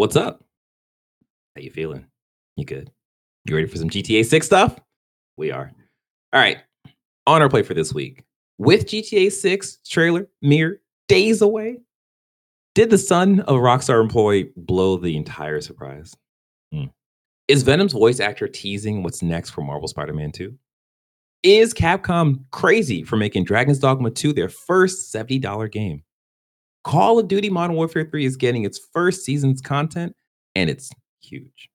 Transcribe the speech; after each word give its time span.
What's 0.00 0.16
up? 0.16 0.42
How 1.54 1.60
you 1.60 1.70
feeling? 1.70 2.06
You 2.56 2.64
good? 2.64 2.90
You 3.44 3.54
ready 3.54 3.68
for 3.68 3.76
some 3.76 3.90
GTA 3.90 4.24
6 4.24 4.46
stuff? 4.46 4.80
We 5.36 5.50
are. 5.52 5.70
All 6.32 6.40
right. 6.40 6.56
On 7.26 7.42
our 7.42 7.50
play 7.50 7.62
for 7.62 7.74
this 7.74 7.92
week. 7.92 8.24
With 8.56 8.86
GTA 8.86 9.30
6 9.30 9.78
trailer 9.86 10.26
mere 10.40 10.80
days 11.06 11.42
away, 11.42 11.80
did 12.74 12.88
the 12.88 12.96
son 12.96 13.40
of 13.40 13.56
a 13.56 13.58
Rockstar 13.58 14.00
employee 14.00 14.50
blow 14.56 14.96
the 14.96 15.18
entire 15.18 15.60
surprise? 15.60 16.16
Hmm. 16.72 16.84
Is 17.48 17.62
Venom's 17.62 17.92
voice 17.92 18.20
actor 18.20 18.48
teasing 18.48 19.02
what's 19.02 19.20
next 19.20 19.50
for 19.50 19.60
Marvel 19.60 19.86
Spider 19.86 20.14
Man 20.14 20.32
2? 20.32 20.56
Is 21.42 21.74
Capcom 21.74 22.40
crazy 22.52 23.02
for 23.02 23.18
making 23.18 23.44
Dragon's 23.44 23.78
Dogma 23.78 24.12
2 24.12 24.32
their 24.32 24.48
first 24.48 25.14
$70 25.14 25.70
game? 25.70 26.04
Call 26.82 27.18
of 27.18 27.28
Duty 27.28 27.50
Modern 27.50 27.76
Warfare 27.76 28.08
3 28.10 28.24
is 28.24 28.36
getting 28.36 28.64
its 28.64 28.80
first 28.94 29.22
season's 29.22 29.60
content, 29.60 30.16
and 30.54 30.70
it's 30.70 30.90
huge. 31.20 31.68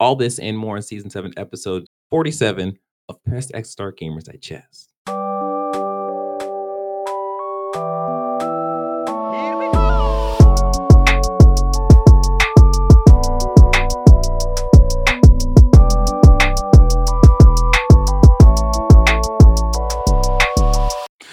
All 0.00 0.16
this 0.16 0.40
and 0.40 0.58
more 0.58 0.76
in 0.76 0.82
season 0.82 1.10
7, 1.10 1.32
episode 1.36 1.86
47 2.10 2.76
of 3.08 3.24
Press 3.24 3.52
X 3.54 3.70
Start 3.70 3.98
Gamers 4.00 4.28
at 4.28 4.40
Digest. 4.40 4.92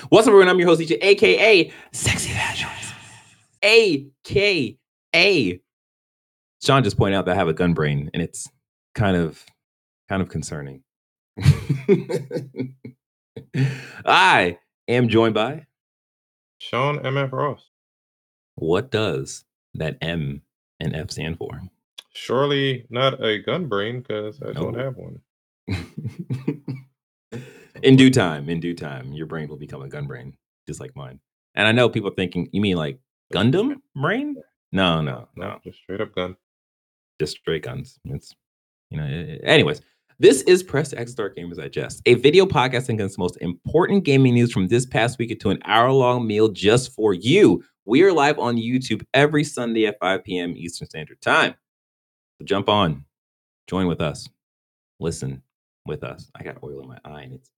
What's 0.10 0.28
up, 0.28 0.32
everyone? 0.32 0.48
I'm 0.48 0.60
your 0.60 0.68
host, 0.68 0.80
DJ, 0.80 1.00
aka 1.02 1.74
Sexy 1.92 2.35
aka 3.66 4.78
Sean 6.64 6.84
just 6.84 6.98
pointed 6.98 7.18
out 7.18 7.26
that 7.26 7.34
I 7.34 7.36
have 7.36 7.48
a 7.48 7.54
gun 7.54 7.74
brain, 7.74 8.10
and 8.14 8.22
it's 8.24 8.48
kind 8.94 9.18
of 9.18 9.44
kind 10.08 10.22
of 10.22 10.30
concerning. 10.30 10.84
I 14.06 14.60
am 14.88 15.10
joined 15.10 15.34
by 15.34 15.66
Sean 16.60 17.00
MF 17.00 17.32
Ross. 17.32 17.70
What 18.56 18.92
does 18.92 19.46
that 19.74 19.98
M 20.02 20.44
and 20.80 20.96
F 20.96 21.12
stand 21.12 21.38
for? 21.38 21.62
Surely 22.14 22.86
not 22.90 23.24
a 23.24 23.40
gun 23.40 23.68
brain 23.68 24.00
because 24.02 24.42
I 24.42 24.54
don't 24.54 24.78
have 24.78 24.96
one. 24.96 25.20
in 27.84 27.96
due 27.98 28.12
time, 28.12 28.50
in 28.50 28.60
due 28.62 28.74
time, 28.76 29.12
your 29.12 29.26
brain 29.26 29.50
will 29.50 29.58
become 29.58 29.82
a 29.82 29.90
gun 29.90 30.08
brain, 30.08 30.38
just 30.68 30.80
like 30.80 30.96
mine. 30.96 31.20
And 31.56 31.68
I 31.68 31.74
know 31.74 31.90
people 31.90 32.12
thinking, 32.12 32.50
you 32.54 32.62
mean 32.62 32.78
like 32.78 33.00
Gundam 33.34 33.76
brain? 33.96 34.36
No, 34.72 35.02
no, 35.02 35.28
no. 35.36 35.60
just 35.64 35.80
straight 35.80 36.02
up 36.02 36.14
gun. 36.16 36.36
just 37.20 37.38
straight 37.38 37.64
guns. 37.64 38.00
It's 38.06 38.34
you 38.90 38.98
know. 38.98 39.06
eh, 39.06 39.38
Anyways, 39.44 39.82
this 40.20 40.42
is 40.44 40.64
Press 40.64 40.94
X 40.94 41.12
Start 41.12 41.36
Gamers 41.36 41.58
Digest, 41.58 42.02
a 42.06 42.14
video 42.16 42.46
podcast 42.46 42.82
that 42.82 42.88
contains 42.88 43.16
the 43.16 43.22
most 43.22 43.38
important 43.42 44.04
gaming 44.04 44.34
news 44.34 44.52
from 44.52 44.68
this 44.68 44.86
past 44.86 45.18
week 45.20 45.32
into 45.32 45.50
an 45.50 45.60
hour-long 45.66 46.28
meal 46.28 46.50
just 46.50 46.94
for 46.94 47.14
you. 47.14 47.64
We 47.86 48.04
are 48.04 48.14
live 48.14 48.40
on 48.40 48.58
YouTube 48.58 49.04
every 49.14 49.44
Sunday 49.44 49.86
at 49.86 49.98
5 50.00 50.24
p.m. 50.24 50.54
Eastern 50.56 50.88
Standard 50.88 51.22
Time. 51.22 51.56
So 52.40 52.46
jump 52.46 52.68
on, 52.70 53.06
join 53.68 53.88
with 53.88 54.02
us, 54.02 54.28
listen 55.00 55.42
with 55.86 56.04
us. 56.04 56.30
I 56.36 56.44
got 56.44 56.64
oil 56.64 56.82
in 56.82 56.88
my 56.88 57.00
eye, 57.06 57.22
and 57.22 57.34
it's 57.34 57.50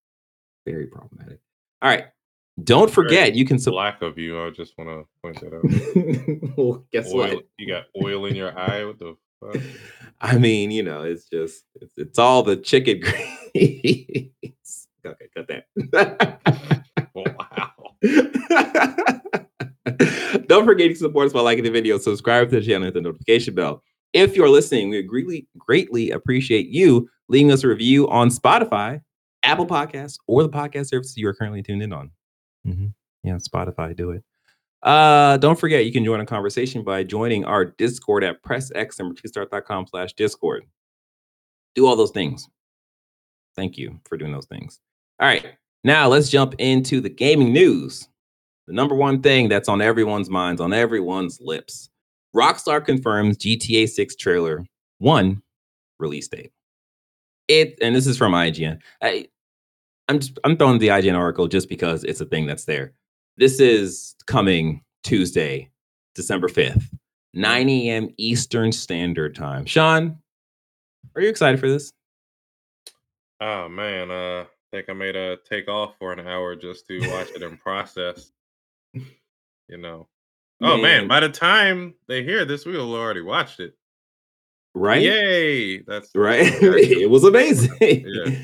very 0.66 0.88
problematic. 0.88 1.40
All 1.82 1.90
right. 1.90 2.06
Don't 2.64 2.90
forget, 2.90 3.36
you 3.36 3.46
can. 3.46 3.60
Sub- 3.60 3.74
Black 3.74 4.02
of 4.02 4.18
you. 4.18 4.44
I 4.44 4.50
just 4.50 4.78
want 4.78 4.90
to 4.90 5.06
point 5.22 5.40
that 5.42 5.54
out. 5.54 5.64
well, 6.58 6.84
guess 6.92 7.08
oil, 7.14 7.36
what? 7.36 7.44
You 7.58 7.68
got 7.68 7.86
oil 8.04 8.26
in 8.26 8.36
your 8.36 8.58
eye. 8.58 8.84
What 8.84 8.98
the 8.98 9.16
fuck? 9.40 9.62
I 10.22 10.38
mean, 10.38 10.72
you 10.72 10.82
know, 10.82 11.04
it's 11.04 11.30
just 11.30 11.66
it's, 11.76 11.94
it's 11.98 12.18
all 12.18 12.42
the 12.42 12.58
chicken 12.58 13.00
grease. 13.54 14.88
okay, 15.06 15.28
cut 15.36 15.48
that. 15.48 15.68
wow. 17.14 17.74
Don't 20.48 20.66
forget 20.66 20.90
to 20.90 20.96
support 20.96 21.28
us 21.28 21.34
by 21.34 21.42
liking 21.42 21.64
the 21.64 21.70
video, 21.70 22.00
subscribe 22.00 22.50
to 22.50 22.60
the 22.60 22.66
channel, 22.66 22.86
hit 22.86 22.96
the 22.96 23.02
notification 23.02 23.54
bell. 23.54 23.84
If 24.14 24.36
you're 24.36 24.50
listening, 24.50 24.90
we 24.90 25.04
greatly 25.04 25.48
greatly 25.58 26.10
appreciate 26.10 26.70
you 26.70 27.08
leaving 27.30 27.52
us 27.52 27.64
a 27.64 27.68
review 27.68 28.10
on 28.10 28.30
Spotify, 28.30 29.02
Apple 29.44 29.68
Podcasts, 29.68 30.18
or 30.26 30.42
the 30.42 30.50
podcast 30.50 30.88
services 30.88 31.18
you 31.18 31.28
are 31.28 31.34
currently 31.36 31.62
tuned 31.62 31.84
in 31.84 31.94
on. 31.94 32.10
Mhm. 32.68 32.94
Yeah, 33.24 33.36
Spotify, 33.38 33.96
do 33.96 34.12
it. 34.12 34.24
Uh, 34.84 35.38
don't 35.38 35.60
forget 35.60 35.86
you 35.86 35.92
can 35.92 36.06
join 36.06 36.20
a 36.20 36.26
conversation 36.26 36.84
by 36.84 37.04
joining 37.04 37.46
our 37.46 37.66
Discord 37.66 38.24
at 38.24 38.44
pressx 38.44 39.00
number 39.00 39.16
two 39.16 39.28
slash 39.90 40.14
Discord. 40.14 40.66
Do 41.76 41.88
all 41.88 41.96
those 41.96 42.12
things. 42.12 42.48
Thank 43.56 43.78
you 43.78 44.00
for 44.06 44.18
doing 44.18 44.32
those 44.32 44.46
things. 44.46 44.80
All 45.20 45.28
right. 45.28 45.46
Now 45.84 46.08
let's 46.08 46.30
jump 46.30 46.54
into 46.60 47.02
the 47.02 47.10
gaming 47.10 47.52
news. 47.54 48.08
The 48.68 48.74
number 48.74 48.96
one 48.96 49.22
thing 49.22 49.50
that's 49.50 49.70
on 49.70 49.82
everyone's 49.82 50.30
minds, 50.30 50.62
on 50.62 50.74
everyone's 50.74 51.40
lips. 51.42 51.90
Rockstar 52.36 52.86
confirms 52.86 53.38
GTA 53.38 53.88
6 53.88 54.16
trailer 54.16 54.66
one 55.00 55.42
release 56.00 56.28
date. 56.28 56.52
It 57.48 57.78
and 57.82 57.96
this 57.96 58.06
is 58.06 58.18
from 58.18 58.34
IGN. 58.34 58.80
I, 59.02 59.28
I'm 60.08 60.20
just, 60.20 60.40
I'm 60.44 60.58
throwing 60.58 60.80
the 60.80 60.88
IGN 60.88 61.18
article 61.18 61.48
just 61.48 61.70
because 61.70 62.04
it's 62.04 62.22
a 62.22 62.26
thing 62.26 62.46
that's 62.46 62.66
there. 62.66 62.94
This 63.38 63.60
is 63.60 64.16
coming 64.26 64.84
Tuesday, 65.04 65.70
December 66.16 66.48
5th, 66.48 66.84
9 67.34 67.70
a.m. 67.70 68.10
Eastern 68.18 68.72
Standard 68.72 69.36
Time. 69.36 69.66
Sean, 69.66 70.18
are 71.16 71.22
you 71.22 71.30
excited 71.30 71.60
for 71.60 71.68
this? 71.68 71.92
Oh 73.42 73.70
man. 73.70 74.10
Uh, 74.12 74.42
I 74.44 74.48
think 74.72 74.90
I 74.90 74.94
made 74.94 75.16
a 75.16 75.38
take 75.50 75.68
off 75.68 75.94
for 76.00 76.12
an 76.14 76.28
hour 76.28 76.56
just 76.56 76.88
to 76.88 77.00
watch 77.12 77.30
it 77.36 77.44
and 77.44 77.60
process. 77.64 78.32
You 78.94 79.78
know. 79.78 80.08
Oh 80.62 80.78
man. 80.78 80.82
Man. 80.82 81.08
By 81.08 81.20
the 81.20 81.30
time 81.30 81.94
they 82.08 82.24
hear 82.24 82.46
this, 82.46 82.66
we 82.66 82.78
will 82.78 82.94
already 82.96 83.22
watched 83.22 83.60
it. 83.60 83.76
Right? 84.74 85.02
Yay! 85.02 85.80
That's 85.82 86.10
Right? 86.16 86.54
it 86.62 87.10
was 87.10 87.24
amazing. 87.24 87.76
Yeah. 87.82 88.38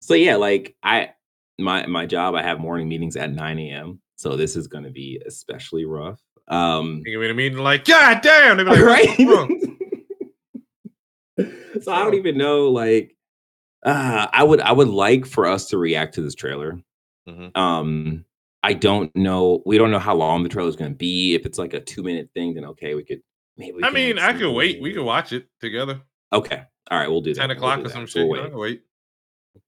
So 0.00 0.14
yeah, 0.14 0.36
like 0.36 0.74
I 0.82 1.10
my 1.58 1.86
my 1.86 2.06
job, 2.06 2.34
I 2.34 2.42
have 2.42 2.58
morning 2.58 2.88
meetings 2.88 3.16
at 3.16 3.32
9 3.32 3.58
a.m. 3.58 4.00
So 4.16 4.36
this 4.36 4.56
is 4.56 4.66
gonna 4.66 4.90
be 4.90 5.20
especially 5.26 5.84
rough. 5.84 6.20
Um 6.48 7.02
You 7.04 7.18
mean 7.20 7.36
meeting 7.36 7.58
like, 7.58 7.84
God 7.84 8.20
damn! 8.22 8.58
Like, 8.58 8.80
right? 8.80 9.18
So 11.82 11.92
I 11.92 12.00
don't 12.02 12.14
even 12.14 12.36
know 12.36 12.68
like 12.68 13.16
uh 13.86 14.26
I 14.30 14.42
would 14.44 14.60
I 14.60 14.72
would 14.72 14.88
like 14.88 15.24
for 15.24 15.46
us 15.46 15.68
to 15.68 15.78
react 15.78 16.14
to 16.16 16.22
this 16.22 16.34
trailer. 16.34 16.78
Mhm. 17.28 17.56
Um 17.56 18.24
I 18.62 18.74
don't 18.74 19.14
know 19.16 19.62
we 19.64 19.78
don't 19.78 19.90
know 19.90 19.98
how 19.98 20.14
long 20.14 20.42
the 20.42 20.50
trailer 20.50 20.68
is 20.68 20.76
going 20.76 20.90
to 20.90 20.96
be. 20.96 21.34
If 21.34 21.46
it's 21.46 21.58
like 21.58 21.72
a 21.72 21.80
2 21.80 22.02
minute 22.02 22.28
thing 22.34 22.54
then 22.54 22.66
okay, 22.66 22.94
we 22.94 23.04
could 23.04 23.22
maybe 23.56 23.76
we 23.78 23.84
I 23.84 23.90
mean, 23.90 24.18
I 24.18 24.32
could 24.32 24.42
it 24.50 24.54
wait. 24.54 24.82
We 24.82 24.92
could 24.92 25.04
watch 25.04 25.32
it 25.32 25.46
together. 25.60 26.02
Okay. 26.32 26.62
All 26.90 26.98
right, 26.98 27.08
we'll 27.08 27.22
do 27.22 27.32
that. 27.32 27.40
Ten 27.40 27.48
We'll 27.48 27.56
o'clock 27.56 27.78
or 27.78 27.82
that. 27.84 27.90
some 27.92 28.00
We'll 28.02 28.06
shit. 28.08 28.26
you 28.26 28.30
wait. 28.32 28.52
know, 28.52 28.58
wait. 28.58 28.82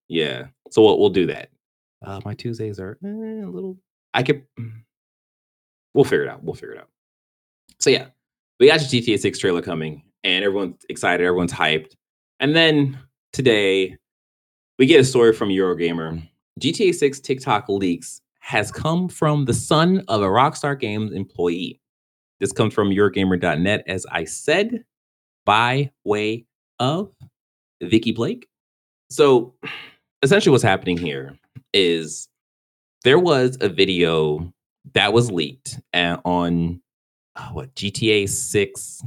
Yeah. 0.08 0.46
So 0.70 0.82
we'll 0.82 0.98
we'll 0.98 1.10
do 1.10 1.26
that. 1.26 1.50
Uh, 2.04 2.20
my 2.24 2.34
Tuesdays 2.34 2.80
are 2.80 2.98
eh, 3.04 3.08
a 3.08 3.48
little. 3.48 3.78
I 4.14 4.22
could. 4.22 4.44
mm, 4.58 4.72
We'll 5.94 6.04
figure 6.04 6.24
it 6.24 6.28
out. 6.28 6.42
We'll 6.42 6.54
figure 6.54 6.72
it 6.72 6.78
out. 6.78 6.88
So 7.78 7.90
yeah, 7.90 8.06
we 8.58 8.66
got 8.66 8.80
your 8.80 9.02
GTA 9.02 9.18
6 9.18 9.38
trailer 9.38 9.60
coming, 9.62 10.02
and 10.24 10.44
everyone's 10.44 10.84
excited. 10.88 11.24
Everyone's 11.24 11.52
hyped. 11.52 11.92
And 12.40 12.56
then 12.56 12.98
today, 13.32 13.96
we 14.78 14.86
get 14.86 15.00
a 15.00 15.04
story 15.04 15.32
from 15.34 15.50
Eurogamer. 15.50 16.26
GTA 16.60 16.94
6 16.94 17.20
TikTok 17.20 17.68
leaks 17.68 18.20
has 18.40 18.72
come 18.72 19.08
from 19.08 19.44
the 19.44 19.54
son 19.54 20.02
of 20.08 20.22
a 20.22 20.26
Rockstar 20.26 20.78
Games 20.78 21.12
employee. 21.12 21.80
This 22.40 22.52
comes 22.52 22.72
from 22.74 22.88
Eurogamer.net, 22.90 23.84
as 23.86 24.06
I 24.10 24.24
said, 24.24 24.84
by 25.44 25.90
way 26.04 26.46
of 26.80 27.12
Vikki 27.82 28.12
Blake. 28.12 28.48
So 29.10 29.54
essentially 30.22 30.52
what's 30.52 30.62
happening 30.62 30.96
here 30.96 31.36
is 31.72 32.28
there 33.04 33.18
was 33.18 33.58
a 33.60 33.68
video 33.68 34.52
that 34.94 35.12
was 35.12 35.30
leaked 35.30 35.80
uh, 35.94 36.16
on 36.24 36.80
uh, 37.36 37.48
what 37.50 37.74
GTA 37.74 38.28
6 38.28 39.02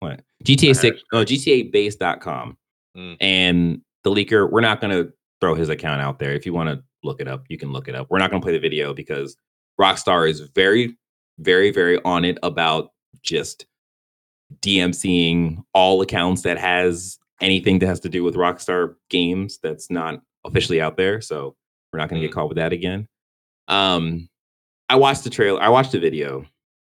what? 0.00 0.22
GTA 0.44 0.76
6 0.76 1.00
oh, 1.12 1.24
GTA 1.24 1.70
base.com 1.72 2.56
Mm. 2.96 3.16
and 3.20 3.80
the 4.04 4.10
leaker 4.10 4.48
we're 4.48 4.60
not 4.60 4.80
going 4.80 4.92
to 4.92 5.12
throw 5.40 5.56
his 5.56 5.68
account 5.68 6.00
out 6.00 6.20
there. 6.20 6.32
If 6.32 6.46
you 6.46 6.52
want 6.52 6.68
to 6.68 6.80
look 7.02 7.20
it 7.20 7.26
up 7.26 7.44
you 7.48 7.58
can 7.58 7.72
look 7.72 7.88
it 7.88 7.96
up. 7.96 8.06
We're 8.08 8.20
not 8.20 8.30
going 8.30 8.40
to 8.40 8.44
play 8.44 8.52
the 8.52 8.60
video 8.60 8.94
because 8.94 9.36
Rockstar 9.80 10.30
is 10.30 10.40
very 10.54 10.96
very 11.40 11.72
very 11.72 12.00
on 12.04 12.24
it 12.24 12.38
about 12.44 12.90
just 13.22 13.66
DMCing 14.60 15.64
all 15.72 16.00
accounts 16.02 16.42
that 16.42 16.56
has 16.58 17.18
anything 17.40 17.78
that 17.80 17.86
has 17.86 18.00
to 18.00 18.08
do 18.08 18.22
with 18.24 18.34
Rockstar 18.36 18.94
games 19.10 19.58
that's 19.62 19.90
not 19.90 20.20
officially 20.44 20.80
out 20.80 20.96
there. 20.96 21.20
So 21.20 21.56
we're 21.92 21.98
not 21.98 22.08
going 22.08 22.20
to 22.20 22.26
Mm. 22.26 22.30
get 22.30 22.34
caught 22.34 22.48
with 22.48 22.56
that 22.56 22.72
again. 22.72 23.08
Um, 23.68 24.28
I 24.88 24.96
watched 24.96 25.24
the 25.24 25.30
trailer. 25.30 25.60
I 25.60 25.68
watched 25.68 25.92
the 25.92 26.00
video, 26.00 26.46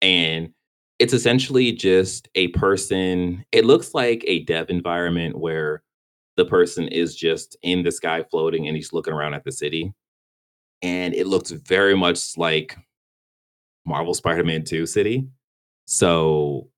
and 0.01 0.53
It's 0.99 1.13
essentially 1.13 1.71
just 1.73 2.27
a 2.33 2.47
person 2.49 3.45
it 3.51 3.65
looks 3.65 3.93
like 3.93 4.23
a 4.25 4.43
dev 4.45 4.71
environment 4.71 5.37
where 5.37 5.83
the 6.37 6.45
person 6.45 6.87
is 6.87 7.15
just 7.15 7.55
in 7.61 7.83
the 7.83 7.91
sky 7.91 8.23
floating 8.23 8.67
and 8.67 8.75
he's 8.75 8.93
looking 8.93 9.13
around 9.13 9.35
at 9.35 9.43
the 9.43 9.51
city, 9.51 9.93
and 10.81 11.13
it 11.13 11.27
looks 11.27 11.51
very 11.51 11.95
much 11.95 12.35
like 12.35 12.75
Marvel 13.85 14.15
Spider-Man 14.15 14.63
2 14.63 14.85
city. 14.87 15.27
So, 15.85 16.69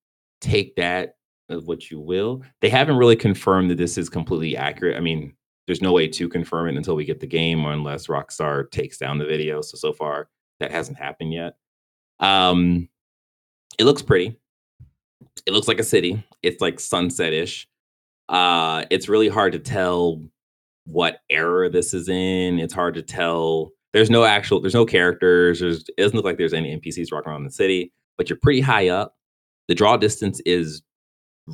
take 0.41 0.75
that 0.75 1.15
of 1.49 1.67
what 1.67 1.89
you 1.89 1.99
will. 1.99 2.41
They 2.61 2.69
haven't 2.69 2.97
really 2.97 3.15
confirmed 3.15 3.71
that 3.71 3.77
this 3.77 3.97
is 3.97 4.09
completely 4.09 4.55
accurate. 4.55 4.97
I 4.97 4.99
mean, 4.99 5.33
there's 5.67 5.81
no 5.81 5.91
way 5.91 6.07
to 6.07 6.29
confirm 6.29 6.67
it 6.67 6.77
until 6.77 6.95
we 6.95 7.05
get 7.05 7.19
the 7.19 7.27
game 7.27 7.63
or 7.63 7.71
unless 7.71 8.07
Rockstar 8.07 8.69
takes 8.71 8.97
down 8.97 9.17
the 9.17 9.25
video. 9.25 9.61
So, 9.61 9.77
so 9.77 9.93
far, 9.93 10.29
that 10.59 10.71
hasn't 10.71 10.97
happened 10.97 11.33
yet. 11.33 11.57
Um, 12.19 12.89
it 13.77 13.85
looks 13.85 14.01
pretty. 14.01 14.37
It 15.45 15.53
looks 15.53 15.67
like 15.67 15.79
a 15.79 15.83
city. 15.83 16.25
It's 16.43 16.61
like 16.61 16.79
sunset-ish. 16.79 17.67
Uh, 18.27 18.85
it's 18.89 19.09
really 19.09 19.29
hard 19.29 19.53
to 19.53 19.59
tell 19.59 20.23
what 20.85 21.19
era 21.29 21.69
this 21.69 21.93
is 21.93 22.09
in. 22.09 22.59
It's 22.59 22.73
hard 22.73 22.93
to 22.95 23.01
tell. 23.01 23.71
There's 23.93 24.09
no 24.09 24.23
actual 24.23 24.61
there's 24.61 24.73
no 24.73 24.85
characters. 24.85 25.59
There's 25.59 25.81
it 25.81 25.97
doesn't 25.97 26.15
look 26.15 26.25
like 26.25 26.37
there's 26.37 26.53
any 26.53 26.75
NPCs 26.75 27.11
walking 27.11 27.31
around 27.31 27.43
the 27.43 27.51
city, 27.51 27.91
but 28.17 28.29
you're 28.29 28.39
pretty 28.41 28.61
high 28.61 28.89
up. 28.89 29.15
The 29.67 29.75
draw 29.75 29.97
distance 29.97 30.41
is 30.45 30.81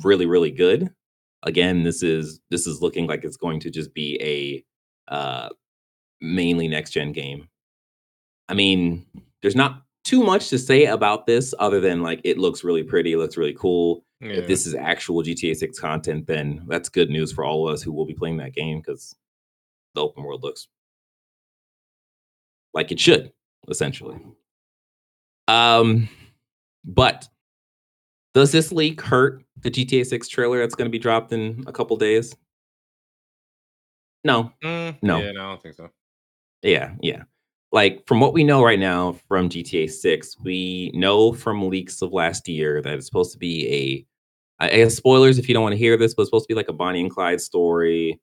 really, 0.04 0.26
really 0.26 0.50
good. 0.50 0.90
Again, 1.42 1.82
this 1.82 2.02
is 2.02 2.40
this 2.50 2.66
is 2.66 2.82
looking 2.82 3.06
like 3.06 3.24
it's 3.24 3.36
going 3.36 3.60
to 3.60 3.70
just 3.70 3.94
be 3.94 4.18
a 5.08 5.12
uh 5.12 5.48
mainly 6.20 6.68
next 6.68 6.90
gen 6.90 7.12
game. 7.12 7.48
I 8.48 8.54
mean, 8.54 9.06
there's 9.42 9.56
not 9.56 9.82
too 10.04 10.22
much 10.22 10.48
to 10.50 10.58
say 10.58 10.86
about 10.86 11.26
this 11.26 11.52
other 11.58 11.80
than 11.80 12.02
like 12.02 12.20
it 12.24 12.38
looks 12.38 12.64
really 12.64 12.82
pretty, 12.82 13.12
it 13.12 13.18
looks 13.18 13.36
really 13.36 13.54
cool. 13.54 14.04
If 14.20 14.46
this 14.46 14.66
is 14.66 14.74
actual 14.74 15.22
GTA 15.22 15.54
6 15.56 15.78
content, 15.78 16.26
then 16.26 16.64
that's 16.68 16.88
good 16.88 17.10
news 17.10 17.32
for 17.32 17.44
all 17.44 17.68
of 17.68 17.74
us 17.74 17.82
who 17.82 17.92
will 17.92 18.06
be 18.06 18.14
playing 18.14 18.38
that 18.38 18.54
game 18.54 18.78
because 18.78 19.14
the 19.94 20.02
open 20.02 20.24
world 20.24 20.42
looks 20.42 20.68
like 22.72 22.92
it 22.92 22.98
should, 22.98 23.32
essentially. 23.68 24.18
Um, 25.48 26.08
but 26.84 27.28
does 28.36 28.52
this 28.52 28.70
leak 28.70 29.00
hurt 29.00 29.42
the 29.62 29.70
GTA 29.70 30.04
6 30.04 30.28
trailer 30.28 30.58
that's 30.58 30.74
going 30.74 30.84
to 30.84 30.90
be 30.90 30.98
dropped 30.98 31.32
in 31.32 31.64
a 31.66 31.72
couple 31.72 31.96
days? 31.96 32.36
No, 34.24 34.52
Mm, 34.62 34.98
no. 35.00 35.20
yeah, 35.20 35.32
no, 35.32 35.40
I 35.40 35.48
don't 35.52 35.62
think 35.62 35.74
so. 35.74 35.88
Yeah, 36.62 36.92
yeah. 37.00 37.22
Like 37.72 38.06
from 38.06 38.20
what 38.20 38.34
we 38.34 38.44
know 38.44 38.62
right 38.62 38.78
now 38.78 39.12
from 39.26 39.48
GTA 39.48 39.88
6, 39.88 40.36
we 40.44 40.90
know 40.92 41.32
from 41.32 41.66
leaks 41.70 42.02
of 42.02 42.12
last 42.12 42.46
year 42.46 42.82
that 42.82 42.92
it's 42.92 43.06
supposed 43.06 43.32
to 43.32 43.38
be 43.38 44.06
a 44.60 44.64
I 44.64 44.68
guess 44.76 44.96
spoilers 44.96 45.38
if 45.38 45.48
you 45.48 45.54
don't 45.54 45.62
want 45.62 45.72
to 45.72 45.78
hear 45.78 45.96
this, 45.96 46.12
but 46.12 46.22
it's 46.22 46.28
supposed 46.28 46.44
to 46.46 46.52
be 46.54 46.56
like 46.56 46.68
a 46.68 46.74
Bonnie 46.74 47.00
and 47.00 47.10
Clyde 47.10 47.40
story. 47.40 48.20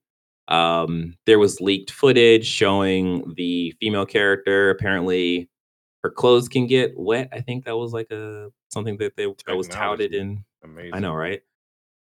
Um, 0.48 1.16
there 1.26 1.40
was 1.40 1.60
leaked 1.60 1.90
footage 1.90 2.46
showing 2.46 3.34
the 3.36 3.74
female 3.80 4.06
character. 4.06 4.70
Apparently, 4.70 5.50
her 6.04 6.12
clothes 6.12 6.50
can 6.50 6.68
get 6.68 6.94
wet. 6.98 7.30
I 7.32 7.42
think 7.42 7.66
that 7.66 7.78
was 7.78 7.94
like 7.94 8.12
a 8.12 8.50
something 8.74 8.98
that 8.98 9.16
they 9.16 9.26
that 9.48 9.56
was 9.56 9.68
touted 9.68 10.14
in. 10.14 10.44
I 10.94 11.00
know, 11.00 11.14
right? 11.14 11.42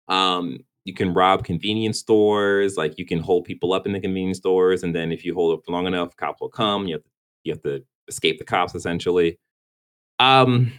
Um, 0.07 0.59
you 0.85 0.93
can 0.93 1.13
rob 1.13 1.43
convenience 1.45 1.99
stores, 1.99 2.75
like 2.77 2.97
you 2.97 3.05
can 3.05 3.19
hold 3.19 3.45
people 3.45 3.71
up 3.73 3.85
in 3.85 3.91
the 3.93 3.99
convenience 3.99 4.37
stores, 4.39 4.81
and 4.83 4.95
then 4.95 5.11
if 5.11 5.23
you 5.23 5.33
hold 5.35 5.57
up 5.59 5.63
long 5.69 5.85
enough, 5.85 6.15
cops 6.17 6.41
will 6.41 6.49
come. 6.49 6.87
You 6.87 6.95
have 6.95 7.03
to, 7.03 7.09
you 7.43 7.53
have 7.53 7.61
to 7.63 7.83
escape 8.07 8.39
the 8.39 8.45
cops 8.45 8.73
essentially. 8.73 9.37
Um, 10.19 10.71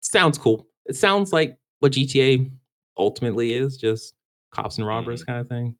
sounds 0.00 0.38
cool. 0.38 0.66
It 0.86 0.96
sounds 0.96 1.32
like 1.32 1.56
what 1.80 1.92
GTA 1.92 2.50
ultimately 2.98 3.52
is, 3.54 3.76
just 3.76 4.14
cops 4.52 4.78
and 4.78 4.86
robbers 4.86 5.22
Mhm. 5.22 5.26
kind 5.26 5.40
of 5.40 5.48
thing. 5.48 5.76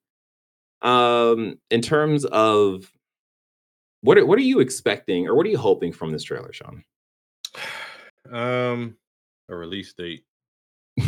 Um, 0.82 1.58
in 1.70 1.80
terms 1.80 2.24
of 2.26 2.90
what 4.02 4.18
are, 4.18 4.26
what 4.26 4.38
are 4.38 4.42
you 4.42 4.60
expecting 4.60 5.26
or 5.26 5.34
what 5.34 5.46
are 5.46 5.48
you 5.50 5.58
hoping 5.58 5.92
from 5.92 6.10
this 6.12 6.22
trailer, 6.22 6.52
Sean? 6.52 6.84
Um, 8.32 8.96
a 9.48 9.56
release 9.56 9.92
date. 9.94 10.24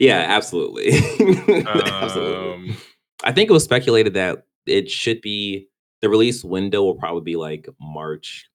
Yeah, 0.00 0.24
absolutely. 0.28 0.90
absolutely. 1.66 2.54
Um, 2.54 2.76
I 3.24 3.32
think 3.32 3.50
it 3.50 3.52
was 3.52 3.64
speculated 3.64 4.14
that 4.14 4.46
it 4.66 4.90
should 4.90 5.20
be 5.20 5.68
the 6.00 6.08
release 6.08 6.44
window 6.44 6.82
will 6.82 6.94
probably 6.94 7.22
be 7.22 7.36
like 7.36 7.68
March 7.80 8.50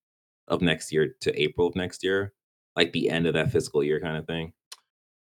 of 0.48 0.62
next 0.62 0.92
year 0.92 1.16
to 1.22 1.42
April 1.42 1.68
of 1.68 1.76
next 1.76 2.04
year, 2.04 2.34
like 2.76 2.94
the 2.94 3.10
end 3.10 3.28
of 3.28 3.34
that 3.36 3.52
fiscal 3.52 3.84
year 3.84 4.00
kind 4.00 4.18
of 4.18 4.28
thing. 4.28 4.54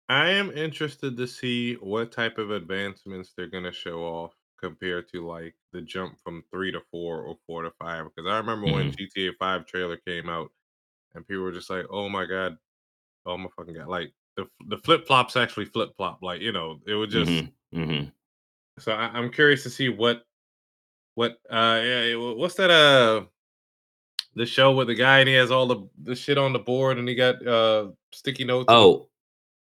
I 0.10 0.30
am 0.32 0.52
interested 0.52 1.18
to 1.18 1.28
see 1.28 1.76
what 1.76 2.12
type 2.12 2.38
of 2.38 2.52
advancements 2.52 3.34
they're 3.34 3.48
gonna 3.48 3.72
show 3.72 4.04
off 4.04 4.34
compared 4.60 5.08
to 5.10 5.26
like 5.26 5.56
the 5.72 5.82
jump 5.82 6.20
from 6.20 6.44
three 6.52 6.72
to 6.72 6.82
four 6.92 7.22
or 7.24 7.38
four 7.48 7.64
to 7.64 7.72
five. 7.80 8.06
Because 8.06 8.30
I 8.30 8.38
remember 8.38 8.68
when 8.68 8.92
Mhm, 8.92 8.96
GTA 8.98 9.34
Five 9.40 9.66
trailer 9.66 9.98
came 9.98 10.30
out 10.30 10.52
and 11.16 11.28
people 11.28 11.44
were 11.44 11.52
just 11.52 11.70
like, 11.70 11.86
"Oh 11.90 12.10
my 12.10 12.26
god, 12.26 12.58
oh 13.26 13.38
my 13.38 13.50
fucking 13.56 13.74
god!" 13.76 13.88
Like 13.88 14.12
the 14.38 14.48
the 14.68 14.78
flip 14.78 15.06
flops 15.08 15.36
actually 15.36 15.66
flip 15.66 15.92
flop. 15.98 16.20
Like 16.22 16.42
you 16.42 16.52
know, 16.52 16.80
it 16.88 16.94
was 16.94 17.12
just. 17.12 17.30
mhm, 17.32 17.52
mhm. 17.74 18.12
So 18.80 18.94
I, 18.94 19.08
I'm 19.10 19.32
curious 19.32 19.64
to 19.64 19.70
see 19.70 19.90
what 19.90 20.24
what 21.16 21.34
uh 21.50 21.82
yeah 21.84 22.16
what's 22.16 22.56
that 22.56 22.72
uh 22.72 23.26
the 24.36 24.46
show 24.46 24.72
with 24.72 24.88
the 24.88 24.96
guy 24.96 25.20
and 25.20 25.28
he 25.28 25.36
has 25.36 25.52
all 25.52 25.68
the 25.68 25.88
the 26.04 26.16
shit 26.16 26.38
on 26.38 26.54
the 26.54 26.60
board 26.60 26.98
and 26.98 27.08
he 27.08 27.16
got 27.16 27.46
uh 27.46 27.90
sticky 28.14 28.46
notes 28.46 28.68
Oh, 28.70 29.10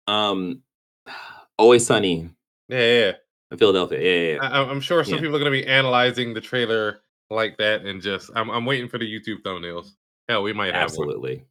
um, 0.06 0.62
Always 1.58 1.86
Sunny 1.86 2.28
yeah 2.68 2.78
yeah. 2.78 3.12
in 3.50 3.58
Philadelphia. 3.58 3.98
Yeah, 4.00 4.28
yeah, 4.28 4.34
yeah. 4.34 4.38
I, 4.42 4.60
I'm 4.60 4.68
I'm 4.70 4.80
sure 4.80 5.02
some 5.02 5.14
Yeah, 5.14 5.20
people 5.20 5.36
are 5.36 5.38
gonna 5.38 5.50
be 5.50 5.66
analyzing 5.66 6.34
the 6.34 6.40
trailer 6.42 7.00
like 7.30 7.56
that 7.56 7.86
and 7.86 8.02
just 8.02 8.30
I'm 8.36 8.50
I'm 8.50 8.66
waiting 8.66 8.88
for 8.88 8.98
the 8.98 9.06
YouTube 9.10 9.42
thumbnails. 9.42 9.94
Hell, 10.30 10.44
we 10.44 10.52
might 10.52 10.74
have 10.74 10.84
absolutely. 10.84 11.44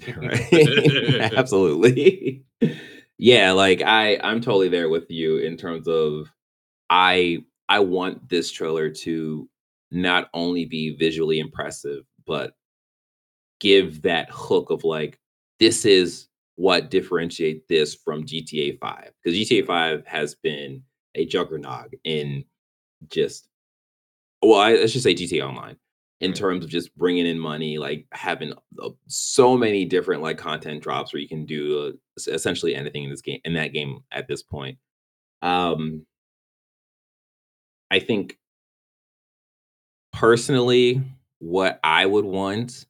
Right. 0.16 1.32
Absolutely. 1.36 2.44
Yeah, 3.18 3.52
like 3.52 3.82
I 3.82 4.18
I'm 4.22 4.40
totally 4.40 4.70
there 4.70 4.88
with 4.88 5.10
you 5.10 5.36
in 5.36 5.58
terms 5.58 5.86
of 5.86 6.32
I 6.88 7.44
I 7.68 7.80
want 7.80 8.26
this 8.30 8.50
trailer 8.50 8.88
to 8.90 9.50
not 9.90 10.30
only 10.32 10.64
be 10.64 10.96
visually 10.96 11.40
impressive, 11.40 12.04
but 12.26 12.54
give 13.60 14.00
that 14.02 14.28
hook 14.30 14.70
of 14.70 14.82
like 14.82 15.18
this 15.60 15.84
is 15.84 16.28
what 16.54 16.90
differentiate 16.90 17.68
this 17.68 17.94
from 17.94 18.24
GTA 18.24 18.78
5 18.78 19.10
because 19.22 19.38
GTA 19.38 19.66
5 19.66 20.06
has 20.06 20.34
been 20.36 20.82
a 21.14 21.26
juggernaut 21.26 21.92
in 22.04 22.44
just 23.08 23.48
well, 24.42 24.60
I, 24.60 24.72
I 24.72 24.86
should 24.86 25.02
say 25.02 25.14
GTA 25.14 25.46
Online 25.46 25.76
in 26.20 26.32
terms 26.32 26.64
of 26.64 26.70
just 26.70 26.96
bringing 26.96 27.26
in 27.26 27.38
money, 27.38 27.78
like 27.78 28.06
having 28.12 28.52
uh, 28.82 28.88
so 29.06 29.56
many 29.56 29.84
different 29.84 30.22
like 30.22 30.38
content 30.38 30.82
drops 30.82 31.12
where 31.12 31.20
you 31.20 31.28
can 31.28 31.44
do 31.44 31.78
uh, 31.88 32.32
essentially 32.32 32.74
anything 32.74 33.04
in 33.04 33.10
this 33.10 33.20
game 33.20 33.40
in 33.44 33.54
that 33.54 33.72
game 33.72 34.00
at 34.12 34.26
this 34.28 34.42
point. 34.42 34.78
Um, 35.42 36.06
I 37.90 37.98
think 38.00 38.38
personally, 40.12 41.02
what 41.38 41.78
I 41.84 42.06
would 42.06 42.24
want 42.24 42.86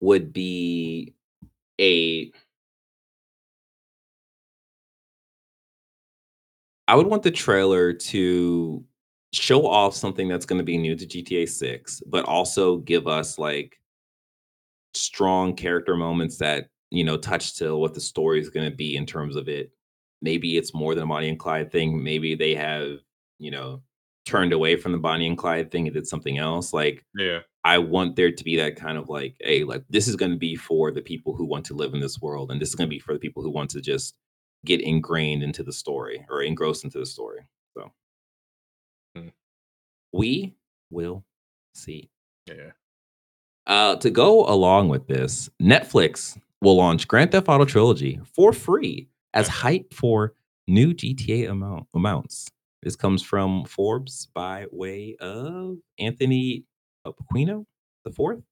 would 0.00 0.32
be 0.32 1.14
a 1.80 2.30
I 6.86 6.94
would 6.94 7.06
want 7.06 7.22
the 7.22 7.30
trailer 7.30 7.92
to 7.92 8.84
show 9.34 9.66
off 9.66 9.94
something 9.94 10.28
that's 10.28 10.46
going 10.46 10.58
to 10.58 10.64
be 10.64 10.78
new 10.78 10.96
to 10.96 11.06
GTA 11.06 11.48
6, 11.48 12.02
but 12.06 12.24
also 12.24 12.78
give 12.78 13.06
us 13.06 13.38
like 13.38 13.78
strong 14.94 15.54
character 15.54 15.96
moments 15.96 16.38
that, 16.38 16.68
you 16.90 17.04
know, 17.04 17.16
touch 17.16 17.56
to 17.56 17.76
what 17.76 17.94
the 17.94 18.00
story 18.00 18.40
is 18.40 18.50
going 18.50 18.68
to 18.68 18.76
be 18.76 18.96
in 18.96 19.06
terms 19.06 19.36
of 19.36 19.48
it. 19.48 19.70
Maybe 20.22 20.56
it's 20.56 20.74
more 20.74 20.94
than 20.94 21.04
a 21.04 21.06
Bonnie 21.06 21.28
and 21.28 21.38
Clyde 21.38 21.70
thing. 21.70 22.02
Maybe 22.02 22.34
they 22.34 22.54
have, 22.54 22.98
you 23.38 23.50
know, 23.50 23.82
turned 24.24 24.52
away 24.52 24.76
from 24.76 24.92
the 24.92 24.98
Bonnie 24.98 25.26
and 25.26 25.36
Clyde 25.36 25.70
thing 25.70 25.86
and 25.86 25.94
did 25.94 26.06
something 26.06 26.38
else. 26.38 26.72
Like, 26.72 27.04
yeah, 27.14 27.40
I 27.64 27.78
want 27.78 28.16
there 28.16 28.32
to 28.32 28.44
be 28.44 28.56
that 28.56 28.76
kind 28.76 28.96
of 28.96 29.08
like, 29.08 29.36
hey, 29.40 29.64
like 29.64 29.84
this 29.90 30.08
is 30.08 30.16
going 30.16 30.32
to 30.32 30.38
be 30.38 30.56
for 30.56 30.90
the 30.90 31.02
people 31.02 31.34
who 31.34 31.44
want 31.44 31.64
to 31.66 31.74
live 31.74 31.92
in 31.94 32.00
this 32.00 32.20
world, 32.20 32.50
and 32.50 32.60
this 32.60 32.68
is 32.68 32.74
going 32.74 32.88
to 32.88 32.94
be 32.94 33.00
for 33.00 33.12
the 33.12 33.18
people 33.18 33.42
who 33.42 33.50
want 33.50 33.70
to 33.70 33.80
just 33.80 34.14
get 34.64 34.80
ingrained 34.80 35.42
into 35.42 35.62
the 35.62 35.72
story 35.72 36.24
or 36.30 36.42
engrossed 36.42 36.84
into 36.84 36.98
the 36.98 37.06
story. 37.06 37.40
So 37.76 37.92
we 40.14 40.54
will 40.90 41.24
see. 41.74 42.08
yeah. 42.46 42.70
Uh, 43.66 43.96
to 43.96 44.10
go 44.10 44.46
along 44.46 44.88
with 44.88 45.06
this, 45.08 45.48
Netflix 45.60 46.38
will 46.60 46.76
launch 46.76 47.08
Grand 47.08 47.32
Theft 47.32 47.48
Auto 47.48 47.64
Trilogy 47.64 48.20
for 48.34 48.52
free 48.52 49.08
as 49.32 49.48
hype 49.48 49.92
for 49.92 50.34
new 50.68 50.94
GTA 50.94 51.50
amount 51.50 51.86
amounts. 51.94 52.48
This 52.82 52.94
comes 52.94 53.22
from 53.22 53.64
Forbes 53.64 54.28
by 54.34 54.66
way 54.70 55.16
of 55.18 55.78
Anthony 55.98 56.64
Aquino 57.06 57.64
the 58.04 58.10
fourth. 58.12 58.42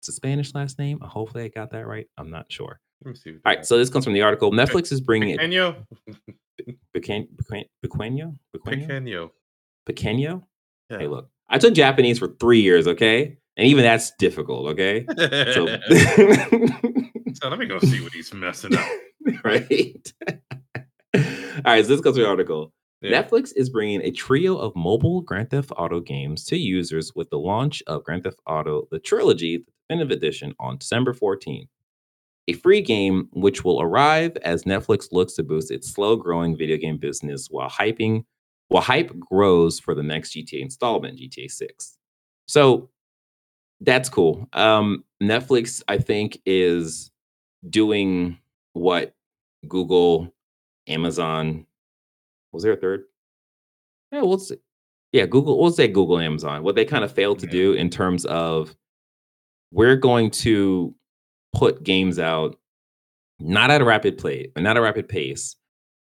It's 0.00 0.08
a 0.08 0.12
Spanish 0.12 0.54
last 0.54 0.78
name. 0.78 0.98
Hopefully, 1.00 1.44
I 1.44 1.48
got 1.48 1.70
that 1.72 1.86
right. 1.86 2.06
I'm 2.16 2.30
not 2.30 2.50
sure. 2.50 2.80
Let 3.04 3.10
me 3.10 3.16
see. 3.16 3.32
All 3.32 3.40
right, 3.44 3.64
so 3.64 3.76
this 3.76 3.90
comes 3.90 4.04
from 4.04 4.14
the 4.14 4.22
article. 4.22 4.50
Netflix 4.50 4.90
is 4.90 5.00
bringing 5.02 5.30
it. 5.30 5.38
Pequeño. 5.38 5.76
Pequeño, 6.96 7.28
Pequeño, 7.84 9.30
Pequeño, 9.86 10.42
Pequeño. 10.90 11.00
Hey, 11.00 11.06
look, 11.06 11.28
I 11.48 11.58
took 11.58 11.74
Japanese 11.74 12.18
for 12.18 12.28
three 12.40 12.60
years, 12.60 12.86
okay, 12.86 13.36
and 13.56 13.66
even 13.66 13.84
that's 13.84 14.12
difficult, 14.18 14.68
okay. 14.68 15.06
So, 15.54 15.66
So 17.34 17.48
let 17.48 17.58
me 17.58 17.66
go 17.66 17.78
see 17.78 18.02
what 18.02 18.12
he's 18.12 18.32
messing 18.34 18.76
up. 18.76 18.86
right. 19.44 20.12
All 21.14 21.62
right, 21.64 21.84
so 21.84 21.88
this 21.88 22.00
goes 22.00 22.14
to 22.16 22.22
the 22.22 22.28
article. 22.28 22.72
Yeah. 23.00 23.22
Netflix 23.22 23.52
is 23.56 23.70
bringing 23.70 24.02
a 24.02 24.10
trio 24.10 24.56
of 24.58 24.76
mobile 24.76 25.22
Grand 25.22 25.50
Theft 25.50 25.72
Auto 25.76 26.00
games 26.00 26.44
to 26.46 26.58
users 26.58 27.14
with 27.14 27.30
the 27.30 27.38
launch 27.38 27.82
of 27.86 28.04
Grand 28.04 28.24
Theft 28.24 28.40
Auto: 28.46 28.88
The 28.90 28.98
Trilogy, 28.98 29.58
the 29.58 29.72
Definitive 29.88 30.16
Edition, 30.16 30.54
on 30.60 30.78
December 30.78 31.14
14th. 31.14 31.68
A 32.48 32.52
free 32.54 32.82
game 32.82 33.28
which 33.32 33.64
will 33.64 33.80
arrive 33.80 34.36
as 34.42 34.64
Netflix 34.64 35.12
looks 35.12 35.34
to 35.34 35.42
boost 35.42 35.70
its 35.70 35.90
slow-growing 35.90 36.56
video 36.56 36.76
game 36.76 36.98
business 36.98 37.48
while 37.50 37.70
hyping 37.70 38.24
while 38.70 38.82
hype 38.82 39.16
grows 39.18 39.78
for 39.78 39.94
the 39.94 40.02
next 40.02 40.32
GTA 40.34 40.62
installment, 40.62 41.18
GTA 41.18 41.50
6. 41.50 41.98
So 42.48 42.88
that's 43.80 44.08
cool. 44.08 44.48
Um, 44.52 45.04
Netflix, 45.22 45.82
I 45.88 45.98
think, 45.98 46.40
is 46.46 47.10
doing 47.68 48.38
what 48.72 49.14
Google, 49.68 50.32
Amazon, 50.86 51.66
was 52.52 52.62
there 52.62 52.72
a 52.72 52.76
third? 52.76 53.04
Yeah, 54.12 54.22
we'll 54.22 54.38
see. 54.38 54.56
yeah, 55.12 55.26
Google, 55.26 55.60
we'll 55.60 55.70
say 55.72 55.88
Google, 55.88 56.18
Amazon, 56.20 56.62
what 56.62 56.74
they 56.76 56.84
kind 56.84 57.04
of 57.04 57.12
failed 57.12 57.38
to 57.40 57.46
Yeah. 57.46 57.52
do 57.52 57.72
in 57.74 57.90
terms 57.90 58.24
of 58.26 58.74
we're 59.72 59.96
going 59.96 60.30
to 60.30 60.94
put 61.54 61.82
games 61.82 62.18
out 62.18 62.56
not 63.40 63.70
at 63.70 63.80
a 63.80 63.84
rapid 63.84 64.18
play, 64.18 64.52
not 64.56 64.76
a 64.76 64.80
rapid 64.80 65.08
pace. 65.08 65.56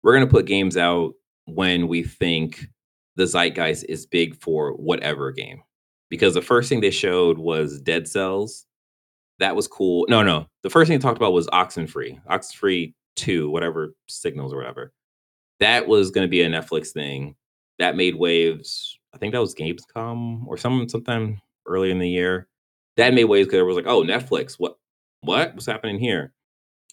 We're 0.03 0.13
going 0.15 0.27
to 0.27 0.31
put 0.31 0.47
games 0.47 0.77
out 0.77 1.15
when 1.47 1.89
we 1.89 2.03
think 2.03 2.67
the 3.17 3.27
zeitgeist 3.27 3.85
is 3.89 4.07
big 4.07 4.35
for 4.41 4.73
whatever 4.73 5.31
game. 5.33 5.63
Because 6.09 6.35
the 6.35 6.43
first 6.43 6.69
thing 6.69 6.81
they 6.81 6.91
showed 6.91 7.39
was 7.39 7.81
Dead 7.81 8.07
Cells. 8.07 8.67
That 9.39 9.57
was 9.57 9.67
cool. 9.67 10.07
No, 10.09 10.23
no. 10.23 10.47
The 10.63 10.71
first 10.71 10.89
thing 10.89 10.99
they 10.99 11.03
talked 11.03 11.17
about 11.17 11.33
was 11.33 11.49
Oxenfree, 11.49 12.21
Oxenfree 12.27 12.95
2, 13.17 13.51
whatever 13.51 13.95
signals 14.09 14.53
or 14.53 14.57
whatever. 14.57 14.93
That 15.61 15.89
was 15.89 16.11
going 16.11 16.27
to 16.27 16.31
be 16.31 16.43
a 16.43 16.49
Netflix 16.49 16.89
thing. 16.91 17.35
That 17.79 17.97
made 17.97 18.17
waves. 18.17 18.99
I 19.15 19.19
think 19.19 19.33
that 19.33 19.41
was 19.41 19.55
Gamescom 19.55 20.47
or 20.47 20.57
some 20.57 20.89
sometime 20.89 21.41
early 21.67 21.91
in 21.91 21.99
the 21.99 22.09
year. 22.09 22.49
That 22.97 23.15
made 23.15 23.25
waves 23.25 23.47
because 23.47 23.61
it 23.61 23.65
was 23.65 23.77
like, 23.77 23.87
oh, 23.87 24.03
Netflix, 24.03 24.55
what 24.55 24.77
what? 25.23 25.55
What's 25.55 25.67
happening 25.67 25.99
here? 25.99 26.33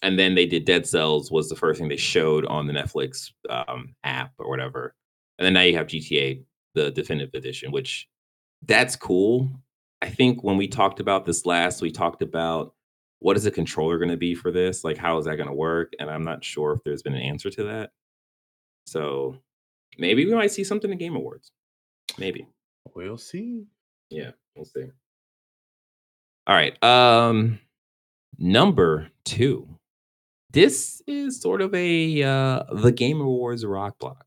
And 0.02 0.18
then 0.18 0.34
they 0.34 0.46
did 0.46 0.64
Dead 0.64 0.86
Cells 0.86 1.30
was 1.30 1.48
the 1.48 1.56
first 1.56 1.78
thing 1.78 1.88
they 1.88 1.96
showed 1.96 2.46
on 2.46 2.66
the 2.66 2.72
Netflix 2.72 3.32
um, 3.50 3.94
app 4.02 4.32
or 4.38 4.48
whatever. 4.48 4.94
And 5.38 5.44
then 5.44 5.52
now 5.52 5.62
you 5.62 5.76
have 5.76 5.86
GTA, 5.86 6.42
the 6.74 6.90
definitive 6.90 7.34
edition, 7.34 7.70
which 7.70 8.08
that's 8.66 8.96
cool. 8.96 9.48
I 10.02 10.08
think 10.08 10.42
when 10.42 10.56
we 10.56 10.68
talked 10.68 11.00
about 11.00 11.26
this 11.26 11.44
last, 11.44 11.82
we 11.82 11.90
talked 11.90 12.22
about 12.22 12.74
what 13.18 13.36
is 13.36 13.44
the 13.44 13.50
controller 13.50 13.98
going 13.98 14.10
to 14.10 14.16
be 14.16 14.34
for 14.34 14.50
this? 14.50 14.82
Like, 14.82 14.96
how 14.96 15.18
is 15.18 15.26
that 15.26 15.36
going 15.36 15.48
to 15.48 15.54
work? 15.54 15.92
And 15.98 16.10
I'm 16.10 16.24
not 16.24 16.42
sure 16.42 16.72
if 16.72 16.82
there's 16.84 17.02
been 17.02 17.14
an 17.14 17.20
answer 17.20 17.50
to 17.50 17.64
that. 17.64 17.90
So 18.86 19.36
maybe 19.98 20.24
we 20.24 20.34
might 20.34 20.52
see 20.52 20.64
something 20.64 20.90
in 20.90 20.98
Game 20.98 21.16
Awards. 21.16 21.52
Maybe. 22.18 22.46
We'll 22.94 23.18
see. 23.18 23.66
Yeah, 24.08 24.30
we'll 24.56 24.64
see. 24.64 24.86
All 26.46 26.54
right. 26.54 26.82
Um 26.82 27.60
number 28.38 29.08
2. 29.26 29.68
This 30.52 31.00
is 31.06 31.40
sort 31.40 31.60
of 31.60 31.74
a 31.74 32.22
uh 32.22 32.64
the 32.74 32.92
Game 32.92 33.20
Awards 33.20 33.64
rock 33.64 33.98
block. 33.98 34.24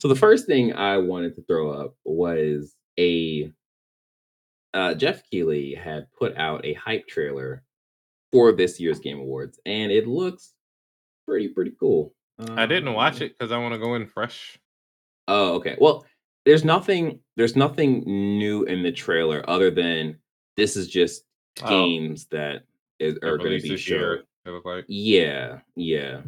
So 0.00 0.08
the 0.08 0.14
first 0.16 0.46
thing 0.46 0.72
I 0.74 0.98
wanted 0.98 1.34
to 1.36 1.42
throw 1.42 1.70
up 1.70 1.94
was 2.04 2.74
a 2.98 3.50
uh 4.74 4.94
Geoff 4.94 5.22
Keighley 5.30 5.74
had 5.74 6.06
put 6.18 6.36
out 6.36 6.64
a 6.64 6.74
hype 6.74 7.06
trailer 7.08 7.62
for 8.32 8.52
this 8.52 8.80
year's 8.80 9.00
Game 9.00 9.18
Awards 9.18 9.58
and 9.66 9.90
it 9.92 10.06
looks 10.06 10.52
pretty 11.26 11.48
pretty 11.48 11.72
cool. 11.78 12.14
I 12.56 12.66
didn't 12.66 12.92
watch 12.92 13.16
Um, 13.16 13.22
it 13.22 13.38
because 13.38 13.52
I 13.52 13.58
want 13.58 13.72
to 13.74 13.78
go 13.80 13.94
in 13.94 14.06
fresh. 14.06 14.58
Oh, 15.28 15.54
okay. 15.54 15.76
Well, 15.80 16.04
there's 16.44 16.64
nothing 16.64 17.20
there's 17.36 17.56
nothing 17.56 18.00
new 18.06 18.64
in 18.64 18.82
the 18.82 18.92
trailer 18.92 19.42
other 19.48 19.70
than 19.70 20.18
this 20.56 20.76
is 20.76 20.88
just 20.88 21.22
Oh. 21.62 21.68
games 21.68 22.26
that 22.32 22.64
is, 22.98 23.16
are 23.22 23.38
going 23.38 23.58
to 23.58 23.66
be 23.66 23.76
shown. 23.78 24.18
It 24.46 24.50
looked 24.50 24.66
like. 24.66 24.84
Yeah, 24.86 25.58
yeah. 25.74 26.20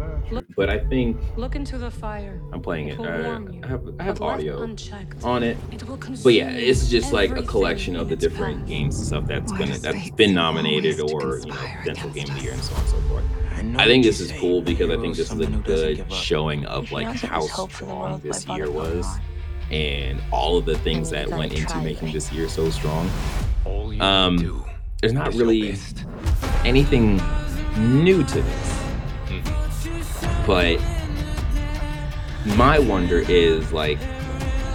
Ah. 0.00 0.18
Look- 0.30 0.44
But 0.56 0.70
I 0.70 0.78
think 0.78 1.16
Look 1.36 1.56
into 1.56 1.76
the 1.76 1.90
fire. 1.90 2.40
I'm 2.52 2.60
playing 2.62 2.88
it. 2.88 2.92
It 2.92 2.98
will 2.98 3.06
Uh, 3.08 3.40
you, 3.40 3.60
I 3.62 3.66
have 3.66 3.82
I 3.98 4.02
have 4.04 4.18
but 4.20 4.24
audio 4.24 4.62
on 5.24 5.42
it. 5.42 5.56
it 5.72 5.82
will 5.88 5.96
But 6.22 6.34
yeah, 6.34 6.50
it's 6.50 6.88
just 6.88 7.12
like 7.12 7.36
a 7.36 7.42
collection 7.42 7.96
of 7.96 8.08
the 8.08 8.16
different 8.16 8.58
path. 8.60 8.68
games 8.68 8.96
and 8.98 9.06
stuff 9.06 9.26
that's 9.26 9.50
Why 9.52 9.58
gonna 9.58 9.72
does 9.72 9.82
that's 9.82 9.98
fate 9.98 10.16
been 10.16 10.34
nominated 10.34 11.00
or 11.00 11.38
you 11.38 11.46
know 11.46 11.56
conspire 11.56 11.78
potential 11.80 12.10
game 12.10 12.28
of 12.30 12.34
the 12.36 12.42
year 12.42 12.52
and 12.52 12.62
so 12.62 12.74
on 12.74 12.80
and 12.80 12.88
so 12.90 12.96
forth. 13.08 13.24
know 13.64 13.78
I 13.80 13.86
think 13.86 14.04
this 14.04 14.20
is 14.20 14.30
cool 14.32 14.60
because 14.62 14.90
I 14.90 14.96
think 15.00 15.16
this 15.16 15.26
is 15.32 15.38
a 15.40 15.42
someone 15.44 15.52
who 15.52 15.62
doesn't 15.62 15.96
good 16.08 16.12
showing 16.12 16.64
of 16.66 16.92
like 16.92 17.06
not, 17.06 17.16
there 17.16 17.30
how 17.30 17.44
is 17.44 17.50
hope 17.50 17.70
for 17.72 17.84
the 17.86 17.90
strong 17.90 18.20
this 18.20 18.46
year 18.48 18.70
was 18.70 19.06
and 19.70 20.20
all 20.30 20.56
of 20.58 20.64
the 20.64 20.76
things 20.78 21.10
that 21.10 21.28
went 21.28 21.52
into 21.52 21.76
making 21.78 22.12
this 22.12 22.30
year 22.32 22.48
so 22.48 22.70
strong. 22.70 23.10
All 23.64 23.90
Um, 24.02 24.64
There's 25.00 25.12
not 25.12 25.34
really 25.34 25.76
anything 26.64 27.20
new 27.76 28.22
to 28.24 28.42
this. 28.42 28.84
But 30.46 30.78
my 32.56 32.78
wonder 32.78 33.18
is 33.18 33.72
like, 33.72 33.98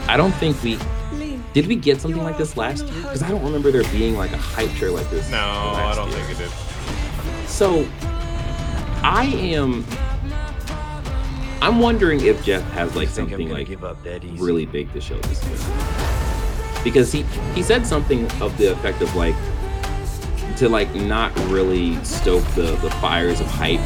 I 0.08 0.18
don't 0.18 0.34
think 0.34 0.62
we 0.64 0.80
did 1.54 1.66
we 1.68 1.76
get 1.76 2.00
something 2.00 2.22
like 2.24 2.38
this 2.38 2.58
last 2.58 2.86
year? 2.86 3.02
Because 3.02 3.24
I 3.24 3.30
don't 3.30 3.44
remember 3.44 3.72
there 3.72 3.84
being 3.92 4.16
like 4.16 4.32
a 4.32 4.38
hype 4.38 4.72
chair 4.76 4.92
like 4.92 5.10
this. 5.10 5.30
No, 5.32 5.38
I 5.38 5.94
don't 5.96 6.10
year. 6.10 6.20
think 6.24 6.40
it 6.40 6.44
did. 6.44 7.50
So 7.50 7.88
I 9.04 9.26
am. 9.26 9.86
I'm 11.62 11.80
wondering 11.80 12.22
if 12.22 12.44
Geoff 12.44 12.64
has 12.72 12.96
like 12.96 13.08
You 13.10 13.14
think 13.14 13.28
I'm 13.28 13.32
something 13.32 13.50
like 13.50 13.68
give 13.68 13.84
up 13.84 14.02
that 14.04 14.24
easy? 14.24 14.42
really 14.42 14.66
big 14.66 14.92
to 14.94 15.02
show 15.02 15.18
this 15.22 15.44
year. 15.46 16.84
Because 16.84 17.12
he 17.12 17.24
he 17.54 17.62
said 17.64 17.86
something 17.86 18.32
of 18.42 18.58
the 18.58 18.72
effect 18.72 19.02
of 19.02 19.14
like 19.16 19.36
to 20.60 20.70
like 20.70 20.94
not 20.94 21.36
really 21.50 22.04
stoke 22.04 22.44
the 22.56 22.76
the 22.82 22.92
fires 23.02 23.40
of 23.40 23.48
hype 23.48 23.80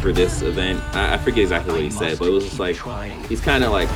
for 0.00 0.12
this 0.12 0.42
event. 0.42 0.80
I, 0.94 1.14
I 1.14 1.18
forget 1.18 1.38
exactly 1.38 1.72
what 1.72 1.82
he 1.82 1.90
said, 1.90 2.18
but 2.18 2.28
it 2.28 2.30
was 2.30 2.44
just 2.44 2.58
like 2.58 2.76
he's 3.26 3.40
kind 3.40 3.64
of 3.64 3.72
like 3.72 3.88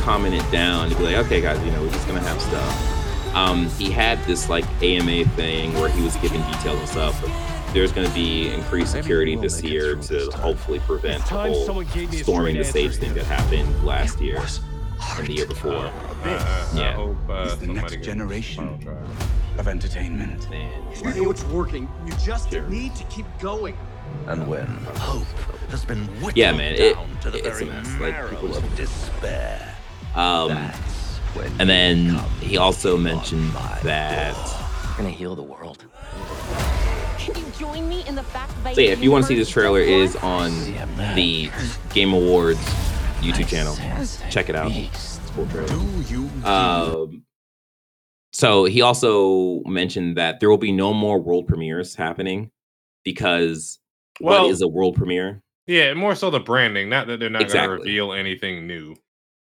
calming 0.00 0.32
it 0.32 0.50
down 0.50 0.90
to 0.90 0.96
be 0.96 1.04
like, 1.04 1.16
okay, 1.26 1.40
guys, 1.40 1.62
you 1.64 1.70
know, 1.70 1.82
we're 1.82 1.92
just 1.92 2.06
gonna 2.08 2.20
have 2.20 2.40
stuff. 2.40 3.34
Um, 3.34 3.68
he 3.70 3.90
had 3.90 4.22
this 4.24 4.48
like 4.48 4.64
AMA 4.82 5.24
thing 5.36 5.72
where 5.74 5.88
he 5.88 6.02
was 6.02 6.16
giving 6.16 6.42
details 6.42 6.78
and 6.78 6.88
stuff. 6.88 7.48
There's 7.72 7.90
going 7.90 8.06
to 8.06 8.12
be 8.12 8.52
increased 8.52 8.92
security 8.92 9.34
we'll 9.34 9.44
this 9.44 9.62
year 9.62 9.94
to 9.94 10.08
this 10.08 10.34
hopefully 10.34 10.78
prevent 10.80 11.24
the 11.24 11.30
whole 11.30 11.64
someone 11.64 11.86
gave 11.86 12.10
me 12.10 12.20
a 12.20 12.22
storming 12.22 12.58
the 12.58 12.64
stage 12.64 12.96
thing 12.96 13.14
that 13.14 13.24
happened 13.24 13.82
last 13.82 14.20
year 14.20 14.42
and 15.16 15.26
the 15.26 15.32
year 15.32 15.46
before. 15.46 15.90
Uh, 16.24 16.28
uh, 16.28 16.66
I 16.72 16.76
Yeah. 16.78 16.92
hope 16.94 17.16
uh, 17.28 17.42
It's 17.46 17.56
the 17.56 17.66
next 17.68 18.02
generation. 18.02 18.78
Of 19.58 19.68
entertainment. 19.68 20.48
And 20.50 21.14
You 21.16 21.24
know 21.24 21.30
it's 21.30 21.44
working. 21.44 21.86
You 22.06 22.12
just 22.24 22.50
Sure. 22.50 22.62
need 22.68 22.94
to 22.96 23.04
keep 23.04 23.26
going. 23.38 23.76
And 24.26 24.46
when 24.46 24.66
hope 24.96 25.26
has 25.70 25.84
been 25.84 26.06
whittled 26.22 26.36
Yeah, 26.36 26.52
man, 26.52 26.74
it- 26.74 26.94
down 26.94 27.08
to 27.20 27.30
the 27.30 27.38
it's 27.38 27.46
a 27.46 27.50
very 27.50 27.64
mess. 27.66 27.88
Like, 28.00 28.30
people 28.30 28.48
love 28.48 28.64
of 28.64 28.76
despair, 28.76 29.74
um, 30.14 30.48
that's 30.48 31.18
when 31.34 31.52
and 31.58 31.68
then 31.68 32.18
he 32.40 32.56
also 32.56 32.96
mentioned 32.96 33.52
my 33.52 33.78
that. 33.82 34.34
door. 34.34 34.44
We're 34.90 34.96
gonna 35.04 35.10
heal 35.10 35.34
the 35.36 35.42
world. 35.42 35.84
Can 37.18 37.34
you 37.36 37.44
join 37.58 37.88
me 37.88 38.04
in 38.06 38.14
the 38.14 38.22
fact 38.22 38.52
that 38.64 38.74
So 38.74 38.80
yeah, 38.80 38.90
if 38.90 39.02
you 39.02 39.10
want 39.10 39.24
to 39.24 39.28
see 39.28 39.36
this 39.36 39.48
trailer, 39.50 39.80
it 39.80 39.88
is 39.88 40.16
on 40.16 40.50
the 41.14 41.50
Game 41.94 42.12
Awards 42.14 42.58
YouTube 43.20 43.48
channel. 43.48 43.76
Check 44.30 44.48
it 44.48 44.56
out. 44.56 44.72
Beast. 45.36 45.54
It's 45.54 45.70
a 45.70 45.74
cool 46.14 46.26
trailer. 46.46 46.46
Um, 46.46 47.24
so 48.32 48.64
he 48.64 48.80
also 48.80 49.60
mentioned 49.64 50.16
that 50.16 50.40
there 50.40 50.48
will 50.48 50.58
be 50.58 50.72
no 50.72 50.92
more 50.92 51.20
world 51.20 51.46
premieres 51.46 51.94
happening 51.94 52.50
because 53.04 53.78
Well- 54.20 54.44
what 54.44 54.50
is 54.50 54.62
a 54.62 54.68
world 54.68 54.96
premiere? 54.96 55.42
Yeah, 55.66 55.94
more 55.94 56.14
so 56.14 56.30
the 56.30 56.40
branding, 56.40 56.88
not 56.88 57.06
that 57.06 57.20
they're 57.20 57.30
not 57.30 57.42
Exactly. 57.42 57.68
going 57.68 57.78
to 57.80 57.84
reveal 57.84 58.12
anything 58.12 58.66
new. 58.66 58.96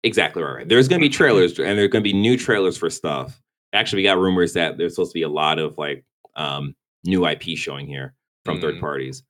Exactly 0.03 0.43
right. 0.43 0.67
There's 0.67 0.87
going 0.87 1.01
to 1.01 1.05
be 1.05 1.09
trailers, 1.09 1.57
and 1.57 1.79
there's 1.79 1.89
going 1.89 2.03
to 2.03 2.07
be 2.09 2.13
new 2.13 2.37
trailers 2.37 2.77
for 2.77 2.91
stuff. 2.91 3.41
Actually, 3.73 3.99
we 3.99 4.03
got 4.03 4.19
rumors 4.19 4.53
that 4.53 4.77
there's 4.77 4.93
supposed 4.93 5.11
to 5.11 5.15
be 5.17 5.23
a 5.23 5.29
lot 5.29 5.57
of 5.57 5.77
like 5.77 6.05
um, 6.35 6.75
new 7.05 7.25
IP 7.25 7.57
showing 7.57 7.87
here 7.87 8.13
from 8.43 8.59
third 8.61 8.75
Mhm. 8.75 8.81
parties, 8.81 9.23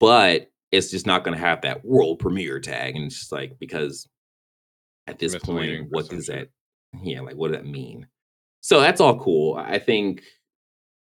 but 0.00 0.48
it's 0.72 0.90
just 0.90 1.04
not 1.06 1.24
going 1.24 1.36
to 1.36 1.40
have 1.44 1.60
that 1.62 1.84
world 1.84 2.20
premiere 2.20 2.58
tag. 2.60 2.94
And 2.96 3.04
it's 3.06 3.18
just 3.18 3.32
like 3.32 3.58
because 3.58 4.08
at 5.06 5.18
this 5.18 5.36
point, 5.36 5.86
what 5.90 6.08
does 6.08 6.26
that? 6.26 6.48
Yeah, 7.02 7.20
like 7.20 7.36
what 7.36 7.48
does 7.48 7.58
that 7.58 7.66
mean? 7.66 8.06
So 8.60 8.80
that's 8.80 9.00
all 9.00 9.18
cool. 9.18 9.56
I 9.56 9.78
think 9.78 10.22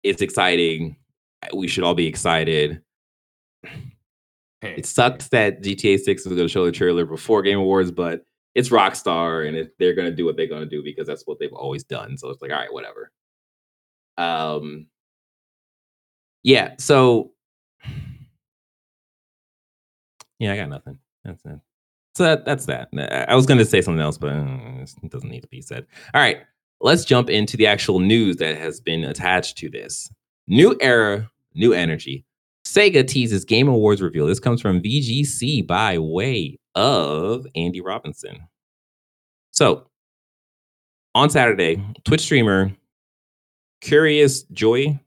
it's 0.03 0.21
exciting. 0.21 0.97
We 1.53 1.67
should 1.67 1.83
all 1.83 1.95
be 1.95 2.07
excited. 2.07 2.81
It 4.61 4.85
sucks 4.85 5.29
that 5.29 5.61
GTA 5.61 5.99
6 5.99 6.21
is 6.21 6.27
going 6.27 6.37
to 6.39 6.47
show 6.47 6.65
the 6.65 6.71
trailer 6.71 7.05
before 7.05 7.41
Game 7.41 7.59
Awards, 7.59 7.91
but 7.91 8.25
it's 8.55 8.69
Rockstar 8.69 9.47
and 9.47 9.55
it, 9.55 9.73
they're 9.79 9.93
going 9.93 10.09
to 10.09 10.15
do 10.15 10.25
what 10.25 10.37
they're 10.37 10.47
going 10.47 10.63
to 10.63 10.69
do 10.69 10.81
because 10.83 11.07
that's 11.07 11.23
what 11.25 11.39
they've 11.39 11.53
always 11.53 11.83
done. 11.83 12.17
So 12.17 12.29
it's 12.29 12.41
like, 12.41 12.51
all 12.51 12.57
right, 12.57 12.73
whatever. 12.73 13.11
Um, 14.17 14.87
yeah. 16.43 16.75
So, 16.79 17.31
yeah, 20.39 20.53
I 20.53 20.55
got 20.55 20.69
nothing. 20.69 20.99
That's 21.23 21.43
it. 21.45 21.59
So 22.15 22.23
that, 22.23 22.45
that's 22.45 22.65
that. 22.65 22.89
I 23.29 23.35
was 23.35 23.45
going 23.45 23.57
to 23.57 23.65
say 23.65 23.81
something 23.81 24.01
else, 24.01 24.17
but 24.17 24.31
uh, 24.31 24.85
it 25.03 25.11
doesn't 25.11 25.29
need 25.29 25.41
to 25.41 25.49
be 25.49 25.61
said. 25.61 25.85
All 26.13 26.21
right, 26.21 26.37
let's 26.79 27.03
jump 27.03 27.29
into 27.29 27.57
the 27.57 27.67
actual 27.67 27.99
news 27.99 28.37
that 28.37 28.57
has 28.57 28.79
been 28.79 29.03
attached 29.03 29.57
to 29.57 29.69
this. 29.69 30.09
New 30.47 30.77
era, 30.79 31.29
new 31.55 31.73
energy. 31.73 32.25
Sega 32.65 33.05
teases 33.05 33.43
Game 33.43 33.67
Awards 33.67 34.01
reveal. 34.01 34.27
This 34.27 34.39
comes 34.39 34.61
from 34.61 34.81
VGC 34.81 35.67
by 35.67 35.97
way 35.97 36.57
of 36.73 37.45
Andy 37.53 37.81
Robinson. 37.81 38.47
So, 39.51 39.87
on 41.13 41.29
Saturday, 41.29 41.81
Twitch 42.05 42.21
streamer 42.21 42.71
Curious 43.81 44.43
Joy 44.43 44.99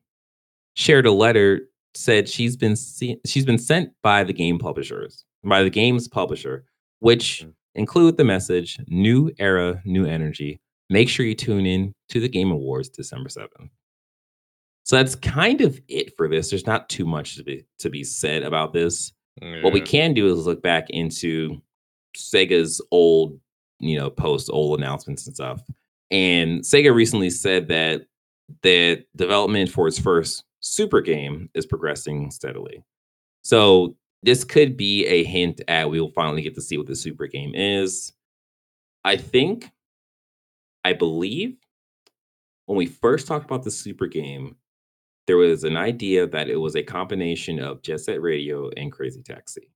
shared 0.74 1.06
a 1.06 1.12
letter 1.12 1.62
said 1.94 2.28
she's 2.28 2.56
been 2.56 2.76
se- 2.76 3.20
she's 3.26 3.44
been 3.44 3.58
sent 3.58 3.92
by 4.02 4.22
the 4.22 4.32
game 4.32 4.58
publishers 4.58 5.24
by 5.42 5.62
the 5.62 5.70
game's 5.70 6.06
publisher 6.06 6.64
which 7.00 7.42
Mm. 7.44 7.52
include 7.74 8.16
the 8.16 8.24
message 8.24 8.78
new 8.88 9.30
era 9.38 9.80
new 9.84 10.04
energy 10.06 10.60
make 10.90 11.08
sure 11.08 11.26
you 11.26 11.34
tune 11.34 11.66
in 11.66 11.92
to 12.08 12.20
the 12.20 12.28
game 12.28 12.50
awards 12.50 12.88
december 12.88 13.28
7th 13.28 13.70
so 14.84 14.96
that's 14.96 15.14
kind 15.14 15.60
of 15.60 15.80
it 15.88 16.16
for 16.16 16.28
this 16.28 16.50
there's 16.50 16.66
not 16.66 16.88
too 16.88 17.04
much 17.04 17.36
to 17.36 17.44
be 17.44 17.64
to 17.78 17.90
be 17.90 18.02
said 18.04 18.42
about 18.42 18.72
this 18.72 19.12
what 19.62 19.72
we 19.72 19.80
can 19.80 20.14
do 20.14 20.26
is 20.32 20.46
look 20.46 20.60
back 20.62 20.90
into 20.90 21.62
Sega's 22.16 22.80
old, 22.90 23.38
you 23.78 23.96
know, 23.96 24.10
post 24.10 24.50
old 24.52 24.76
announcements 24.80 25.26
and 25.28 25.34
stuff. 25.36 25.62
And 26.10 26.62
Sega 26.62 26.92
recently 26.92 27.30
said 27.30 27.68
that 27.68 28.06
the 28.62 29.04
development 29.14 29.70
for 29.70 29.86
its 29.86 29.96
first 29.96 30.42
super 30.58 31.00
game 31.00 31.48
is 31.54 31.66
progressing 31.66 32.32
steadily. 32.32 32.82
So 33.42 33.94
this 34.22 34.44
could 34.44 34.76
be 34.76 35.06
a 35.06 35.24
hint 35.24 35.60
at 35.68 35.90
we 35.90 36.00
will 36.00 36.10
finally 36.10 36.42
get 36.42 36.54
to 36.56 36.60
see 36.62 36.76
what 36.76 36.86
the 36.86 36.96
super 36.96 37.26
game 37.26 37.54
is. 37.54 38.12
I 39.04 39.16
think, 39.16 39.70
I 40.84 40.92
believe, 40.92 41.56
when 42.66 42.76
we 42.76 42.86
first 42.86 43.26
talked 43.26 43.44
about 43.46 43.62
the 43.62 43.70
super 43.70 44.06
game, 44.06 44.56
there 45.26 45.36
was 45.36 45.64
an 45.64 45.76
idea 45.76 46.26
that 46.26 46.48
it 46.48 46.56
was 46.56 46.74
a 46.74 46.82
combination 46.82 47.58
of 47.60 47.82
Jet 47.82 48.00
Set 48.00 48.20
Radio 48.20 48.70
and 48.76 48.90
Crazy 48.90 49.22
Taxi. 49.22 49.70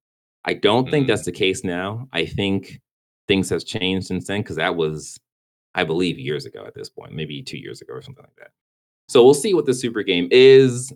I 0.45 0.55
don't 0.55 0.91
think 0.91 1.05
Mm. 1.05 1.09
that's 1.09 1.25
the 1.25 1.33
case 1.33 1.63
now. 1.63 2.09
I 2.13 2.27
think 2.27 2.81
things 3.29 3.49
has 3.51 3.63
changed 3.63 4.09
since 4.09 4.27
then 4.27 4.41
because 4.43 4.57
that 4.57 4.75
was, 4.77 5.21
I 5.75 5.85
believe, 5.85 6.19
years 6.19 6.47
ago 6.47 6.65
at 6.67 6.75
this 6.75 6.89
point, 6.89 7.13
maybe 7.13 7.43
two 7.43 7.59
years 7.59 7.81
ago 7.81 7.93
or 7.95 8.03
something 8.03 8.25
like 8.25 8.37
that. 8.37 8.51
So 9.09 9.23
we'll 9.25 9.35
see 9.35 9.55
what 9.55 9.67
the 9.67 9.75
super 9.75 10.03
game 10.03 10.29
is. 10.31 10.93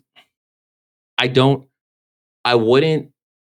I 1.18 1.28
don't, 1.28 1.68
I 2.44 2.54
wouldn't 2.56 3.12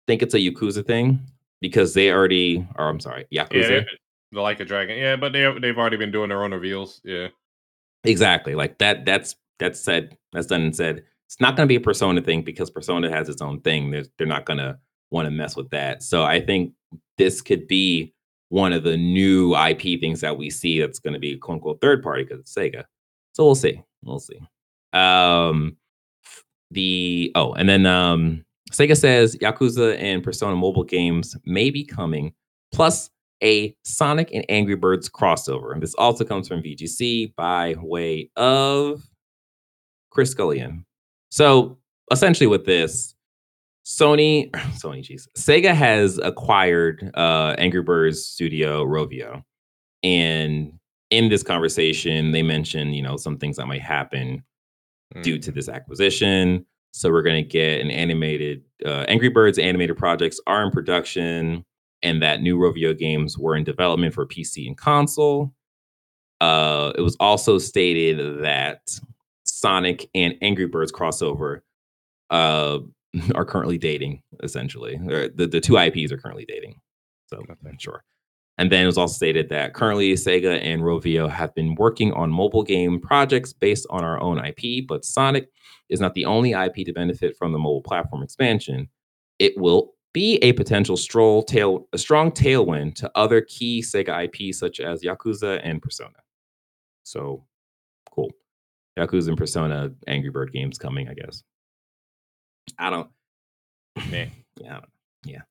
think 0.07 0.23
it's 0.23 0.35
a 0.35 0.39
Yakuza 0.39 0.87
thing 0.87 1.21
because 1.61 1.95
they 1.95 2.11
already, 2.11 2.67
or 2.77 2.89
I'm 2.89 3.01
sorry, 3.01 3.27
Yeah, 3.31 3.47
Yakuza. 3.47 3.69
they, 3.69 3.87
the 4.33 4.41
like 4.41 4.61
a 4.61 4.65
dragon. 4.65 4.99
Yeah, 4.99 5.17
but 5.17 5.33
they 5.33 5.51
they've 5.61 5.79
already 5.79 5.97
been 5.97 6.11
doing 6.11 6.29
their 6.29 6.43
own 6.43 6.53
reveals. 6.53 7.01
Yeah. 7.05 7.29
Exactly. 8.05 8.55
Like 8.55 8.79
that 8.79 9.05
that's 9.05 9.37
that's 9.59 9.81
said, 9.81 10.17
that's 10.33 10.47
done 10.47 10.63
and 10.63 10.77
said. 10.77 11.05
It's 11.27 11.41
not 11.41 11.57
gonna 11.57 11.67
be 11.67 11.77
a 11.77 11.81
persona 11.81 12.21
thing 12.21 12.43
because 12.43 12.71
persona 12.71 13.11
has 13.11 13.29
its 13.29 13.43
own 13.43 13.61
thing. 13.63 13.91
They're, 13.91 14.05
they're 14.19 14.27
not 14.27 14.45
gonna 14.47 14.79
want 15.11 15.27
to 15.27 15.31
mess 15.31 15.57
with 15.57 15.71
that. 15.71 16.03
So 16.03 16.23
I 16.25 16.41
think 16.41 16.73
this 17.19 17.41
could 17.41 17.67
be 17.67 18.13
one 18.49 18.73
of 18.73 18.85
the 18.85 18.97
new 18.97 19.57
IP 19.57 20.01
things 20.01 20.21
that 20.21 20.37
we 20.37 20.51
see 20.51 20.79
that's 20.81 20.99
gonna 21.01 21.19
be 21.19 21.37
quote 21.37 21.57
unquote 21.57 21.81
third 21.81 22.03
party 22.03 22.23
because 22.25 22.41
it's 22.41 22.55
Sega. 22.55 22.85
So 23.33 23.45
we'll 23.45 23.55
see. 23.57 23.83
We'll 24.05 24.21
see. 24.21 24.39
Um 24.93 25.77
the 26.71 27.33
oh, 27.35 27.55
and 27.55 27.69
then 27.69 27.87
um 27.87 28.45
Sega 28.73 28.97
says 28.97 29.37
Yakuza 29.37 29.97
and 30.01 30.23
Persona 30.23 30.57
mobile 30.57 30.85
games 30.85 31.37
may 31.45 31.71
be 31.71 31.85
coming, 31.85 32.33
plus 32.73 33.11
a 33.43 33.77
Sonic 33.85 34.31
and 34.33 34.45
Angry 34.49 34.75
Birds 34.77 35.09
crossover. 35.09 35.73
And 35.73 35.83
this 35.83 35.95
also 35.95 36.25
comes 36.25 36.49
from 36.49 36.63
VGC 36.63 37.35
by 37.37 37.75
way 37.79 38.31
of 38.37 39.03
Chris 40.11 40.31
Scullion. 40.35 40.85
So 41.31 41.79
essentially, 42.11 42.47
with 42.47 42.65
this, 42.65 43.15
Sony, 43.87 44.51
Sony, 44.81 45.01
jeez, 45.03 45.29
Sega 45.37 45.75
has 45.75 46.19
acquired 46.19 47.11
uh, 47.15 47.55
Angry 47.59 47.83
Birds 47.83 48.25
studio 48.25 48.85
Rovio, 48.85 49.43
and 50.03 50.73
in 51.11 51.29
this 51.29 51.45
conversation, 51.45 52.33
they 52.33 52.43
mentioned 52.43 52.97
you 52.97 53.03
know 53.03 53.17
some 53.17 53.39
things 53.39 53.57
that 53.59 53.67
might 53.67 53.83
happen 53.83 54.43
due 55.23 55.39
Mm. 55.39 55.43
to 55.43 55.53
this 55.53 55.69
acquisition. 55.69 56.67
So 56.97 57.11
we're 57.11 57.23
going 57.23 57.45
to 57.45 57.49
get 57.49 57.83
an 57.83 57.91
animated 57.91 58.63
uh, 58.85 59.05
Angry 59.07 59.29
Birds 59.29 59.59
animated 59.59 59.99
projects 59.99 60.41
are 60.47 60.63
in 60.65 60.71
production, 60.71 61.63
and 62.03 62.23
that 62.23 62.41
new 62.41 62.57
Rovio 62.57 62.97
games 62.97 63.37
were 63.37 63.55
in 63.55 63.65
development 63.65 64.15
for 64.15 64.27
PC 64.27 64.67
and 64.67 64.79
console. 64.79 65.53
Uh, 66.41 66.93
it 66.97 67.03
was 67.03 67.15
also 67.21 67.59
stated 67.59 68.43
that 68.43 68.99
Sonic 69.45 70.09
and 70.15 70.37
Angry 70.41 70.67
Birds 70.67 70.91
crossover 70.91 71.61
uh, 72.31 72.79
are 73.35 73.45
currently 73.45 73.77
dating, 73.77 74.23
essentially. 74.43 74.97
The, 74.97 75.47
the 75.47 75.61
two 75.61 75.77
IPs 75.77 76.13
are 76.13 76.19
currently 76.19 76.47
dating. 76.49 76.81
So 77.29 77.39
Okay. 77.39 77.77
sure. 77.79 78.05
And 78.59 78.73
then 78.73 78.85
it 78.85 78.87
was 78.87 78.99
also 78.99 79.15
stated 79.15 79.49
that 79.51 79.75
currently 79.75 80.13
Sega 80.15 80.59
and 80.63 80.83
Rovio 80.83 81.31
have 81.31 81.55
been 81.55 81.75
working 81.75 82.13
on 82.15 82.31
mobile 82.31 82.63
game 82.63 83.01
projects 83.01 83.53
based 83.53 83.87
on 83.91 84.03
our 84.03 84.21
own 84.21 84.43
IP, 84.45 84.87
but 84.89 85.05
Sonic 85.05 85.51
is 85.91 86.01
not 86.01 86.15
the 86.15 86.25
only 86.25 86.53
IP 86.53 86.77
to 86.87 86.93
benefit 86.93 87.37
from 87.37 87.53
the 87.53 87.59
mobile 87.59 87.83
platform 87.83 88.23
expansion. 88.23 88.89
It 89.39 89.53
will 89.57 89.93
be 90.15 90.37
a 90.37 90.55
potential 90.55 90.97
stroll 90.97 91.43
tail, 91.43 91.87
a 91.93 91.99
strong 91.99 92.31
tailwind 92.31 92.95
to 92.95 93.11
other 93.15 93.43
key 93.43 93.83
Sega 93.83 94.25
IPs 94.25 94.59
such 94.59 94.81
as 94.81 95.03
Yakuza 95.03 95.61
and 95.63 95.83
Persona. 95.83 96.17
So 97.03 97.45
cool. 98.11 98.31
Yakuza 98.99 99.29
and 99.29 99.37
Persona 99.37 99.91
Angry 100.07 100.31
Bird 100.31 100.53
games 100.53 100.79
coming, 100.79 101.09
I 101.09 101.15
guess. 101.15 101.43
I 102.79 102.89
don't 102.89 103.11
Meh. 104.11 104.29
yeah, 104.61 104.71
I 104.71 104.81
don't. 104.81 104.91
Yeah. 105.25 105.43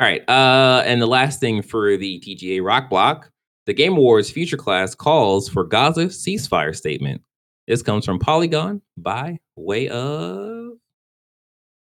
All 0.00 0.06
right. 0.06 0.28
Uh, 0.28 0.82
and 0.86 1.02
the 1.02 1.06
last 1.06 1.40
thing 1.40 1.60
for 1.60 1.96
the 1.96 2.20
TGA 2.20 2.64
Rock 2.64 2.88
Block, 2.88 3.30
the 3.66 3.74
Game 3.74 3.94
Awards 3.94 4.30
Future 4.30 4.56
Class 4.56 4.94
calls 4.94 5.48
for 5.48 5.64
Gaza 5.64 6.06
ceasefire 6.06 6.74
statement. 6.74 7.20
This 7.66 7.82
comes 7.82 8.04
from 8.04 8.18
Polygon 8.18 8.80
by 8.96 9.38
way 9.56 9.88
of 9.88 10.70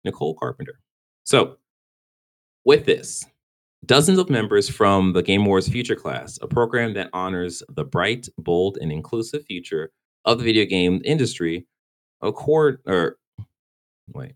Nicole 0.04 0.34
Carpenter. 0.34 0.80
So, 1.24 1.58
with 2.66 2.86
this, 2.86 3.24
dozens 3.86 4.18
of 4.18 4.30
members 4.30 4.68
from 4.68 5.14
the 5.14 5.22
Game 5.22 5.42
Awards 5.42 5.70
Future 5.70 5.96
Class, 5.96 6.40
a 6.42 6.48
program 6.48 6.94
that 6.96 7.10
honors 7.14 7.62
the 7.70 7.86
bright, 7.86 8.28
bold, 8.38 8.78
and 8.82 8.92
inclusive 8.92 9.46
future 9.46 9.92
of 10.26 10.40
the 10.40 10.44
video 10.44 10.66
game 10.66 11.02
industry, 11.06 11.68
accord 12.22 12.80
or 12.86 13.18
wait, 14.14 14.34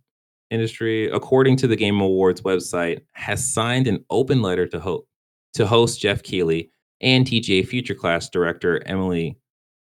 industry, 0.52 1.10
according 1.10 1.58
to 1.58 1.68
the 1.68 1.76
Game 1.76 2.02
Awards 2.02 2.42
website, 2.42 3.02
has 3.14 3.54
signed 3.54 3.88
an 3.88 4.04
open 4.10 4.42
letter 4.42 4.68
to 4.68 4.80
host 4.80 5.06
to 5.54 5.66
host 5.66 6.02
Geoff 6.02 6.22
Keighley 6.22 6.70
and 7.02 7.26
TGA 7.26 7.66
Future 7.68 7.96
Class 7.96 8.30
director 8.30 8.82
Emily 8.86 9.38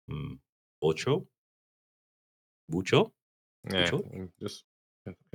hmm, 0.08 0.34
Ocho. 0.82 1.26
Bucho? 2.72 3.10
Yeah. 3.70 3.90
Mm, 3.90 4.30
Just 4.40 4.64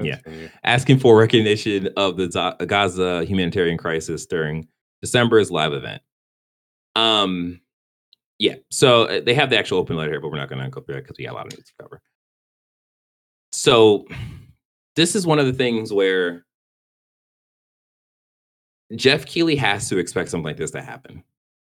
Yeah. 0.01 0.19
asking 0.63 0.99
for 0.99 1.17
recognition 1.17 1.89
of 1.97 2.17
the 2.17 2.31
Za- 2.31 2.57
Gaza 2.65 3.25
humanitarian 3.25 3.77
crisis 3.77 4.25
during 4.25 4.67
December's 5.01 5.51
live 5.51 5.73
event. 5.73 6.01
Um, 6.95 7.61
yeah, 8.39 8.55
so 8.71 9.03
uh, 9.03 9.21
they 9.21 9.33
have 9.33 9.49
the 9.49 9.57
actual 9.57 9.77
open 9.79 9.95
letter 9.95 10.11
here, 10.11 10.21
but 10.21 10.29
we're 10.29 10.37
not 10.37 10.49
going 10.49 10.63
to 10.63 10.69
go 10.69 10.81
through 10.81 10.95
that 10.95 11.03
because 11.03 11.17
we 11.17 11.25
got 11.25 11.33
a 11.33 11.35
lot 11.35 11.45
of 11.45 11.53
news 11.57 11.65
to 11.67 11.73
cover. 11.79 12.01
So, 13.51 14.05
this 14.95 15.15
is 15.15 15.25
one 15.27 15.39
of 15.39 15.45
the 15.45 15.53
things 15.53 15.91
where 15.93 16.45
Geoff 18.95 19.25
Keighley 19.25 19.55
has 19.55 19.89
to 19.89 19.97
expect 19.97 20.29
something 20.29 20.45
like 20.45 20.57
this 20.57 20.71
to 20.71 20.81
happen. 20.81 21.23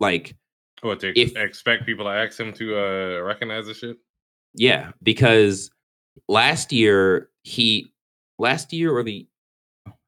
Like, 0.00 0.37
What 0.83 1.00
to 1.00 1.18
If- 1.18 1.37
expect 1.37 1.87
people 1.87 2.04
to 2.04 2.11
ask 2.11 2.38
him 2.38 2.52
to 2.54 2.78
uh 2.78 3.20
recognize 3.22 3.66
the 3.66 3.74
shit? 3.74 3.96
Yeah, 4.54 4.92
because 5.02 5.70
last 6.28 6.72
year 6.72 7.31
he 7.42 7.92
last 8.38 8.72
year 8.72 8.96
or 8.96 9.02
the 9.02 9.26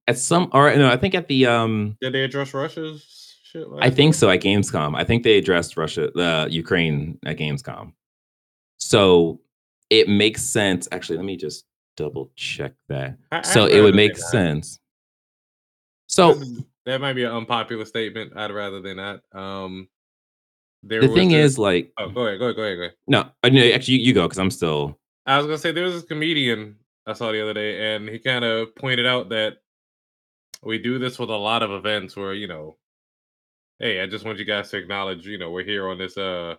at 0.07 0.19
some 0.19 0.51
or 0.53 0.75
no, 0.77 0.89
I 0.91 0.97
think 0.97 1.15
at 1.15 1.29
the 1.29 1.47
um 1.47 1.97
Did 2.01 2.13
they 2.13 2.23
address 2.25 2.53
Russia's 2.55 3.05
shit? 3.45 3.67
I 3.81 3.91
think 3.91 4.15
time? 4.15 4.19
so 4.19 4.31
at 4.31 4.41
Gamescom. 4.41 4.95
I 4.97 5.05
think 5.05 5.25
they 5.25 5.39
addressed 5.39 5.77
Russia 5.77 6.13
uh 6.13 6.47
Ukraine 6.51 7.19
at 7.25 7.39
Gamescom. 7.39 7.93
So 8.79 9.41
it 9.89 10.09
makes 10.09 10.43
sense. 10.45 10.87
Actually, 10.93 11.17
let 11.17 11.25
me 11.27 11.37
just 11.37 11.65
double 12.01 12.31
check 12.35 12.73
that. 12.89 13.19
I- 13.31 13.43
so 13.43 13.63
haven't 13.63 13.77
it 13.77 13.81
would 13.83 13.95
make 13.95 14.17
sense. 14.17 14.79
So 16.07 16.33
is- 16.33 16.65
that 16.87 17.01
might 17.01 17.13
be 17.13 17.25
an 17.25 17.33
unpopular 17.33 17.85
statement. 17.85 18.33
I'd 18.37 18.51
rather 18.51 18.81
than 18.81 18.97
not. 18.97 19.21
Um, 19.33 19.89
there 20.83 21.03
the 21.03 21.09
was 21.09 21.15
thing 21.17 21.33
is, 21.33 21.59
like, 21.59 21.93
oh, 21.99 22.09
go 22.09 22.27
ahead, 22.27 22.39
go 22.39 22.47
ahead, 22.47 22.57
go 22.57 22.63
ahead, 22.63 22.77
go 22.79 22.83
ahead. 22.85 22.95
no, 23.07 23.31
no, 23.51 23.61
actually, 23.73 23.95
you, 23.95 24.01
you 24.01 24.15
go 24.15 24.27
because 24.27 24.39
I'm 24.39 24.51
still. 24.51 24.99
I 25.27 25.37
was 25.37 25.47
gonna 25.47 25.59
say 25.59 25.73
there 25.73 25.85
was 25.85 25.93
this 25.95 26.05
comedian 26.05 26.77
I 27.07 27.13
saw 27.13 27.31
the 27.33 27.43
other 27.43 27.53
day, 27.55 27.95
and 27.95 28.09
he 28.09 28.19
kind 28.19 28.45
of 28.45 28.75
pointed 28.77 29.07
out 29.07 29.29
that 29.29 29.59
we 30.63 30.79
do 30.79 30.99
this 30.99 31.19
with 31.19 31.29
a 31.31 31.37
lot 31.37 31.63
of 31.63 31.71
events 31.71 32.17
where 32.17 32.33
you 32.33 32.47
know, 32.49 32.79
hey, 33.79 34.01
I 34.01 34.07
just 34.07 34.25
want 34.25 34.39
you 34.39 34.47
guys 34.47 34.71
to 34.71 34.79
acknowledge, 34.79 35.27
you 35.27 35.37
know, 35.39 35.51
we're 35.51 35.65
here 35.65 35.87
on 35.89 35.99
this 35.99 36.17
uh 36.17 36.55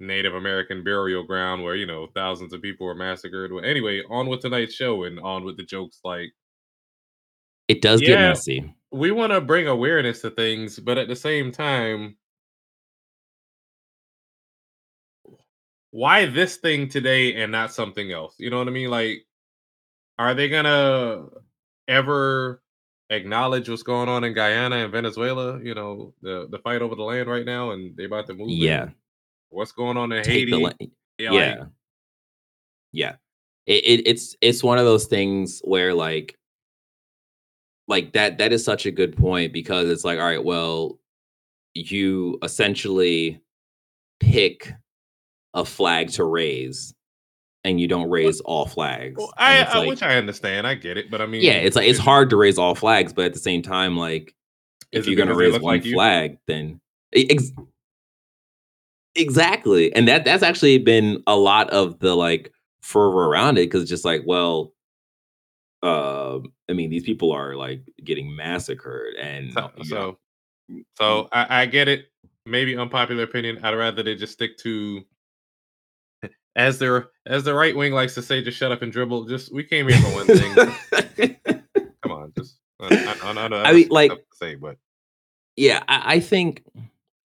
Native 0.00 0.34
American 0.34 0.82
burial 0.82 1.22
ground 1.22 1.62
where 1.62 1.76
you 1.76 1.86
know 1.86 2.08
thousands 2.14 2.52
of 2.52 2.62
people 2.62 2.86
were 2.86 2.94
massacred. 2.94 3.52
Well, 3.52 3.64
anyway, 3.64 4.02
on 4.10 4.26
with 4.26 4.40
tonight's 4.40 4.74
show 4.74 5.04
and 5.04 5.20
on 5.20 5.44
with 5.44 5.56
the 5.56 5.62
jokes. 5.64 6.00
Like 6.04 6.32
It 7.68 7.80
does 7.82 8.00
get 8.00 8.18
messy. 8.18 8.74
we 8.90 9.10
want 9.10 9.32
to 9.32 9.40
bring 9.40 9.66
awareness 9.68 10.20
to 10.22 10.30
things, 10.30 10.78
but 10.78 10.98
at 10.98 11.08
the 11.08 11.16
same 11.16 11.52
time, 11.52 12.16
why 15.90 16.26
this 16.26 16.56
thing 16.56 16.88
today 16.88 17.40
and 17.42 17.52
not 17.52 17.72
something 17.72 18.10
else? 18.10 18.34
You 18.38 18.50
know 18.50 18.58
what 18.58 18.66
I 18.68 18.72
mean? 18.72 18.90
Like, 18.90 19.24
are 20.18 20.34
they 20.34 20.48
gonna 20.48 21.26
ever 21.88 22.62
acknowledge 23.10 23.68
what's 23.68 23.82
going 23.84 24.08
on 24.08 24.24
in 24.24 24.34
Guyana 24.34 24.76
and 24.76 24.92
Venezuela? 24.92 25.60
You 25.62 25.74
know, 25.74 26.12
the 26.20 26.48
the 26.50 26.58
fight 26.58 26.82
over 26.82 26.96
the 26.96 27.02
land 27.02 27.28
right 27.28 27.46
now, 27.46 27.70
and 27.70 27.96
they 27.96 28.04
about 28.06 28.26
to 28.26 28.34
move. 28.34 28.48
in? 28.86 28.94
What's 29.54 29.72
going 29.72 29.96
on 29.96 30.10
in 30.12 30.22
Take 30.24 30.48
Haiti? 30.48 30.90
yeah, 31.18 31.30
yeah 31.32 31.54
like, 31.60 31.68
yeah 32.92 33.14
it, 33.66 33.84
it 33.84 34.06
it's 34.06 34.36
it's 34.40 34.64
one 34.64 34.78
of 34.78 34.84
those 34.84 35.06
things 35.06 35.60
where 35.64 35.94
like 35.94 36.36
like 37.86 38.12
that 38.14 38.38
that 38.38 38.52
is 38.52 38.64
such 38.64 38.84
a 38.84 38.90
good 38.90 39.16
point 39.16 39.52
because 39.52 39.88
it's 39.88 40.04
like 40.04 40.18
all 40.18 40.24
right 40.24 40.44
well 40.44 40.98
you 41.74 42.38
essentially 42.42 43.40
pick 44.20 44.72
a 45.54 45.64
flag 45.64 46.08
to 46.10 46.24
raise 46.24 46.92
and 47.62 47.80
you 47.80 47.86
don't 47.88 48.10
raise 48.10 48.40
all 48.40 48.66
flags 48.66 49.16
well, 49.18 49.32
I, 49.36 49.62
I 49.62 49.78
like- 49.78 49.88
which 49.88 50.02
I 50.02 50.16
understand. 50.16 50.66
I 50.66 50.74
get 50.74 50.98
it, 50.98 51.10
but 51.10 51.20
I 51.20 51.26
mean, 51.26 51.42
yeah 51.42 51.52
it's 51.54 51.76
like 51.76 51.88
it's 51.88 51.98
hard 51.98 52.30
to 52.30 52.36
raise 52.36 52.58
all 52.58 52.74
flags 52.74 53.12
but 53.12 53.26
at 53.26 53.32
the 53.32 53.38
same 53.38 53.62
time 53.62 53.96
like 53.96 54.34
if 54.92 55.06
you're 55.06 55.16
gonna 55.16 55.34
raise 55.34 55.52
one 55.54 55.62
like 55.62 55.84
you? 55.84 55.94
flag 55.94 56.38
then 56.48 56.80
E- 57.16 57.26
ex- 57.30 57.52
exactly 59.16 59.94
and 59.94 60.08
that 60.08 60.24
that's 60.24 60.42
actually 60.42 60.78
been 60.78 61.22
a 61.26 61.36
lot 61.36 61.70
of 61.70 61.98
the 62.00 62.14
like 62.14 62.52
fervor 62.82 63.26
around 63.26 63.56
it 63.58 63.66
because 63.70 63.88
just 63.88 64.04
like 64.04 64.22
well 64.26 64.72
uh 65.82 66.38
i 66.68 66.72
mean 66.72 66.90
these 66.90 67.04
people 67.04 67.30
are 67.32 67.54
like 67.54 67.82
getting 68.02 68.34
massacred 68.34 69.14
and 69.16 69.52
So, 69.52 69.70
so, 69.84 70.18
so 70.98 71.28
I, 71.32 71.62
I 71.62 71.66
get 71.66 71.88
it. 71.88 72.06
Maybe 72.46 72.76
unpopular 72.76 73.22
opinion. 73.22 73.58
I'd 73.62 73.74
rather 73.74 74.02
they 74.02 74.14
just 74.16 74.32
stick 74.34 74.58
to, 74.58 75.02
as 76.56 76.78
their 76.78 77.08
as 77.26 77.44
the 77.44 77.54
right 77.54 77.74
wing 77.74 77.92
likes 77.94 78.14
to 78.14 78.22
say, 78.22 78.42
just 78.42 78.58
shut 78.58 78.70
up 78.72 78.82
and 78.82 78.92
dribble. 78.92 79.24
Just 79.24 79.52
we 79.52 79.64
came 79.64 79.88
here 79.88 79.98
for 79.98 80.14
one 80.14 80.26
thing. 80.26 81.36
Come 82.02 82.12
on, 82.12 82.32
just. 82.36 82.58
I, 82.80 82.86
I, 83.22 83.30
I, 83.32 83.44
I 83.44 83.48
that's 83.48 83.74
mean, 83.74 83.88
like- 83.88 84.12
say, 84.34 84.56
but 84.56 84.76
yeah 85.56 85.82
I, 85.88 86.14
I 86.16 86.20
think 86.20 86.64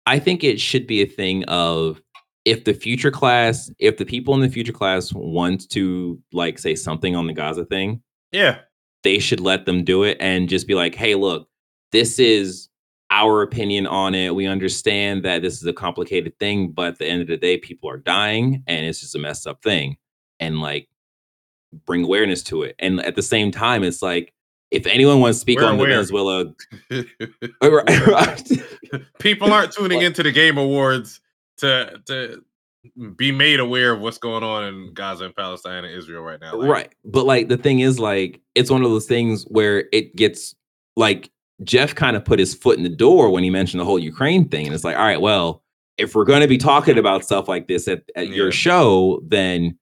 i 0.08 0.18
think 0.18 0.42
it 0.42 0.60
should 0.60 0.86
be 0.86 1.02
a 1.02 1.06
thing 1.06 1.44
of 1.44 2.02
if 2.44 2.64
the 2.64 2.74
future 2.74 3.10
class 3.10 3.70
if 3.78 3.96
the 3.98 4.04
people 4.04 4.34
in 4.34 4.40
the 4.40 4.48
future 4.48 4.72
class 4.72 5.12
want 5.12 5.68
to 5.70 6.18
like 6.32 6.58
say 6.58 6.74
something 6.74 7.14
on 7.14 7.26
the 7.26 7.32
gaza 7.32 7.64
thing 7.64 8.02
yeah, 8.32 8.58
they 9.04 9.18
should 9.18 9.40
let 9.40 9.66
them 9.66 9.84
do 9.84 10.02
it 10.02 10.16
and 10.20 10.48
just 10.48 10.66
be 10.66 10.74
like, 10.74 10.94
hey, 10.94 11.14
look, 11.14 11.48
this 11.92 12.18
is 12.18 12.68
our 13.10 13.42
opinion 13.42 13.86
on 13.86 14.14
it. 14.14 14.34
We 14.34 14.46
understand 14.46 15.24
that 15.24 15.42
this 15.42 15.54
is 15.54 15.66
a 15.66 15.72
complicated 15.72 16.38
thing, 16.38 16.72
but 16.72 16.88
at 16.88 16.98
the 16.98 17.06
end 17.06 17.22
of 17.22 17.28
the 17.28 17.36
day, 17.36 17.56
people 17.56 17.88
are 17.88 17.96
dying 17.96 18.62
and 18.66 18.86
it's 18.86 19.00
just 19.00 19.14
a 19.14 19.18
messed 19.18 19.46
up 19.46 19.62
thing. 19.62 19.96
And 20.40 20.60
like 20.60 20.88
bring 21.86 22.04
awareness 22.04 22.42
to 22.44 22.62
it. 22.62 22.76
And 22.78 23.00
at 23.00 23.16
the 23.16 23.22
same 23.22 23.50
time, 23.50 23.82
it's 23.82 24.02
like 24.02 24.34
if 24.70 24.86
anyone 24.86 25.20
wants 25.20 25.38
to 25.38 25.40
speak 25.40 25.60
We're 25.60 25.66
on 25.66 25.78
the. 25.78 25.84
Venezuela, 25.84 26.44
people 29.18 29.52
aren't 29.52 29.72
tuning 29.72 30.02
into 30.02 30.22
the 30.22 30.32
Game 30.32 30.58
Awards 30.58 31.20
to 31.58 32.00
to 32.06 32.42
be 33.16 33.32
made 33.32 33.60
aware 33.60 33.92
of 33.92 34.00
what's 34.00 34.18
going 34.18 34.42
on 34.42 34.64
in 34.64 34.94
Gaza 34.94 35.26
and 35.26 35.36
Palestine 35.36 35.84
and 35.84 35.94
Israel 35.94 36.22
right 36.22 36.40
now. 36.40 36.54
Like, 36.54 36.70
right. 36.70 36.94
But 37.04 37.26
like 37.26 37.48
the 37.48 37.56
thing 37.56 37.80
is, 37.80 37.98
like, 37.98 38.40
it's 38.54 38.70
one 38.70 38.82
of 38.82 38.90
those 38.90 39.06
things 39.06 39.44
where 39.48 39.84
it 39.92 40.14
gets 40.16 40.54
like 40.96 41.30
Geoff 41.64 41.94
kind 41.94 42.16
of 42.16 42.24
put 42.24 42.38
his 42.38 42.54
foot 42.54 42.78
in 42.78 42.84
the 42.84 42.88
door 42.88 43.30
when 43.30 43.42
he 43.42 43.50
mentioned 43.50 43.80
the 43.80 43.84
whole 43.84 43.98
Ukraine 43.98 44.48
thing. 44.48 44.66
And 44.66 44.74
it's 44.74 44.84
like, 44.84 44.96
all 44.96 45.04
right, 45.04 45.20
well, 45.20 45.62
if 45.96 46.14
we're 46.14 46.24
going 46.24 46.40
to 46.40 46.48
be 46.48 46.58
talking 46.58 46.98
about 46.98 47.24
stuff 47.24 47.48
like 47.48 47.66
this 47.66 47.88
at, 47.88 48.04
at 48.14 48.28
Yeah. 48.28 48.34
your 48.34 48.52
show, 48.52 49.20
then 49.26 49.76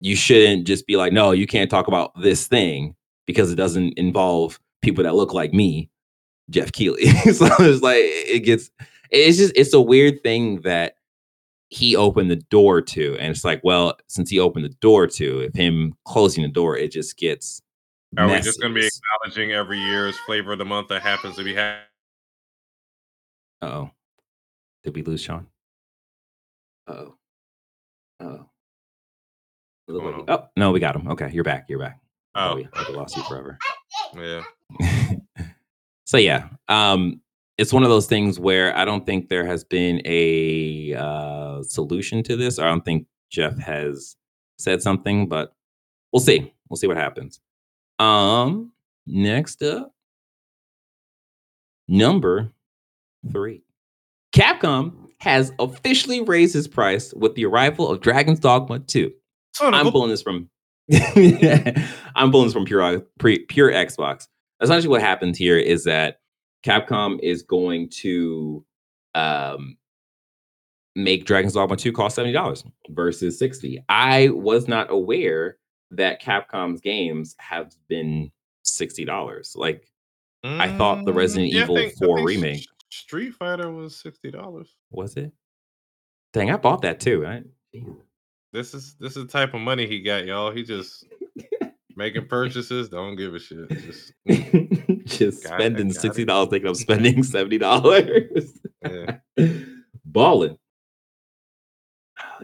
you 0.00 0.16
shouldn't 0.16 0.66
just 0.66 0.86
be 0.86 0.96
like, 0.96 1.12
no, 1.12 1.30
you 1.30 1.46
can't 1.46 1.70
talk 1.70 1.86
about 1.86 2.20
this 2.20 2.46
thing 2.46 2.94
because 3.26 3.52
it 3.52 3.56
doesn't 3.56 3.94
involve 3.98 4.60
people 4.82 5.04
that 5.04 5.14
look 5.14 5.34
like 5.34 5.52
me, 5.52 5.90
Geoff 6.50 6.72
Keighley. 6.72 7.06
so 7.32 7.46
it's 7.60 7.82
like, 7.82 7.98
it 7.98 8.44
gets, 8.44 8.70
it's 9.10 9.38
just, 9.38 9.52
it's 9.56 9.74
a 9.74 9.80
weird 9.80 10.22
thing 10.22 10.60
that 10.62 10.96
he 11.68 11.96
opened 11.96 12.30
the 12.30 12.36
door 12.36 12.80
to. 12.80 13.16
And 13.18 13.30
it's 13.30 13.44
like, 13.44 13.60
well, 13.64 13.96
since 14.08 14.30
he 14.30 14.38
opened 14.38 14.64
the 14.64 14.76
door 14.80 15.06
to, 15.08 15.40
if 15.40 15.54
him 15.54 15.94
closing 16.04 16.42
the 16.42 16.48
door, 16.48 16.76
it 16.76 16.92
just 16.92 17.16
gets. 17.16 17.60
Are 18.16 18.28
we 18.28 18.40
just 18.40 18.60
going 18.60 18.72
to 18.72 18.80
be 18.80 18.86
acknowledging 18.86 19.52
every 19.52 19.78
year's 19.78 20.16
flavor 20.18 20.52
of 20.52 20.58
the 20.58 20.64
month 20.64 20.88
that 20.88 21.02
happens 21.02 21.36
to 21.36 21.44
be 21.44 21.54
ha- 21.54 21.80
Uh-oh. 23.62 23.90
Did 24.84 24.94
we 24.94 25.02
lose 25.02 25.20
Sean? 25.20 25.48
Uh-oh. 26.86 27.14
Oh. 28.20 28.46
Oh, 29.88 30.48
no, 30.56 30.72
we 30.72 30.80
got 30.80 30.96
him. 30.96 31.08
Okay, 31.08 31.30
you're 31.32 31.44
back. 31.44 31.66
You're 31.68 31.78
back. 31.78 32.00
Oh, 32.36 32.56
we 32.56 32.68
I 32.74 32.90
lost 32.92 33.16
you 33.16 33.22
forever. 33.24 33.58
yeah. 34.14 34.42
so 36.04 36.18
yeah, 36.18 36.48
um, 36.68 37.20
it's 37.58 37.72
one 37.72 37.82
of 37.82 37.88
those 37.88 38.06
things 38.06 38.38
where 38.38 38.76
I 38.76 38.84
don't 38.84 39.06
think 39.06 39.28
there 39.28 39.46
has 39.46 39.64
been 39.64 40.02
a 40.04 40.94
uh, 40.94 41.62
solution 41.62 42.22
to 42.24 42.36
this. 42.36 42.58
I 42.58 42.66
don't 42.66 42.84
think 42.84 43.06
Geoff 43.30 43.58
has 43.58 44.16
said 44.58 44.82
something, 44.82 45.28
but 45.28 45.54
we'll 46.12 46.20
see. 46.20 46.52
We'll 46.68 46.76
see 46.76 46.86
what 46.86 46.96
happens. 46.96 47.40
Um, 47.98 48.72
next 49.06 49.62
up, 49.62 49.94
number 51.88 52.52
three, 53.32 53.62
Capcom 54.34 54.92
has 55.18 55.52
officially 55.58 56.20
raised 56.20 56.54
its 56.54 56.68
price 56.68 57.14
with 57.14 57.34
the 57.34 57.46
arrival 57.46 57.88
of 57.90 58.00
Dragon's 58.00 58.40
Dogma 58.40 58.80
2. 58.80 59.10
I'm 59.60 59.90
pulling 59.90 60.10
this 60.10 60.20
from 60.20 60.50
I'm 62.14 62.30
pulling 62.30 62.46
this 62.46 62.52
from 62.52 62.64
pure 62.64 63.00
pre, 63.18 63.40
pure 63.46 63.70
Xbox. 63.72 64.28
Essentially, 64.60 64.88
what 64.88 65.00
happens 65.02 65.36
here 65.38 65.58
is 65.58 65.84
that 65.84 66.20
Capcom 66.64 67.18
is 67.22 67.42
going 67.42 67.88
to 67.90 68.64
um, 69.14 69.76
make 70.94 71.24
Dragon's 71.26 71.54
Dogma 71.54 71.76
2 71.76 71.92
cost 71.92 72.16
$70 72.16 72.64
versus 72.90 73.38
60. 73.38 73.82
I 73.88 74.28
was 74.30 74.66
not 74.68 74.90
aware 74.90 75.58
that 75.90 76.22
Capcom's 76.22 76.80
games 76.80 77.34
have 77.38 77.74
been 77.88 78.30
$60. 78.64 79.56
Like 79.56 79.86
I 80.44 80.68
thought 80.76 81.04
the 81.04 81.12
Resident 81.12 81.52
Mm, 81.52 81.56
I 81.58 81.62
Evil 81.62 81.76
think- 81.76 81.94
4 81.98 82.24
remake- 82.24 82.58
S- 82.60 82.66
Street 82.90 83.34
Fighter 83.34 83.70
was 83.72 83.96
sixty 83.96 84.30
dollars. 84.30 84.74
was 84.90 85.16
it? 85.16 85.32
Dang, 86.32 86.50
I 86.52 86.56
bought 86.56 86.82
that 86.82 87.00
too. 87.00 87.26
I, 87.26 87.42
This 88.56 88.72
is 88.72 88.94
this 88.98 89.18
is 89.18 89.26
the 89.26 89.30
type 89.30 89.52
of 89.52 89.60
money 89.60 89.86
he 89.86 90.00
got, 90.00 90.24
y'all. 90.24 90.50
He 90.50 90.62
just 90.62 91.04
making 91.94 92.26
purchases. 92.28 92.88
Don't 92.88 93.14
give 93.14 93.34
a 93.34 93.38
shit. 93.38 93.68
Just 93.68 94.14
just 95.18 95.44
Got 95.44 95.60
spending 95.60 95.88
got 95.88 96.00
sixty 96.00 96.24
dollars, 96.24 96.48
thinking 96.48 96.68
I'm 96.68 96.74
spending 96.74 97.22
seventy 97.22 97.58
dollars. 97.58 98.58
yeah. 98.82 99.18
Balling. 100.06 100.56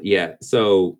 Yeah. 0.02 0.34
So, 0.42 0.98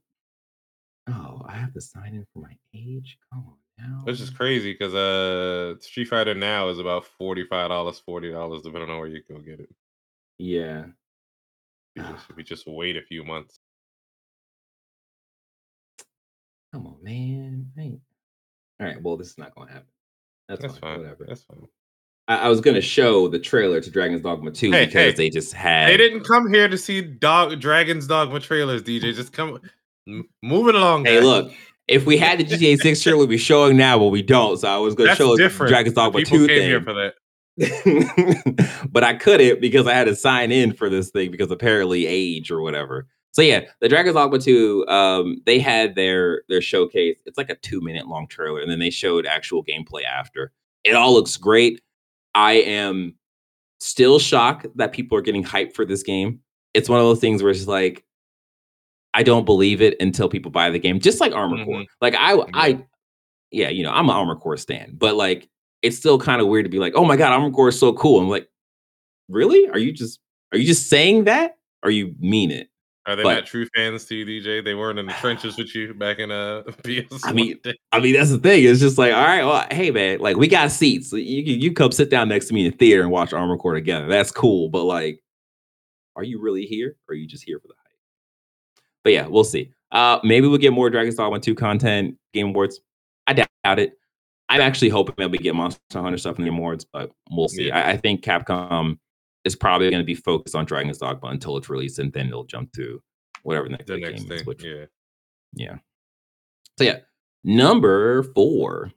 oh, 1.11 1.43
I 1.47 1.57
have 1.57 1.75
to 1.75 1.83
sign 1.83 2.15
in 2.15 2.25
for 2.33 2.41
my 2.41 2.57
age. 2.75 3.19
Come 3.31 3.45
on 3.49 3.55
now. 3.77 4.01
Which 4.05 4.19
is 4.19 4.31
crazy 4.31 4.73
because 4.73 4.95
uh 4.95 5.79
Street 5.81 6.09
Fighter 6.09 6.35
now 6.35 6.71
is 6.71 6.79
about 6.79 7.05
forty 7.05 7.45
five 7.45 7.69
dollars, 7.69 7.99
forty 7.99 8.33
dollars, 8.33 8.63
depending 8.63 8.89
on 8.89 8.99
where 8.99 9.09
you 9.09 9.21
go 9.29 9.37
get 9.41 9.61
it. 9.61 9.69
Yeah. 10.39 10.87
You 11.97 12.03
just, 12.03 12.31
if 12.31 12.39
you 12.39 12.45
just 12.45 12.67
wait 12.67 12.97
a 12.97 13.03
few 13.03 13.25
months. 13.25 13.59
Come 16.73 16.87
on, 16.87 16.97
man. 17.03 17.71
Hey. 17.77 17.99
All 18.81 18.87
right. 18.87 19.03
Well, 19.03 19.17
this 19.17 19.31
is 19.31 19.39
not 19.39 19.55
going 19.55 19.69
to 19.69 19.75
happen. 19.75 19.89
That's, 20.49 20.63
That's 20.63 20.79
fine. 20.79 20.95
fine. 20.95 21.01
Whatever. 21.03 21.25
That's 21.29 21.43
fine. 21.45 21.67
I, 22.29 22.37
I 22.37 22.49
was 22.49 22.61
going 22.61 22.75
to 22.75 22.81
show 22.81 23.29
the 23.29 23.39
trailer 23.39 23.81
to 23.81 23.91
Dragon's 23.91 24.23
Dogma 24.23 24.51
2 24.51 24.71
Hey, 24.71 24.87
because 24.87 24.95
hey. 24.95 25.13
they 25.13 25.31
just 25.31 25.53
had. 25.53 25.89
They 25.91 25.97
didn't 25.97 26.25
come 26.25 26.53
here 26.53 26.69
to 26.69 26.79
see 26.79 27.03
dog 27.03 27.61
Dragon's 27.61 28.07
Dogma 28.07 28.41
trailers, 28.41 28.83
DJ. 28.83 29.15
Just 29.15 29.33
come 29.33 29.61
move 30.07 30.69
it 30.69 30.75
along. 30.75 31.05
Hey, 31.05 31.17
guys. 31.17 31.25
look. 31.25 31.53
If 31.89 32.07
we 32.07 32.17
had 32.17 32.39
the 32.39 32.45
GTA 32.45 32.79
6 32.81 33.01
trailer, 33.03 33.19
we'd 33.19 33.29
be 33.29 33.37
showing 33.37 33.77
now, 33.77 33.99
but 33.99 34.07
we 34.07 34.23
don't. 34.23 34.57
So 34.57 34.69
I 34.69 34.79
was 34.79 34.95
going 34.95 35.11
to 35.11 35.17
show 35.17 35.37
different. 35.37 35.71
Dragon's 35.71 35.95
Dogma 35.97 36.21
People 36.21 36.39
2 36.39 36.47
came 36.47 36.63
here 36.63 36.81
for 36.81 36.95
that. 36.95 37.15
but 38.91 39.05
I 39.05 39.15
couldn't 39.15 39.61
because 39.61 39.87
I 39.87 39.93
had 39.93 40.05
to 40.05 40.17
sign 40.17 40.53
in 40.53 40.73
for 40.73 40.89
this 40.89 41.11
thing 41.11 41.31
because 41.31 41.51
apparently 41.51 42.07
age 42.07 42.51
or 42.51 42.63
whatever. 42.63 43.09
So 43.33 43.41
yeah, 43.43 43.63
the 43.81 43.89
Dragon's 43.89 44.15
Dogma 44.15 44.39
2, 44.39 44.87
um, 44.89 45.39
they 45.47 45.59
had 45.59 45.95
their 45.95 46.43
their 46.49 46.61
showcase. 46.61 47.19
It's 47.27 47.39
like 47.39 47.51
a 47.51 47.57
two 47.57 47.81
minute 47.81 48.07
long 48.07 48.27
trailer, 48.29 48.61
and 48.61 48.71
then 48.71 48.79
they 48.79 48.91
showed 48.91 49.27
actual 49.27 49.65
gameplay 49.65 50.05
after. 50.05 50.53
It 50.85 50.95
all 50.95 51.15
looks 51.15 51.37
great. 51.39 51.81
I 52.35 52.55
am 52.55 53.15
still 53.81 54.19
shocked 54.19 54.67
that 54.77 54.93
people 54.93 55.17
are 55.19 55.23
getting 55.23 55.45
hyped 55.45 55.75
for 55.75 55.85
this 55.85 56.03
game. 56.03 56.41
It's 56.75 56.89
one 56.89 57.01
of 57.01 57.07
those 57.07 57.21
things 57.21 57.43
where 57.43 57.51
it's 57.53 57.67
like, 57.67 58.05
I 59.15 59.23
don't 59.23 59.45
believe 59.45 59.83
it 59.83 59.97
until 60.01 60.29
people 60.29 60.51
buy 60.51 60.71
the 60.71 60.79
game. 60.79 61.01
Just 61.01 61.21
like 61.21 61.33
Armored 61.33 61.65
Core. 61.67 61.81
Mhm. 61.81 61.87
Like 62.01 62.15
I 62.17 62.43
I 62.55 62.85
yeah, 63.51 63.69
you 63.71 63.83
know, 63.83 63.91
I'm 63.93 64.09
an 64.09 64.17
Armored 64.17 64.41
Core 64.41 64.57
stan, 64.57 64.95
but 64.99 65.17
like 65.17 65.49
it's 65.83 65.97
still 65.97 66.19
kind 66.19 66.41
of 66.41 66.49
weird 66.49 66.65
to 66.65 66.71
be 66.71 66.79
like, 66.79 66.95
oh 66.97 67.05
my 67.05 67.17
god, 67.17 67.33
Armored 67.33 67.55
Core 67.55 67.69
is 67.69 67.79
so 67.79 67.93
cool. 67.95 68.21
I'm 68.21 68.29
like, 68.29 68.49
really? 69.29 69.69
Are 69.71 69.79
you 69.79 69.93
just 69.93 70.21
are 70.53 70.59
you 70.59 70.67
just 70.67 70.89
saying 70.91 71.25
that? 71.25 71.57
Or 71.83 71.91
you 71.91 72.15
mean 72.21 72.51
it? 72.51 72.69
Are 73.07 73.17
they 73.17 73.23
But- 73.25 73.35
not 73.35 73.47
true 73.47 73.67
fans 73.75 74.05
to 74.07 74.15
you, 74.15 74.25
DJ? 74.25 74.65
They 74.65 74.75
weren't 74.75 74.99
in 74.99 75.07
the 75.07 75.13
trenches 75.15 75.57
with 75.59 75.75
you 75.75 75.93
back 75.93 76.19
in 76.19 76.31
uh 76.31 76.63
PS. 76.85 77.21
I 77.25 77.33
mean, 77.33 77.59
I 77.91 77.99
mean, 77.99 78.15
that's 78.15 78.31
the 78.31 78.39
thing. 78.39 78.65
It's 78.65 78.81
just 78.81 78.97
like, 78.97 79.13
all 79.13 79.25
right, 79.25 79.43
well, 79.45 79.67
hey 79.73 79.91
man, 79.91 80.21
like 80.21 80.37
we 80.37 80.47
got 80.47 80.71
seats. 80.71 81.13
You 81.13 81.45
can 81.45 81.61
you 81.61 81.73
come 81.73 81.91
sit 81.91 82.11
down 82.11 82.29
next 82.29 82.47
to 82.49 82.55
me 82.55 82.65
in 82.65 82.71
the 82.71 82.77
theater 82.77 83.03
and 83.03 83.11
watch 83.11 83.33
Armored 83.33 83.59
Core 83.59 83.75
together. 83.75 84.07
That's 84.07 84.31
cool. 84.31 84.69
But 84.69 84.85
like, 84.85 85.21
are 86.15 86.23
you 86.23 86.41
really 86.41 86.65
here? 86.65 86.95
Or 87.09 87.13
are 87.13 87.17
you 87.17 87.27
just 87.27 87.43
here 87.45 87.59
for 87.59 87.69
the 87.69 87.75
hype? 87.77 88.83
But 89.03 89.13
yeah, 89.15 89.27
we'll 89.27 89.45
see. 89.45 89.73
Uh 89.91 90.21
maybe 90.23 90.47
we'll 90.47 90.59
get 90.59 90.73
more 90.73 90.89
Dragon's 90.89 91.17
Dogma 91.17 91.41
2 91.41 91.55
content, 91.57 92.17
Game 92.33 92.49
Awards. 92.49 92.81
I 93.27 93.33
doubt 93.33 93.79
it. 93.79 93.99
I'm 94.49 94.61
actually 94.61 94.91
hoping 94.91 95.15
that 95.19 95.31
we 95.31 95.39
get 95.39 95.55
Monster 95.55 95.81
Hunter 95.95 96.19
stuff 96.19 96.39
in 96.39 96.45
the 96.45 96.51
awards, 96.51 96.85
but 96.85 97.11
we'll 97.31 97.49
see. 97.49 97.69
Yeah. 97.69 97.79
I, 97.79 97.93
I 97.93 97.97
think 97.97 98.23
Capcom 98.23 98.99
is 99.45 99.57
probably 99.57 99.91
going 99.91 100.03
to 100.03 100.07
be 100.07 100.15
focused 100.15 100.55
on 100.55 100.65
Dragon's 100.65 100.99
Dogma 100.99 101.29
until 101.29 101.57
it's 101.57 101.69
released, 101.69 101.99
and 101.99 102.13
then 102.13 102.29
it'll 102.29 102.45
jump 102.45 102.73
to 102.73 103.03
whatever 103.43 103.67
the 103.67 103.73
next, 103.73 103.87
the 103.87 103.99
next 103.99 104.23
game 104.23 104.33
is, 104.33 104.39
thing. 104.39 104.47
which 104.47 104.65
Yeah. 104.65 104.85
yeah. 105.55 105.77
So 106.79 106.85
yeah, 106.85 106.99
number 107.45 108.23
four, 108.35 108.93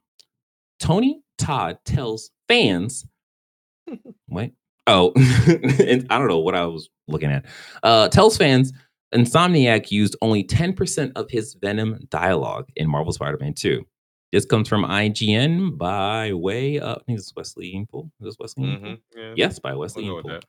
Tony 0.79 1.21
Todd 1.37 1.77
tells 1.85 2.31
fans. 2.47 3.05
Wait. 4.29 4.53
Oh, 4.87 5.13
and 5.17 6.05
I 6.09 6.19
don't 6.19 6.27
know 6.27 6.39
what 6.39 6.55
I 6.55 6.65
was 6.65 6.89
looking 7.07 7.31
at. 7.31 7.45
Uh, 7.81 8.07
tells 8.07 8.37
fans 8.37 8.71
Insomniac 9.13 9.91
used 9.91 10.15
only 10.21 10.43
10% 10.43 11.11
of 11.15 11.29
his 11.29 11.55
Venom 11.55 11.99
dialogue 12.09 12.69
in 12.75 12.89
Marvel 12.89 13.13
Spider-Man 13.13 13.53
2. 13.53 13.85
This 14.31 14.45
comes 14.45 14.67
from 14.67 14.83
IGN 14.83 15.77
by 15.77 16.33
way 16.33 16.79
of 16.79 16.97
I 16.97 17.03
think 17.05 17.19
it's 17.19 17.33
Wesley 17.35 17.67
Yin-Poole. 17.67 18.11
Is 18.19 18.25
this 18.25 18.35
Wesley 18.39 18.65
Yin-Poole? 18.65 18.89
hmm 18.89 19.19
yeah. 19.19 19.33
Yes, 19.35 19.59
by 19.59 19.71
We'll 19.71 19.81
Wesley 19.81 20.05
Yin-Poole. 20.05 20.31
that. 20.31 20.45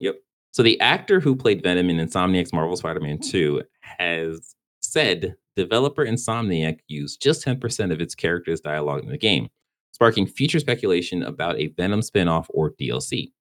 Yep. 0.00 0.16
So 0.52 0.62
the 0.62 0.78
actor 0.80 1.18
who 1.18 1.34
played 1.34 1.62
Venom 1.62 1.90
in 1.90 1.96
Insomniac's 1.96 2.52
Marvel 2.52 2.76
Spider-Man 2.76 3.18
2 3.18 3.62
has 3.80 4.54
said 4.80 5.34
developer 5.56 6.04
Insomniac 6.04 6.80
used 6.88 7.22
just 7.22 7.44
10% 7.44 7.92
of 7.92 8.00
its 8.00 8.14
character's 8.14 8.60
dialogue 8.60 9.02
in 9.02 9.08
the 9.10 9.18
game, 9.18 9.48
sparking 9.92 10.26
future 10.26 10.60
speculation 10.60 11.22
about 11.22 11.58
a 11.58 11.68
Venom 11.68 12.02
spin-off 12.02 12.46
or 12.50 12.72
DLC. 12.72 13.32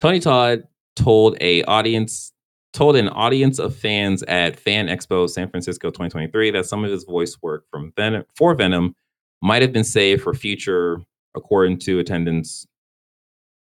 Tony 0.00 0.20
Todd 0.20 0.62
told 0.96 1.36
a 1.40 1.62
audience 1.64 2.32
told 2.78 2.94
an 2.96 3.08
audience 3.08 3.58
of 3.58 3.74
fans 3.74 4.22
at 4.24 4.58
Fan 4.58 4.86
Expo 4.86 5.28
San 5.28 5.50
Francisco 5.50 5.90
2023 5.90 6.52
that 6.52 6.64
some 6.64 6.84
of 6.84 6.90
his 6.90 7.02
voice 7.02 7.36
work 7.42 7.64
from 7.70 7.92
for 8.36 8.54
Venom 8.54 8.94
might 9.42 9.62
have 9.62 9.72
been 9.72 9.84
saved 9.84 10.22
for 10.22 10.32
future, 10.32 11.00
according 11.34 11.78
to 11.78 11.98
attendance 11.98 12.66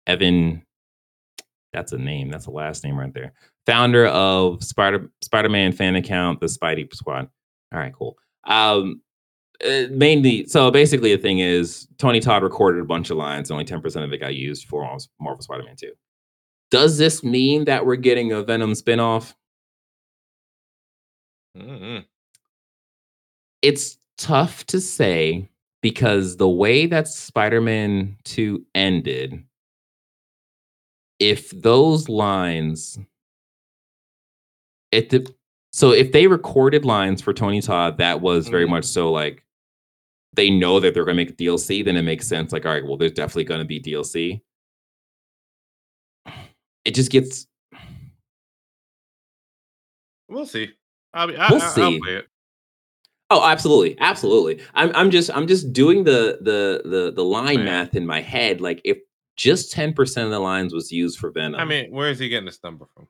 Evan 0.07 0.61
that's 1.73 1.91
a 1.91 1.97
name. 1.97 2.29
That's 2.29 2.47
a 2.47 2.51
last 2.51 2.83
name 2.83 2.97
right 2.97 3.13
there. 3.13 3.33
Founder 3.65 4.07
of 4.07 4.63
Spider 4.63 5.09
Spider-Man 5.21 5.71
fan 5.71 5.95
account, 5.95 6.39
the 6.39 6.47
Spidey 6.47 6.93
Squad. 6.93 7.29
All 7.73 7.79
right, 7.79 7.93
cool. 7.93 8.17
Um, 8.45 9.01
uh, 9.65 9.83
mainly, 9.91 10.45
so 10.47 10.71
basically, 10.71 11.15
the 11.15 11.21
thing 11.21 11.39
is, 11.39 11.87
Tony 11.97 12.19
Todd 12.19 12.43
recorded 12.43 12.81
a 12.81 12.85
bunch 12.85 13.09
of 13.09 13.17
lines. 13.17 13.49
and 13.49 13.55
Only 13.55 13.65
ten 13.65 13.81
percent 13.81 14.05
of 14.05 14.11
it 14.11 14.17
got 14.19 14.35
used 14.35 14.65
for 14.67 14.83
Marvel- 14.83 15.07
Marvel 15.19 15.41
Spider-Man 15.41 15.75
Two. 15.77 15.91
Does 16.71 16.97
this 16.97 17.23
mean 17.23 17.65
that 17.65 17.85
we're 17.85 17.95
getting 17.95 18.31
a 18.31 18.43
Venom 18.43 18.73
spinoff? 18.73 19.33
Mhm. 21.55 22.05
It's 23.61 23.97
tough 24.17 24.65
to 24.67 24.79
say 24.79 25.49
because 25.81 26.37
the 26.37 26.49
way 26.49 26.85
that 26.87 27.07
Spider-Man 27.07 28.17
2 28.23 28.65
ended, 28.75 29.43
if 31.19 31.49
those 31.51 32.09
lines 32.09 32.97
it 34.91 35.09
de- 35.09 35.25
so 35.71 35.91
if 35.91 36.11
they 36.11 36.27
recorded 36.27 36.85
lines 36.85 37.21
for 37.21 37.33
Tony 37.33 37.61
Todd 37.61 37.97
that 37.97 38.21
was 38.21 38.47
very 38.47 38.65
Mhm. 38.65 38.69
much 38.69 38.85
so 38.85 39.11
like 39.11 39.43
they 40.33 40.49
know 40.51 40.79
that 40.79 40.93
they're 40.93 41.05
going 41.05 41.17
to 41.17 41.23
make 41.23 41.31
a 41.31 41.33
DLC, 41.35 41.81
then 41.83 41.97
it 41.97 42.03
makes 42.03 42.27
sense. 42.27 42.53
Like, 42.53 42.65
all 42.65 42.71
right, 42.73 42.85
well, 42.85 42.97
there's 42.97 43.13
definitely 43.13 43.45
going 43.45 43.61
to 43.61 43.65
be 43.65 43.79
DLC. 43.79 44.41
It 46.87 46.95
just 46.95 47.11
gets 47.11 47.45
We'll 50.29 50.45
see. 50.45 50.71
I'll 51.13 51.27
be, 51.27 51.35
I, 51.35 51.49
We'll 51.49 51.59
I, 51.59 51.63
I'll 51.65 51.71
see. 51.73 51.99
play 51.99 52.15
it. 52.15 52.27
Oh, 53.29 53.45
absolutely, 53.45 53.97
absolutely. 53.99 54.61
I'm 54.73 54.91
I'm 54.95 55.11
just 55.11 55.29
I'm 55.35 55.47
just 55.47 55.73
doing 55.73 56.05
the 56.05 56.37
the 56.41 56.81
the 56.89 57.11
the 57.13 57.23
line 57.25 57.57
Man. 57.57 57.65
math 57.65 57.95
in 57.95 58.05
my 58.05 58.21
head. 58.21 58.61
Like 58.61 58.79
if 58.85 58.99
just 59.35 59.69
ten 59.73 59.91
percent 59.93 60.25
of 60.25 60.31
the 60.31 60.39
lines 60.39 60.73
was 60.73 60.93
used 60.93 61.19
for 61.19 61.29
Venom, 61.31 61.59
I 61.59 61.65
mean, 61.65 61.91
where 61.91 62.09
is 62.09 62.19
he 62.19 62.29
getting 62.29 62.45
this 62.45 62.59
number 62.63 62.85
from? 62.95 63.07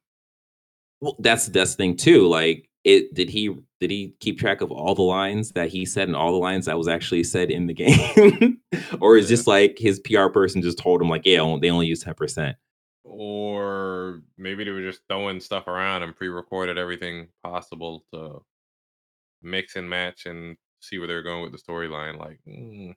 well, 1.02 1.16
that's 1.20 1.46
that's 1.48 1.72
the 1.74 1.78
thing 1.78 1.96
too. 1.96 2.28
Like 2.28 2.68
it 2.84 3.14
did 3.14 3.30
he 3.30 3.56
did 3.80 3.92
he 3.92 4.16
keep 4.20 4.40
track 4.40 4.62
of 4.62 4.72
all 4.72 4.96
the 4.96 5.04
lines 5.04 5.52
that 5.52 5.70
he 5.70 5.86
said 5.86 6.08
and 6.08 6.16
all 6.16 6.32
the 6.32 6.38
lines 6.40 6.66
that 6.66 6.80
was 6.80 6.88
actually 6.88 7.24
said 7.24 7.52
in 7.52 7.68
the 7.68 7.74
game, 7.76 8.60
or 9.00 9.18
is 9.18 9.26
Yeah. 9.30 9.36
just 9.36 9.46
like 9.46 9.78
his 9.78 10.00
PR 10.00 10.30
person 10.30 10.64
just 10.64 10.80
told 10.80 11.00
him 11.00 11.10
like 11.10 11.26
yeah 11.26 11.58
they 11.62 11.70
only 11.70 11.86
use 11.86 12.02
ten 12.04 12.16
percent. 12.16 12.58
Or 13.10 14.22
maybe 14.38 14.64
they 14.64 14.72
were 14.72 14.82
just 14.82 15.02
throwing 15.08 15.40
stuff 15.40 15.68
around 15.68 16.04
and 16.04 16.16
pre-recorded 16.16 16.78
everything 16.78 17.28
possible 17.44 18.04
to 18.14 18.42
mix 19.42 19.76
and 19.76 19.90
match 19.90 20.26
and 20.26 20.58
see 20.82 20.98
where 21.00 21.08
they're 21.08 21.24
going 21.24 21.42
with 21.44 21.52
the 21.52 21.58
storyline. 21.58 22.18
Like, 22.20 22.40
mm, 22.48 22.94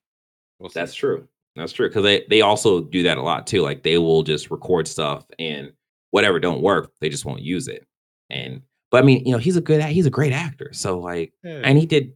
we'll. 0.59 0.70
That's 0.70 0.94
true. 0.94 1.27
That's 1.57 1.73
true 1.73 1.88
because 1.88 2.05
they 2.05 2.25
they 2.31 2.42
also 2.42 2.81
do 2.83 3.03
that 3.05 3.18
a 3.18 3.23
lot 3.23 3.46
too. 3.46 3.62
Like 3.62 3.83
they 3.83 3.99
will 3.99 4.23
just 4.23 4.51
record 4.51 4.87
stuff 4.87 5.25
and 5.38 5.73
whatever 6.11 6.38
don't 6.38 6.62
work, 6.62 6.92
they 7.01 7.09
just 7.09 7.25
won't 7.25 7.42
use 7.42 7.66
it. 7.68 7.87
And 8.31 8.62
but 8.90 9.03
I 9.03 9.07
mean, 9.07 9.25
you 9.27 9.33
know, 9.33 9.38
he's 9.38 9.57
a 9.57 9.61
good 9.61 9.83
he's 9.85 10.07
a 10.07 10.11
great 10.11 10.33
actor. 10.33 10.70
So 10.73 10.99
like, 11.01 11.33
Yeah. 11.42 11.61
and 11.64 11.77
he 11.77 11.87
did 11.87 12.12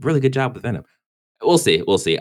really 0.00 0.20
good 0.20 0.32
job 0.32 0.54
with 0.54 0.62
Venom. 0.64 0.84
We'll 1.42 1.58
see. 1.58 1.82
We'll 1.86 1.98
see. 1.98 2.18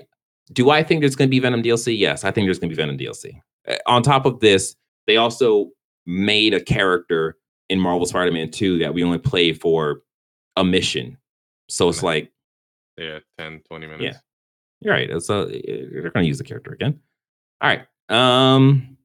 Do 0.54 0.70
I 0.70 0.84
think 0.84 1.02
there's 1.02 1.16
going 1.16 1.30
to 1.30 1.32
be 1.32 1.40
Venom 1.40 1.64
DLC? 1.64 1.98
Yes, 1.98 2.24
I 2.24 2.32
think 2.32 2.46
there's 2.46 2.60
going 2.60 2.70
to 2.70 2.76
be 2.76 2.82
Venom 2.82 2.98
DLC. 2.98 3.40
Uh, 3.68 3.78
On 3.88 4.04
top 4.04 4.26
of 4.26 4.40
this, 4.40 4.76
they 5.08 5.18
also 5.18 5.70
made 6.06 6.54
a 6.54 6.64
character 6.64 7.38
in 7.70 7.80
Marvel 7.80 8.06
Spider-Man 8.06 8.52
2 8.52 8.80
that 8.80 8.94
we 8.94 9.04
only 9.04 9.18
play 9.18 9.54
for 9.54 10.02
a 10.58 10.64
mission. 10.64 11.18
So 11.70 11.90
it's 11.90 12.04
like 12.04 12.32
yeah, 12.98 13.20
10, 13.38 13.62
20 13.68 13.88
minutes. 13.88 14.20
you're 14.82 14.94
right. 14.94 15.22
So 15.22 15.46
they're 15.46 16.12
going 16.12 16.24
to 16.24 16.28
use 16.28 16.38
the 16.38 16.44
character 16.44 16.74
again. 16.74 17.00
All 17.62 17.70
right. 17.70 17.86
Um, 18.10 18.98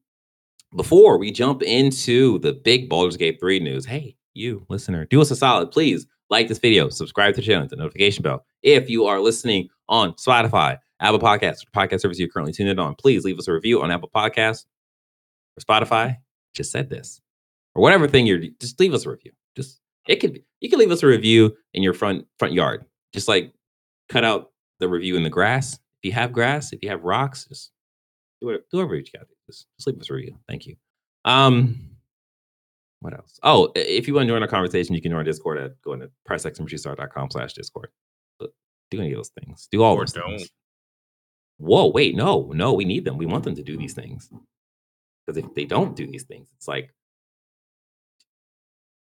before 0.75 1.17
we 1.17 1.31
jump 1.31 1.63
into 1.63 2.39
the 2.39 2.53
big 2.53 2.89
Baldur's 2.89 3.17
Gate 3.17 3.39
3 3.39 3.59
news, 3.59 3.85
hey, 3.85 4.17
you 4.33 4.65
listener, 4.69 5.05
do 5.05 5.21
us 5.21 5.31
a 5.31 5.35
solid. 5.35 5.71
Please 5.71 6.05
like 6.29 6.47
this 6.47 6.59
video, 6.59 6.89
subscribe 6.89 7.35
to 7.35 7.41
the 7.41 7.47
channel, 7.47 7.61
hit 7.61 7.69
the 7.69 7.77
notification 7.77 8.21
bell. 8.21 8.45
If 8.63 8.89
you 8.89 9.05
are 9.05 9.19
listening 9.19 9.69
on 9.87 10.13
Spotify, 10.13 10.77
Apple 10.99 11.19
Podcasts, 11.19 11.63
or 11.63 11.71
podcast 11.73 12.01
service 12.01 12.19
you're 12.19 12.27
currently 12.27 12.53
tuned 12.53 12.69
in 12.69 12.79
on, 12.79 12.95
please 12.95 13.23
leave 13.23 13.39
us 13.39 13.47
a 13.47 13.53
review 13.53 13.81
on 13.81 13.91
Apple 13.91 14.11
Podcasts 14.13 14.65
or 15.57 15.61
Spotify. 15.61 16.17
Just 16.53 16.71
said 16.71 16.89
this. 16.89 17.21
Or 17.75 17.81
whatever 17.81 18.07
thing 18.07 18.25
you're 18.25 18.39
just 18.59 18.79
leave 18.79 18.93
us 18.93 19.05
a 19.05 19.09
review. 19.11 19.31
Just 19.55 19.79
it 20.07 20.17
could 20.17 20.33
be 20.33 20.43
you 20.61 20.69
can 20.69 20.79
leave 20.79 20.91
us 20.91 21.03
a 21.03 21.07
review 21.07 21.55
in 21.73 21.83
your 21.83 21.93
front 21.93 22.25
front 22.39 22.53
yard. 22.53 22.85
Just 23.13 23.27
like 23.27 23.53
cut 24.09 24.23
out 24.23 24.51
the 24.79 24.87
review 24.87 25.15
in 25.15 25.23
the 25.23 25.29
grass. 25.29 25.73
If 25.73 25.79
you 26.09 26.11
have 26.13 26.31
grass, 26.31 26.73
if 26.73 26.81
you 26.83 26.89
have 26.89 27.03
rocks, 27.03 27.45
just 27.45 27.71
do 28.41 28.47
whatever, 28.47 28.63
do 28.71 28.77
whatever 28.77 28.95
you 28.95 29.03
got. 29.13 29.27
Just, 29.47 29.67
just 29.77 29.87
leave 29.87 29.99
us 29.99 30.09
a 30.09 30.13
review. 30.13 30.37
Thank 30.47 30.65
you. 30.67 30.75
Um, 31.25 31.89
what 32.99 33.13
else? 33.13 33.39
Oh, 33.43 33.71
if 33.75 34.07
you 34.07 34.13
want 34.13 34.27
to 34.27 34.33
join 34.33 34.41
our 34.41 34.47
conversation, 34.47 34.95
you 34.95 35.01
can 35.01 35.11
join 35.11 35.17
our 35.19 35.23
Discord 35.23 35.57
at 35.59 35.81
going 35.83 35.99
to 35.99 36.09
pressxmgstar.com 36.27 37.29
slash 37.31 37.53
Discord. 37.53 37.89
Do 38.39 38.49
any 38.99 39.11
of 39.11 39.17
those 39.17 39.31
things. 39.39 39.67
Do 39.71 39.83
all 39.83 39.95
Or 39.95 40.01
those 40.01 40.13
don't. 40.13 40.37
things. 40.37 40.49
Whoa, 41.57 41.87
wait, 41.89 42.15
no, 42.15 42.51
no, 42.53 42.73
we 42.73 42.85
need 42.85 43.03
them. 43.03 43.17
We 43.17 43.25
want 43.25 43.43
them 43.43 43.55
to 43.55 43.63
do 43.63 43.75
these 43.77 43.93
things. 43.93 44.29
Because 45.27 45.43
if 45.43 45.53
they 45.53 45.65
don't 45.65 45.95
do 45.95 46.07
these 46.07 46.23
things, 46.23 46.49
it's 46.55 46.67
like 46.67 46.91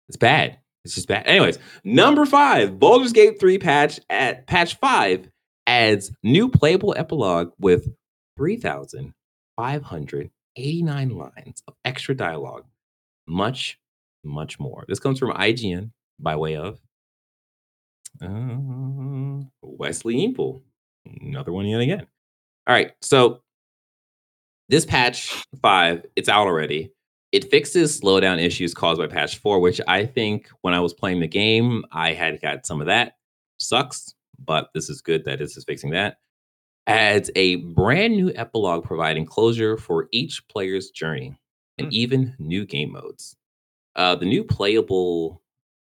it's 0.07 0.17
bad. 0.17 0.59
It's 0.83 0.95
just 0.95 1.07
bad. 1.07 1.27
Anyways, 1.27 1.59
number 1.83 2.25
five, 2.25 2.79
Baldur's 2.79 3.13
Gate 3.13 3.39
3 3.39 3.57
patch 3.57 3.99
at 4.09 4.45
patch 4.47 4.75
five 4.75 5.29
adds 5.67 6.11
new 6.21 6.47
playable 6.49 6.93
epilogue 6.95 7.51
with 7.59 7.89
3,589 8.38 11.09
lines 11.09 11.63
of 11.67 11.73
extra 11.83 12.15
dialogue, 12.15 12.65
much, 13.27 13.79
much 14.23 14.59
more. 14.59 14.85
This 14.88 14.99
comes 14.99 15.17
from 15.17 15.31
IGN 15.31 15.89
by 16.19 16.35
way 16.35 16.55
of 16.55 16.79
uh, 18.21 19.41
Wesley 19.61 20.17
Yin-Poole. 20.17 20.61
Another 21.21 21.51
one 21.51 21.65
yet 21.65 21.81
again. 21.81 22.05
All 22.67 22.75
right. 22.75 22.91
So 23.01 23.41
this 24.69 24.86
patch 24.86 25.43
five, 25.62 26.06
it's 26.15 26.30
out 26.30 26.47
already. 26.47 26.91
It 27.32 27.49
fixes 27.51 27.99
slowdown 27.99 28.41
issues 28.41 28.73
caused 28.73 28.99
by 28.99 29.08
patch 29.08 29.38
four, 29.39 29.60
which 29.60 29.82
I 29.88 30.06
think 30.06 30.49
when 30.62 30.73
I 30.73 30.80
was 30.80 30.93
playing 30.93 31.19
the 31.19 31.28
game, 31.28 31.84
I 31.91 32.13
had 32.13 32.41
got 32.41 32.65
some 32.65 32.80
of 32.80 32.88
that. 32.88 33.13
Sucks, 33.58 34.13
but 34.43 34.69
this 34.73 34.89
is 34.89 35.01
good 35.01 35.25
that 35.25 35.39
this 35.39 35.58
is 35.58 35.63
fixing 35.65 35.91
that. 35.91 36.17
Adds 36.88 37.32
a 37.36 37.58
brand 37.58 38.15
new 38.15 38.32
epilogue 38.36 38.84
providing 38.84 39.25
closure 39.25 39.75
for 39.75 40.08
each 40.12 40.47
player's 40.47 40.91
journey 40.91 41.36
and 41.78 41.88
Hmm. 41.88 41.93
even 41.93 42.36
new 42.39 42.65
game 42.65 42.91
modes. 42.91 43.36
Uh, 43.95 44.15
the 44.15 44.25
new 44.25 44.43
playable, 44.43 45.41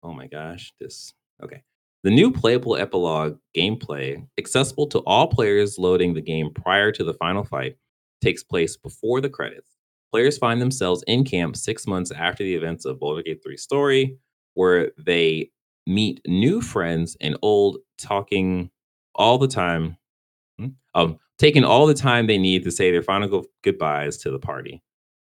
oh 0.03 0.13
my 0.13 0.27
gosh, 0.27 0.73
this, 0.79 1.13
okay. 1.43 1.61
The 2.03 2.11
new 2.11 2.31
playable 2.31 2.75
epilogue 2.77 3.37
gameplay, 3.57 4.25
accessible 4.37 4.87
to 4.87 4.99
all 4.99 5.27
players 5.27 5.77
loading 5.79 6.13
the 6.13 6.21
game 6.21 6.51
prior 6.53 6.91
to 6.91 7.03
the 7.03 7.15
final 7.15 7.43
fight, 7.43 7.77
takes 8.25 8.43
place 8.43 8.75
before 8.75 9.21
the 9.21 9.29
credits. 9.29 9.77
Players 10.11 10.37
find 10.37 10.59
themselves 10.59 11.03
in 11.07 11.23
camp 11.23 11.55
six 11.55 11.85
months 11.85 12.11
after 12.11 12.43
the 12.43 12.55
events 12.55 12.85
of 12.85 12.99
Baldur's 12.99 13.23
Gate 13.23 13.41
3 13.43 13.55
story, 13.57 14.17
where 14.55 14.91
they 14.97 15.51
meet 15.85 16.21
new 16.25 16.61
friends 16.61 17.15
and 17.21 17.37
old, 17.43 17.77
talking 17.99 18.71
all 19.13 19.37
the 19.37 19.47
time, 19.47 19.97
hmm, 20.57 20.69
um, 20.95 21.19
taking 21.37 21.63
all 21.63 21.85
the 21.85 21.93
time 21.93 22.25
they 22.25 22.37
need 22.37 22.63
to 22.63 22.71
say 22.71 22.91
their 22.91 23.03
final 23.03 23.29
go- 23.29 23.45
goodbyes 23.63 24.17
to 24.17 24.31
the 24.31 24.39
party. 24.39 24.81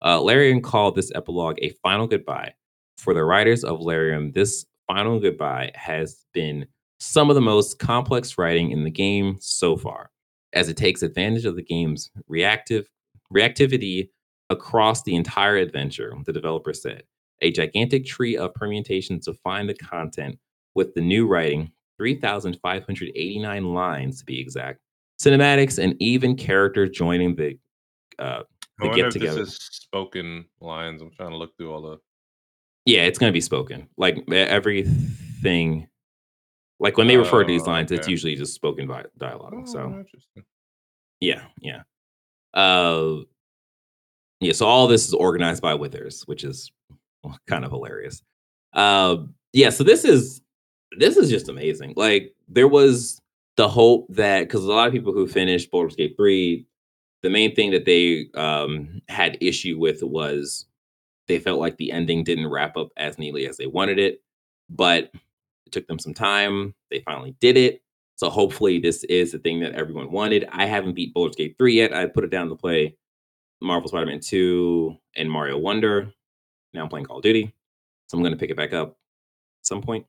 Uh, 0.05 0.21
Larian 0.21 0.63
called 0.63 0.95
this 0.95 1.13
epilogue 1.15 1.57
a 1.61 1.71
final 1.83 2.07
goodbye. 2.07 2.55
For 2.97 3.13
the 3.13 3.25
writers 3.25 3.63
of 3.63 3.81
Larian, 3.81 4.33
this 4.33 4.65
final 4.87 5.21
goodbye 5.21 5.73
has 5.75 6.25
been 6.33 6.67
some 6.99 7.29
of 7.29 7.35
the 7.35 7.43
most 7.43 7.79
complex 7.79 8.39
writing 8.39 8.71
in 8.71 8.85
the 8.85 8.91
game 8.91 9.37
so 9.41 9.77
far, 9.77 10.11
as 10.57 10.69
it 10.69 10.77
takes 10.77 11.03
advantage 11.03 11.45
of 11.45 11.55
the 11.55 11.63
game's 11.63 12.11
reactive 12.27 12.89
reactivity 13.33 14.09
across 14.51 15.03
the 15.03 15.15
entire 15.15 15.57
adventure, 15.57 16.15
the 16.25 16.33
developer 16.33 16.73
said. 16.73 17.03
A 17.43 17.53
gigantic 17.53 18.07
tree 18.07 18.37
of 18.37 18.55
permutations 18.55 19.27
to 19.27 19.35
find 19.35 19.69
the 19.69 19.75
content 19.75 20.39
with 20.75 20.95
the 20.95 21.03
new 21.03 21.27
writing, 21.27 21.71
3,589 21.99 23.75
lines 23.75 24.21
to 24.21 24.25
be 24.25 24.41
exact, 24.41 24.81
cinematics, 25.21 25.83
and 25.83 25.95
even 26.01 26.37
characters 26.37 26.91
joining 26.91 27.37
the 27.37 27.59
uh, 28.19 28.43
the 28.79 28.89
get 28.91 29.11
together. 29.11 29.41
this 29.41 29.55
is 29.55 29.69
spoken 29.71 30.47
lines. 30.61 31.03
I'm 31.03 31.11
trying 31.11 31.31
to 31.31 31.37
look 31.37 31.57
through 31.57 31.73
all 31.73 31.83
the. 31.83 31.99
Yeah, 32.87 33.03
it's 33.03 33.19
going 33.19 33.31
to 33.31 33.35
be 33.35 33.41
spoken. 33.41 33.89
Like 33.99 34.31
everything, 34.31 35.89
like 36.79 36.97
when 36.97 37.07
they 37.07 37.17
refer 37.17 37.43
to 37.43 37.47
these 37.49 37.63
Oh, 37.63 37.71
lines, 37.71 37.91
it's 37.93 38.07
usually 38.09 38.35
just 38.35 38.55
spoken 38.55 38.87
vi- 38.87 39.05
dialogue. 39.19 39.55
Oh, 39.57 39.65
So 39.65 40.05
yeah, 41.21 41.43
yeah. 41.61 41.83
Uh, 42.55 43.19
yeah. 44.41 44.53
So 44.53 44.67
all 44.67 44.87
this 44.87 45.07
is 45.07 45.15
organized 45.15 45.63
by 45.63 45.75
Withers, 45.75 46.23
which 46.27 46.45
is 46.45 46.71
kind 47.47 47.65
of 47.65 47.71
hilarious. 47.71 48.23
Uh, 48.73 49.19
yeah. 49.53 49.71
So 49.71 49.85
this 49.85 50.05
is 50.05 50.41
this 50.99 51.17
is 51.17 51.31
just 51.31 51.49
amazing. 51.49 51.95
Like 51.97 52.35
there 52.49 52.69
was 52.69 53.21
the 53.57 53.69
hope 53.69 54.07
that 54.11 54.41
because 54.41 54.65
a 54.65 54.69
lot 54.73 54.87
of 54.87 54.93
people 54.93 55.13
who 55.13 55.27
finished 55.27 55.71
Baldur's 55.71 55.97
Gate 55.97 56.15
three, 56.17 56.67
the 57.23 57.31
main 57.31 57.55
thing 57.55 57.71
that 57.71 57.87
they 57.87 58.29
um, 58.35 59.01
had 59.09 59.39
issue 59.41 59.79
with 59.79 60.03
was 60.03 60.67
they 61.29 61.39
felt 61.39 61.59
like 61.59 61.77
the 61.79 61.91
ending 61.91 62.23
didn't 62.23 62.49
wrap 62.49 62.77
up 62.77 62.89
as 62.97 63.19
neatly 63.19 63.47
as 63.49 63.57
they 63.57 63.67
wanted 63.67 63.99
it, 63.99 64.23
but 64.71 65.11
it 65.67 65.73
took 65.73 65.87
them 65.87 65.99
some 65.99 66.15
time. 66.15 66.75
They 66.91 67.01
finally 67.01 67.37
did 67.41 67.57
it. 67.57 67.83
So 68.15 68.31
hopefully 68.31 68.79
this 68.79 69.05
is 69.05 69.33
the 69.33 69.39
thing 69.39 69.61
that 69.61 69.75
everyone 69.75 70.11
wanted. 70.11 70.49
I 70.51 70.65
haven't 70.65 70.95
beat 70.95 71.13
Baldur's 71.13 71.37
Gate 71.37 71.57
3 71.59 71.75
yet. 71.75 71.93
I 71.93 72.07
put 72.07 72.25
it 72.25 72.31
down 72.31 72.49
to 72.49 72.57
play 72.57 72.97
Marvel 73.61 73.89
Spider-Man 73.89 74.21
2 74.21 74.97
and 75.17 75.31
Mario 75.31 75.59
Wonder. 75.59 76.11
Now 76.73 76.83
I'm 76.83 76.89
playing 76.89 77.07
Call 77.07 77.19
of 77.19 77.23
Duty. 77.23 77.55
So 78.07 78.17
I'm 78.17 78.23
gonna 78.23 78.37
pick 78.37 78.51
it 78.51 78.57
back 78.57 78.73
up 78.73 78.91
at 78.91 79.67
some 79.67 79.83
point. 79.83 80.07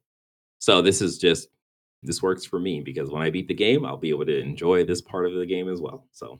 So 0.59 0.81
this 0.81 1.01
is 1.01 1.17
just 1.17 1.49
this 2.03 2.21
works 2.21 2.45
for 2.45 2.59
me 2.59 2.81
because 2.81 3.09
when 3.09 3.23
I 3.23 3.29
beat 3.29 3.47
the 3.47 3.53
game, 3.53 3.85
I'll 3.85 3.97
be 3.97 4.09
able 4.09 4.25
to 4.25 4.39
enjoy 4.39 4.85
this 4.85 5.01
part 5.01 5.25
of 5.25 5.33
the 5.33 5.45
game 5.45 5.67
as 5.67 5.81
well. 5.81 6.07
So 6.11 6.39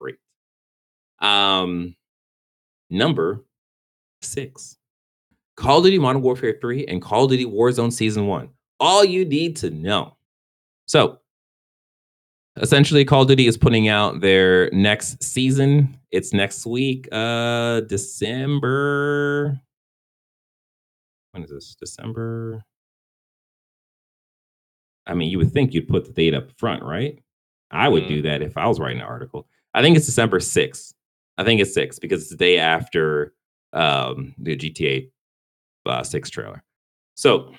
great. 0.00 0.16
Um 1.20 1.96
number 2.88 3.44
six. 4.22 4.78
Call 5.56 5.78
of 5.78 5.84
Duty 5.84 5.98
Modern 5.98 6.22
Warfare 6.22 6.56
3 6.60 6.86
and 6.86 7.00
Call 7.00 7.24
of 7.24 7.30
Duty 7.30 7.46
Warzone 7.46 7.92
Season 7.92 8.26
1. 8.26 8.48
All 8.78 9.04
you 9.04 9.24
need 9.24 9.56
to 9.56 9.70
know. 9.70 10.16
So, 10.86 11.18
essentially, 12.60 13.04
Call 13.04 13.22
of 13.22 13.28
Duty 13.28 13.46
is 13.46 13.56
putting 13.56 13.88
out 13.88 14.20
their 14.20 14.70
next 14.70 15.22
season. 15.22 15.98
It's 16.10 16.32
next 16.32 16.66
week, 16.66 17.08
uh, 17.10 17.80
December. 17.80 19.58
When 21.32 21.42
is 21.44 21.50
this? 21.50 21.74
December. 21.80 22.62
I 25.06 25.14
mean, 25.14 25.30
you 25.30 25.38
would 25.38 25.52
think 25.52 25.72
you'd 25.72 25.88
put 25.88 26.04
the 26.04 26.12
date 26.12 26.34
up 26.34 26.50
front, 26.58 26.82
right? 26.82 27.18
I 27.70 27.88
would 27.88 28.04
Mhm. 28.04 28.08
do 28.08 28.22
that 28.22 28.42
if 28.42 28.56
I 28.56 28.66
was 28.66 28.78
writing 28.80 29.00
an 29.00 29.06
article. 29.06 29.48
I 29.74 29.82
think 29.82 29.96
it's 29.96 30.06
December 30.06 30.40
6th. 30.40 30.94
I 31.38 31.44
think 31.44 31.60
it's 31.60 31.74
6 31.74 31.98
because 31.98 32.22
it's 32.22 32.30
the 32.30 32.36
day 32.36 32.58
after 32.58 33.32
um, 33.72 34.34
the 34.38 34.56
GTA 34.56 35.10
uh, 35.88 36.02
6 36.02 36.30
trailer. 36.30 36.62
So, 37.14 37.52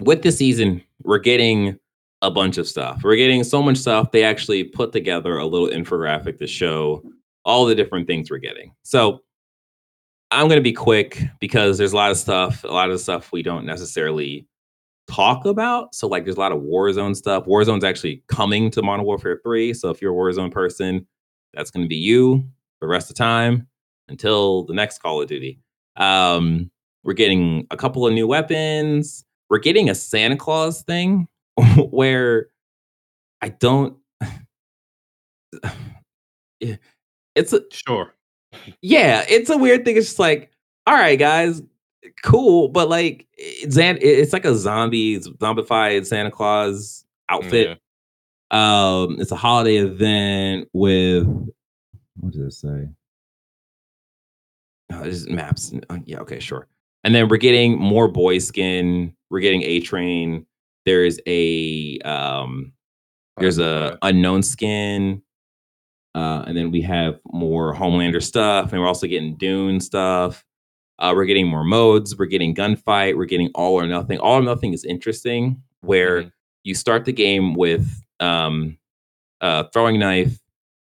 with 0.00 0.22
the 0.22 0.32
season, 0.32 0.82
we're 1.02 1.18
getting 1.18 1.78
a 2.22 2.30
bunch 2.30 2.58
of 2.58 2.68
stuff. 2.68 3.02
We're 3.02 3.16
getting 3.16 3.44
so 3.44 3.62
much 3.62 3.76
stuff. 3.76 4.10
They 4.10 4.24
actually 4.24 4.64
put 4.64 4.92
together 4.92 5.38
a 5.38 5.46
little 5.46 5.68
infographic 5.68 6.38
to 6.38 6.46
show 6.46 7.02
all 7.44 7.64
the 7.64 7.74
different 7.74 8.06
things 8.06 8.30
we're 8.30 8.38
getting. 8.38 8.74
So, 8.82 9.20
I'm 10.30 10.48
going 10.48 10.58
to 10.58 10.62
be 10.62 10.72
quick 10.72 11.22
because 11.40 11.76
there's 11.76 11.92
a 11.92 11.96
lot 11.96 12.10
of 12.10 12.16
stuff, 12.16 12.64
a 12.64 12.68
lot 12.68 12.90
of 12.90 13.00
stuff 13.00 13.32
we 13.32 13.42
don't 13.42 13.66
necessarily 13.66 14.46
talk 15.06 15.44
about. 15.44 15.94
So, 15.94 16.08
like, 16.08 16.24
there's 16.24 16.36
a 16.36 16.40
lot 16.40 16.52
of 16.52 16.62
Warzone 16.62 17.14
stuff. 17.14 17.44
Warzone's 17.44 17.84
actually 17.84 18.22
coming 18.28 18.70
to 18.70 18.82
Modern 18.82 19.04
Warfare 19.04 19.40
3. 19.42 19.74
So, 19.74 19.90
if 19.90 20.00
you're 20.00 20.12
a 20.12 20.16
Warzone 20.16 20.50
person, 20.50 21.06
that's 21.54 21.70
going 21.70 21.84
to 21.84 21.88
be 21.88 21.96
you 21.96 22.48
the 22.80 22.86
rest 22.86 23.10
of 23.10 23.16
the 23.16 23.22
time 23.22 23.68
until 24.08 24.64
the 24.64 24.74
next 24.74 24.98
Call 24.98 25.20
of 25.20 25.28
Duty. 25.28 25.60
Um, 25.96 26.70
we're 27.04 27.12
getting 27.14 27.66
a 27.70 27.76
couple 27.76 28.06
of 28.06 28.12
new 28.14 28.26
weapons. 28.26 29.24
We're 29.50 29.58
getting 29.58 29.90
a 29.90 29.94
Santa 29.94 30.36
Claus 30.36 30.82
thing 30.82 31.28
where 31.90 32.48
I 33.40 33.48
don't. 33.50 33.96
It's 37.34 37.52
a 37.54 37.62
Sure. 37.72 38.14
yeah, 38.82 39.24
it's 39.28 39.48
a 39.48 39.56
weird 39.56 39.84
thing. 39.84 39.96
It's 39.96 40.06
just 40.08 40.18
like, 40.18 40.50
all 40.86 40.94
right, 40.94 41.18
guys, 41.18 41.62
cool, 42.22 42.68
but 42.68 42.88
like, 42.90 43.26
it's, 43.32 43.76
it's 43.78 44.32
like 44.34 44.44
a 44.44 44.54
zombie, 44.54 45.18
zombified 45.18 46.04
Santa 46.06 46.30
Claus 46.30 47.04
outfit. 47.30 47.78
Um, 48.50 49.16
it's 49.18 49.32
a 49.32 49.36
holiday 49.36 49.76
event 49.78 50.68
with 50.74 51.26
what 52.16 52.32
does 52.32 52.42
it 52.42 52.52
say? 52.52 52.88
Oh, 54.92 55.02
it's 55.04 55.26
maps. 55.26 55.72
Uh, 55.88 55.98
Yeah, 56.04 56.18
okay, 56.20 56.38
sure. 56.38 56.68
And 57.04 57.14
then 57.14 57.28
we're 57.28 57.36
getting 57.36 57.78
more 57.78 58.08
boy 58.08 58.38
skin. 58.38 59.14
We're 59.30 59.40
getting 59.40 59.62
A 59.62 59.80
Train. 59.80 60.46
There's 60.84 61.18
a 61.26 61.98
um, 62.00 62.72
there's 63.38 63.58
a 63.58 63.98
unknown 64.02 64.42
skin. 64.42 65.22
Uh, 66.14 66.44
and 66.46 66.56
then 66.56 66.70
we 66.70 66.82
have 66.82 67.18
more 67.32 67.74
Homelander 67.74 68.22
stuff, 68.22 68.72
and 68.72 68.80
we're 68.80 68.86
also 68.86 69.06
getting 69.06 69.36
Dune 69.36 69.80
stuff. 69.80 70.44
Uh, 70.98 71.12
we're 71.16 71.24
getting 71.24 71.46
more 71.48 71.64
modes. 71.64 72.16
We're 72.18 72.26
getting 72.26 72.54
gunfight. 72.54 73.16
We're 73.16 73.24
getting 73.24 73.50
all 73.54 73.74
or 73.74 73.86
nothing. 73.86 74.18
All 74.18 74.38
or 74.38 74.42
nothing 74.42 74.74
is 74.74 74.84
interesting, 74.84 75.62
where 75.80 76.24
Mhm. 76.24 76.32
you 76.64 76.74
start 76.74 77.06
the 77.06 77.12
game 77.14 77.54
with 77.54 77.88
um, 78.20 78.76
a 79.40 79.68
throwing 79.72 79.98
knife 79.98 80.38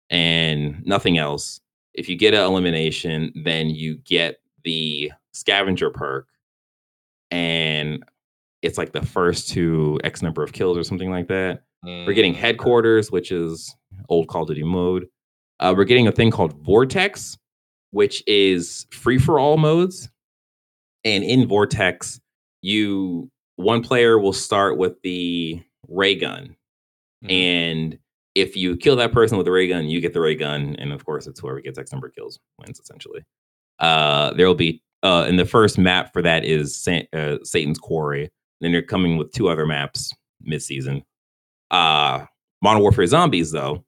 and 0.10 0.86
nothing 0.86 1.18
else. 1.18 1.60
If 1.94 2.08
you 2.08 2.16
get 2.16 2.34
an 2.36 2.42
elimination, 2.42 3.34
then 3.36 3.70
you 3.72 3.96
get 3.98 4.40
the 4.68 5.14
scavenger 5.32 5.90
perk, 5.90 6.28
and 7.32 8.04
it's 8.62 8.78
like 8.78 8.92
the 8.92 9.06
first 9.06 9.48
to 9.52 9.98
X 10.04 10.22
number 10.22 10.44
of 10.44 10.52
kills 10.52 10.78
or 10.78 10.84
something 10.84 11.10
like 11.10 11.30
that. 11.30 11.64
We're 11.84 12.14
getting 12.14 12.34
Mm, 12.34 12.38
headquarters, 12.38 13.10
which 13.10 13.32
is 13.32 13.74
old 14.10 14.28
Call 14.28 14.42
of 14.42 14.50
Duty 14.50 14.64
mode. 14.64 15.08
Uh, 15.62 15.74
we're 15.78 15.86
getting 15.86 16.08
a 16.08 16.12
thing 16.12 16.32
called 16.32 16.54
Vortex, 16.66 17.38
which 17.92 18.22
is 18.28 18.86
free 18.92 19.18
for 19.18 19.40
all 19.40 19.56
modes. 19.58 20.10
And 21.06 21.24
in 21.24 21.48
Vortex, 21.48 22.20
you 22.62 23.30
one 23.56 23.82
player 23.82 24.20
will 24.20 24.34
start 24.34 24.78
with 24.78 25.02
the 25.02 25.62
ray 25.88 26.16
gun, 26.16 26.58
mhm. 27.24 27.32
and 27.32 28.00
if 28.36 28.58
you 28.58 28.76
kill 28.76 28.98
that 28.98 29.14
person 29.14 29.38
with 29.38 29.48
a 29.48 29.52
ray 29.52 29.68
gun, 29.68 29.88
you 29.88 30.02
get 30.02 30.14
the 30.14 30.20
ray 30.22 30.36
gun, 30.36 30.76
and 30.78 30.92
of 30.92 31.06
course, 31.06 31.26
it's 31.26 31.40
whoever 31.40 31.62
gets 31.62 31.80
X 31.80 31.92
number 31.92 32.08
of 32.08 32.16
kills 32.16 32.38
wins. 32.60 32.80
Essentially, 32.80 33.24
uh, 33.80 34.34
there 34.34 34.48
will 34.48 34.56
be 34.56 34.82
uh, 35.04 35.26
and 35.28 35.38
the 35.38 35.46
first 35.46 35.78
map 35.78 36.12
for 36.12 36.22
that 36.22 36.44
is 36.44 36.88
uh, 37.14 37.38
Satan's 37.44 37.80
Quarry. 37.80 38.30
Then 38.62 38.72
they're 38.72 38.82
coming 38.82 39.18
with 39.18 39.32
two 39.32 39.48
other 39.48 39.66
maps 39.66 40.12
mid-season. 40.42 41.04
Uh, 41.70 42.26
Modern 42.62 42.82
Warfare 42.82 43.06
Zombies, 43.06 43.52
though, 43.52 43.86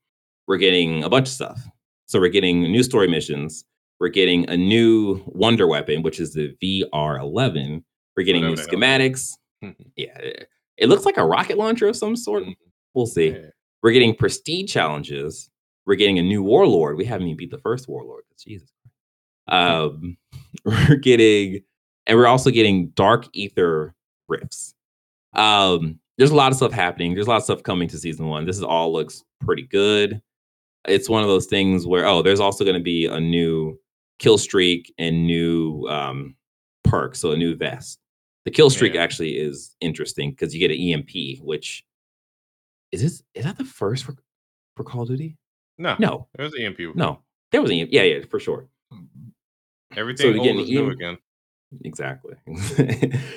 we're 0.47 0.57
getting 0.57 1.03
a 1.03 1.09
bunch 1.09 1.27
of 1.27 1.33
stuff. 1.33 1.61
So 2.05 2.19
we're 2.19 2.29
getting 2.29 2.61
new 2.61 2.83
story 2.83 3.07
missions. 3.07 3.65
We're 3.99 4.09
getting 4.09 4.49
a 4.49 4.57
new 4.57 5.21
wonder 5.27 5.67
weapon, 5.67 6.03
which 6.03 6.19
is 6.19 6.33
the 6.33 6.55
VR11. 6.63 7.83
We're 8.15 8.23
getting 8.23 8.43
new 8.43 8.51
Whatever 8.51 8.69
schematics. 8.69 9.33
yeah, 9.95 10.17
it, 10.17 10.47
it 10.77 10.89
looks 10.89 11.05
like 11.05 11.17
a 11.17 11.25
rocket 11.25 11.57
launcher 11.57 11.87
of 11.87 11.95
some 11.95 12.15
sort. 12.15 12.43
We'll 12.93 13.07
see. 13.07 13.29
Yeah. 13.31 13.49
We're 13.81 13.91
getting 13.91 14.15
prestige 14.15 14.71
challenges. 14.71 15.49
We're 15.85 15.95
getting 15.95 16.19
a 16.19 16.23
new 16.23 16.43
warlord. 16.43 16.97
We 16.97 17.05
haven't 17.05 17.27
even 17.27 17.37
beat 17.37 17.51
the 17.51 17.57
first 17.59 17.87
warlord. 17.87 18.23
Jesus. 18.37 18.71
Um, 19.49 20.17
we're 20.65 20.95
getting, 20.95 21.61
and 22.07 22.17
we're 22.17 22.27
also 22.27 22.49
getting 22.51 22.89
dark 22.89 23.27
ether 23.33 23.93
rifts. 24.27 24.73
Um, 25.33 25.99
there's 26.17 26.31
a 26.31 26.35
lot 26.35 26.51
of 26.51 26.57
stuff 26.57 26.71
happening. 26.71 27.13
There's 27.13 27.27
a 27.27 27.29
lot 27.29 27.37
of 27.37 27.43
stuff 27.43 27.63
coming 27.63 27.87
to 27.89 27.97
season 27.97 28.27
one. 28.27 28.45
This 28.45 28.57
is 28.57 28.63
all 28.63 28.91
looks 28.91 29.23
pretty 29.41 29.63
good. 29.63 30.21
It's 30.87 31.09
one 31.09 31.21
of 31.23 31.29
those 31.29 31.45
things 31.45 31.85
where 31.85 32.05
oh, 32.05 32.21
there's 32.21 32.39
also 32.39 32.63
going 32.63 32.77
to 32.77 32.83
be 32.83 33.05
a 33.05 33.19
new 33.19 33.79
kill 34.17 34.37
streak 34.37 34.93
and 34.97 35.25
new 35.25 35.85
um, 35.87 36.35
perk, 36.83 37.15
so 37.15 37.31
a 37.31 37.37
new 37.37 37.55
vest. 37.55 37.99
The 38.45 38.51
kill 38.51 38.69
streak 38.69 38.95
Yeah. 38.95 39.01
actually 39.03 39.37
is 39.37 39.75
interesting 39.81 40.31
because 40.31 40.53
you 40.53 40.59
get 40.59 40.71
an 40.75 40.79
EMP, 40.81 41.41
which 41.43 41.83
is 42.91 43.01
this 43.01 43.21
is 43.35 43.43
that 43.45 43.57
the 43.57 43.65
first 43.65 44.03
for, 44.03 44.15
for 44.75 44.83
Call 44.83 45.03
of 45.03 45.09
Duty? 45.09 45.37
No, 45.77 45.95
No, 45.99 46.27
it 46.37 46.41
was 46.41 46.53
EMP. 46.59 46.77
before. 46.77 46.95
no, 46.95 47.19
there 47.51 47.61
was 47.61 47.69
an 47.71 47.77
EMP. 47.77 47.89
Yeah, 47.91 48.03
yeah, 48.03 48.25
for 48.29 48.39
sure. 48.39 48.67
Everything 49.95 50.33
we 50.33 50.39
old 50.39 50.59
is 50.59 50.69
new 50.69 50.85
EM 50.85 50.91
again. 50.91 51.17
Exactly. 51.85 52.33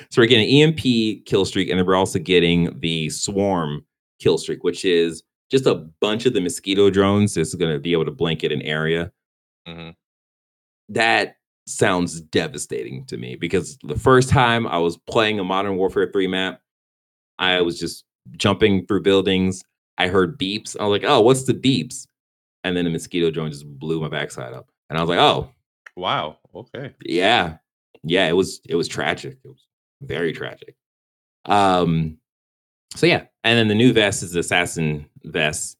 so 0.09 0.21
we're 0.21 0.25
getting 0.27 0.61
EMP 0.61 0.79
kill 1.25 1.45
streak, 1.45 1.69
and 1.69 1.79
then 1.79 1.85
we're 1.85 1.95
also 1.95 2.19
getting 2.19 2.79
the 2.79 3.09
swarm 3.09 3.85
kill 4.19 4.37
streak, 4.37 4.63
which 4.63 4.85
is 4.85 5.23
just 5.51 5.65
a 5.65 5.75
bunch 6.01 6.25
of 6.25 6.33
the 6.33 6.41
mosquito 6.41 6.89
drones 6.89 7.35
that's 7.35 7.53
going 7.53 7.71
to 7.71 7.79
be 7.79 7.91
able 7.93 8.05
to 8.05 8.11
blanket 8.11 8.51
an 8.51 8.61
area. 8.63 9.11
hmm 9.67 9.89
That 10.89 11.35
sounds 11.65 12.21
devastating 12.21 13.05
to 13.05 13.17
me 13.17 13.35
because 13.35 13.77
the 13.83 13.97
first 13.97 14.29
time 14.29 14.67
I 14.67 14.77
was 14.77 14.97
playing 14.97 15.39
a 15.39 15.43
Modern 15.43 15.75
Warfare 15.77 16.09
3 16.11 16.27
map, 16.27 16.59
I 17.39 17.61
was 17.61 17.79
just 17.79 18.03
jumping 18.37 18.85
through 18.87 19.01
buildings. 19.01 19.63
I 19.97 20.07
heard 20.07 20.39
beeps. 20.39 20.75
I 20.79 20.85
was 20.85 20.91
like, 21.01 21.09
oh, 21.09 21.21
what's 21.21 21.43
the 21.43 21.53
beeps? 21.53 22.07
And 22.63 22.75
then 22.75 22.85
the 22.85 22.91
mosquito 22.91 23.29
drone 23.29 23.51
just 23.51 23.67
blew 23.67 24.01
my 24.01 24.09
backside 24.09 24.53
up. 24.53 24.69
And 24.89 24.97
I 24.97 25.01
was 25.01 25.09
like, 25.09 25.19
oh, 25.19 25.49
Wow. 25.95 26.37
Okay. 26.55 26.93
yeah 27.05 27.57
yeah 28.03 28.27
it 28.27 28.33
was 28.33 28.59
it 28.67 28.75
was 28.75 28.87
tragic 28.87 29.37
it 29.43 29.47
was 29.47 29.65
very 30.01 30.33
tragic 30.33 30.75
um 31.45 32.17
so 32.95 33.05
yeah 33.05 33.23
and 33.43 33.57
then 33.57 33.67
the 33.69 33.75
new 33.75 33.93
vest 33.93 34.21
is 34.23 34.31
the 34.33 34.39
assassin 34.41 35.05
vest 35.23 35.77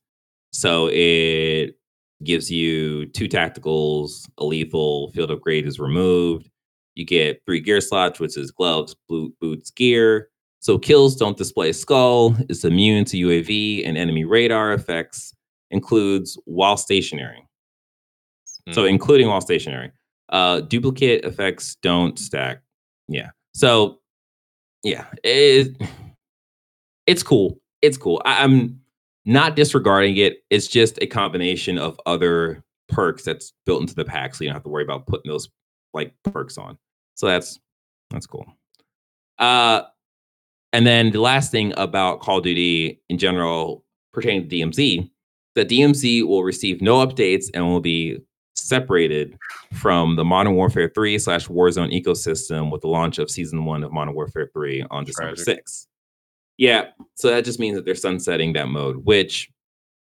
so 0.51 0.89
it 0.91 1.77
gives 2.23 2.49
you 2.49 3.05
two 3.07 3.27
tacticals 3.27 4.29
a 4.37 4.45
lethal 4.45 5.11
field 5.11 5.31
upgrade 5.31 5.67
is 5.67 5.79
removed 5.79 6.49
you 6.95 7.05
get 7.05 7.41
three 7.45 7.59
gear 7.59 7.81
slots 7.81 8.19
which 8.19 8.37
is 8.37 8.51
gloves 8.51 8.95
boots 9.09 9.69
gear 9.71 10.29
so 10.59 10.77
kills 10.77 11.15
don't 11.17 11.37
display 11.37 11.73
skull 11.73 12.35
it's 12.49 12.63
immune 12.63 13.03
to 13.03 13.17
uav 13.17 13.85
and 13.85 13.97
enemy 13.97 14.23
radar 14.23 14.73
effects 14.73 15.35
includes 15.71 16.37
while 16.45 16.77
stationary 16.77 17.45
so 18.71 18.83
Mm. 18.83 18.89
including 18.91 19.27
while 19.27 19.41
stationary. 19.41 19.91
Uh 20.33 20.59
duplicate 20.61 21.23
effects 21.23 21.77
don't 21.81 22.19
stack. 22.19 22.61
Yeah. 23.07 23.29
So 23.53 23.99
yeah, 24.83 25.05
it, 25.23 25.81
it's 27.07 27.23
cool. 27.23 27.57
It's 27.81 27.97
cool. 27.97 28.21
I, 28.25 28.43
I'm 28.43 28.81
not 29.25 29.55
disregarding 29.55 30.17
it. 30.17 30.43
It's 30.49 30.67
just 30.67 30.99
a 31.01 31.07
combination 31.07 31.77
of 31.77 31.99
other 32.05 32.63
perks 32.89 33.23
that's 33.23 33.53
built 33.65 33.81
into 33.81 33.95
the 33.95 34.03
pack, 34.03 34.35
so 34.35 34.43
you 34.43 34.49
don't 34.49 34.55
have 34.55 34.63
to 34.63 34.69
worry 34.69 34.83
about 34.83 35.07
putting 35.07 35.31
those 35.31 35.47
like 35.93 36.13
perks 36.25 36.57
on. 36.57 36.77
So 37.15 37.27
that's 37.27 37.59
that's 38.09 38.27
cool. 38.27 38.45
Uh 39.39 39.83
and 40.73 40.87
then 40.87 41.11
the 41.11 41.21
last 41.21 41.51
thing 41.51 41.71
about 41.77 42.19
Call 42.19 42.39
of 42.39 42.43
Duty 42.43 42.99
in 43.07 43.19
general 43.19 43.85
pertaining 44.11 44.49
to 44.49 44.55
DMZ, 44.55 45.09
that 45.55 45.69
DMZ 45.69 46.27
will 46.27 46.43
receive 46.43 46.81
no 46.81 47.05
updates 47.05 47.45
and 47.53 47.65
will 47.65 47.79
be 47.79 48.17
separated 48.55 49.37
from 49.73 50.15
the 50.15 50.23
Modern 50.23 50.55
Warfare 50.55 50.91
3 50.93 51.19
slash 51.19 51.47
Warzone 51.47 51.93
ecosystem 51.93 52.71
with 52.71 52.81
the 52.81 52.87
launch 52.87 53.19
of 53.19 53.29
season 53.29 53.65
one 53.65 53.83
of 53.83 53.91
Modern 53.91 54.13
Warfare 54.13 54.49
3 54.53 54.85
on 54.91 55.03
December 55.03 55.35
Tragic. 55.35 55.65
6th. 55.65 55.87
Yeah, 56.57 56.89
so 57.15 57.29
that 57.29 57.45
just 57.45 57.59
means 57.59 57.75
that 57.75 57.83
they're 57.85 57.95
sunsetting 57.95 58.53
that 58.53 58.67
mode, 58.67 58.97
which 58.97 59.49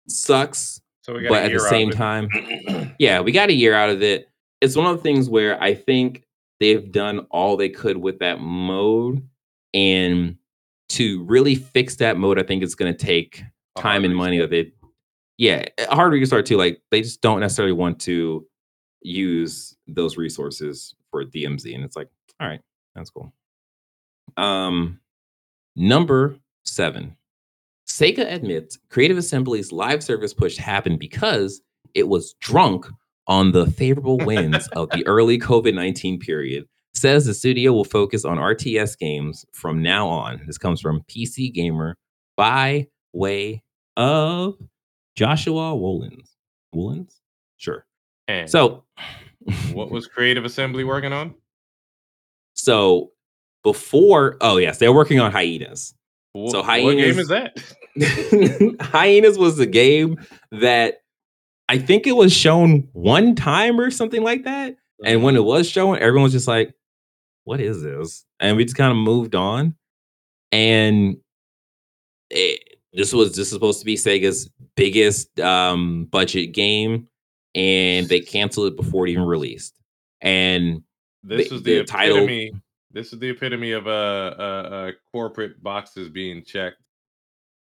sucks, 0.08 0.82
So 1.02 1.14
we 1.14 1.22
got 1.22 1.30
but 1.30 1.44
at 1.46 1.54
the 1.54 1.60
same 1.60 1.92
time, 1.92 2.28
yeah, 3.00 3.22
we 3.22 3.32
got 3.32 3.50
a 3.50 3.54
year 3.54 3.74
out 3.74 3.90
of 3.90 4.04
it. 4.04 4.28
It's 4.60 4.76
one 4.76 4.86
of 4.86 4.98
the 4.98 5.04
things 5.04 5.30
where 5.30 5.62
I 5.62 5.74
think 5.74 6.24
they've 6.60 6.92
done 6.92 7.26
all 7.32 7.58
they 7.58 7.70
could 7.70 7.98
with 7.98 8.20
that 8.20 8.40
mode. 8.40 9.28
And 9.74 10.38
to 10.90 11.24
really 11.24 11.56
fix 11.56 11.96
that 11.96 12.18
mode, 12.18 12.38
I 12.38 12.44
think 12.44 12.64
it's 12.64 12.76
going 12.76 12.94
to 12.94 13.06
take 13.06 13.44
time 13.78 14.04
and 14.04 14.16
money 14.16 14.38
that 14.40 14.50
they, 14.50 14.74
yeah, 15.42 15.66
a 15.90 15.96
hard 15.96 16.14
restart 16.14 16.46
too. 16.46 16.56
Like 16.56 16.84
they 16.92 17.02
just 17.02 17.20
don't 17.22 17.40
necessarily 17.40 17.74
want 17.74 18.00
to 18.02 18.46
use 19.02 19.76
those 19.88 20.16
resources 20.16 20.94
for 21.10 21.26
DMZ. 21.26 21.74
And 21.74 21.84
it's 21.84 21.96
like, 21.96 22.10
all 22.40 22.48
right, 22.48 22.62
that's 22.94 23.10
cool. 23.10 23.34
Um, 24.38 25.00
number 25.76 26.36
seven. 26.64 27.18
Sega 27.88 28.32
admits 28.32 28.78
Creative 28.92 29.18
Assembly's 29.18 29.72
live 29.72 30.04
service 30.04 30.32
push 30.32 30.58
happened 30.58 31.00
because 31.00 31.60
it 31.96 32.08
was 32.08 32.36
drunk 32.40 32.86
on 33.26 33.52
the 33.52 33.66
favorable 33.66 34.20
winds 34.20 34.68
of 34.74 34.92
the 34.92 35.04
early 35.08 35.40
COVID 35.40 35.74
19 35.74 36.20
period. 36.20 36.68
Says 36.94 37.26
the 37.26 37.34
studio 37.34 37.74
will 37.74 37.84
focus 37.84 38.26
on 38.26 38.38
RTS 38.38 38.96
games 39.00 39.44
from 39.54 39.82
now 39.82 40.08
on. 40.08 40.40
This 40.46 40.60
comes 40.60 40.80
from 40.80 41.02
PC 41.10 41.52
Gamer 41.52 41.98
by 42.38 42.86
way 43.12 43.64
of 43.98 44.54
Joshua 45.16 45.74
Wolens. 45.76 46.30
Wolens? 46.76 47.16
Sure. 47.58 47.86
And 48.28 48.50
So, 48.50 48.84
what 49.74 49.92
was 49.92 50.08
Creative 50.08 50.46
Assembly 50.46 50.84
working 50.84 51.14
on? 51.14 51.36
so 52.54 53.12
before, 53.64 54.38
oh, 54.42 54.58
yes, 54.58 54.78
they're 54.78 54.94
working 54.94 55.20
on 55.20 55.32
Hyenas. 55.32 55.94
So 56.36 56.62
what 56.62 56.78
game 56.78 56.98
hyenas- 57.00 57.18
is 57.18 57.28
that? 57.28 57.58
Hyenas 58.82 59.38
was 59.38 59.58
the 59.58 59.66
game 59.66 60.18
that 60.52 61.02
I 61.68 61.78
think 61.78 62.08
it 62.08 62.14
was 62.14 62.34
shown 62.34 62.88
one 62.94 63.36
time 63.36 63.80
or 63.80 63.92
something 63.92 64.24
like 64.24 64.44
that. 64.46 64.76
And 65.04 65.24
when 65.24 65.36
it 65.36 65.40
uh-huh. 65.40 65.48
was 65.48 65.70
shown, 65.70 65.98
everyone 65.98 66.24
was 66.24 66.32
just 66.32 66.48
like, 66.48 66.74
what 67.44 67.60
is 67.60 67.82
this? 67.82 68.26
And 68.40 68.56
we 68.56 68.64
just 68.64 68.78
kind 68.78 68.92
of 68.92 68.98
moved 68.98 69.36
on. 69.36 69.76
And 70.52 71.18
it, 72.30 72.71
this 72.94 73.14
was 73.14 73.30
this 73.30 73.48
is 73.48 73.50
supposed 73.54 73.80
to 73.80 73.86
be 73.86 73.96
Sega's 73.96 74.50
biggest 74.76 75.40
um, 75.40 76.06
budget 76.06 76.54
game, 76.54 77.08
and 77.56 78.08
they 78.08 78.20
canceled 78.20 78.68
it 78.68 78.76
before 78.76 79.08
it 79.08 79.12
even 79.12 79.24
released. 79.26 79.78
And 80.22 80.84
This 81.24 81.50
the- 81.50 81.56
is 81.56 81.64
the, 81.64 81.78
the 81.80 81.84
title- 81.86 82.18
epitome. 82.18 82.52
This 82.94 83.14
is 83.14 83.20
the 83.20 83.30
epitome 83.30 83.72
of 83.72 83.88
uh, 83.88 83.90
uh, 84.38 84.42
uh, 84.42 84.92
corporate 85.14 85.64
boxes 85.64 86.10
being 86.10 86.44
checked. 86.44 86.76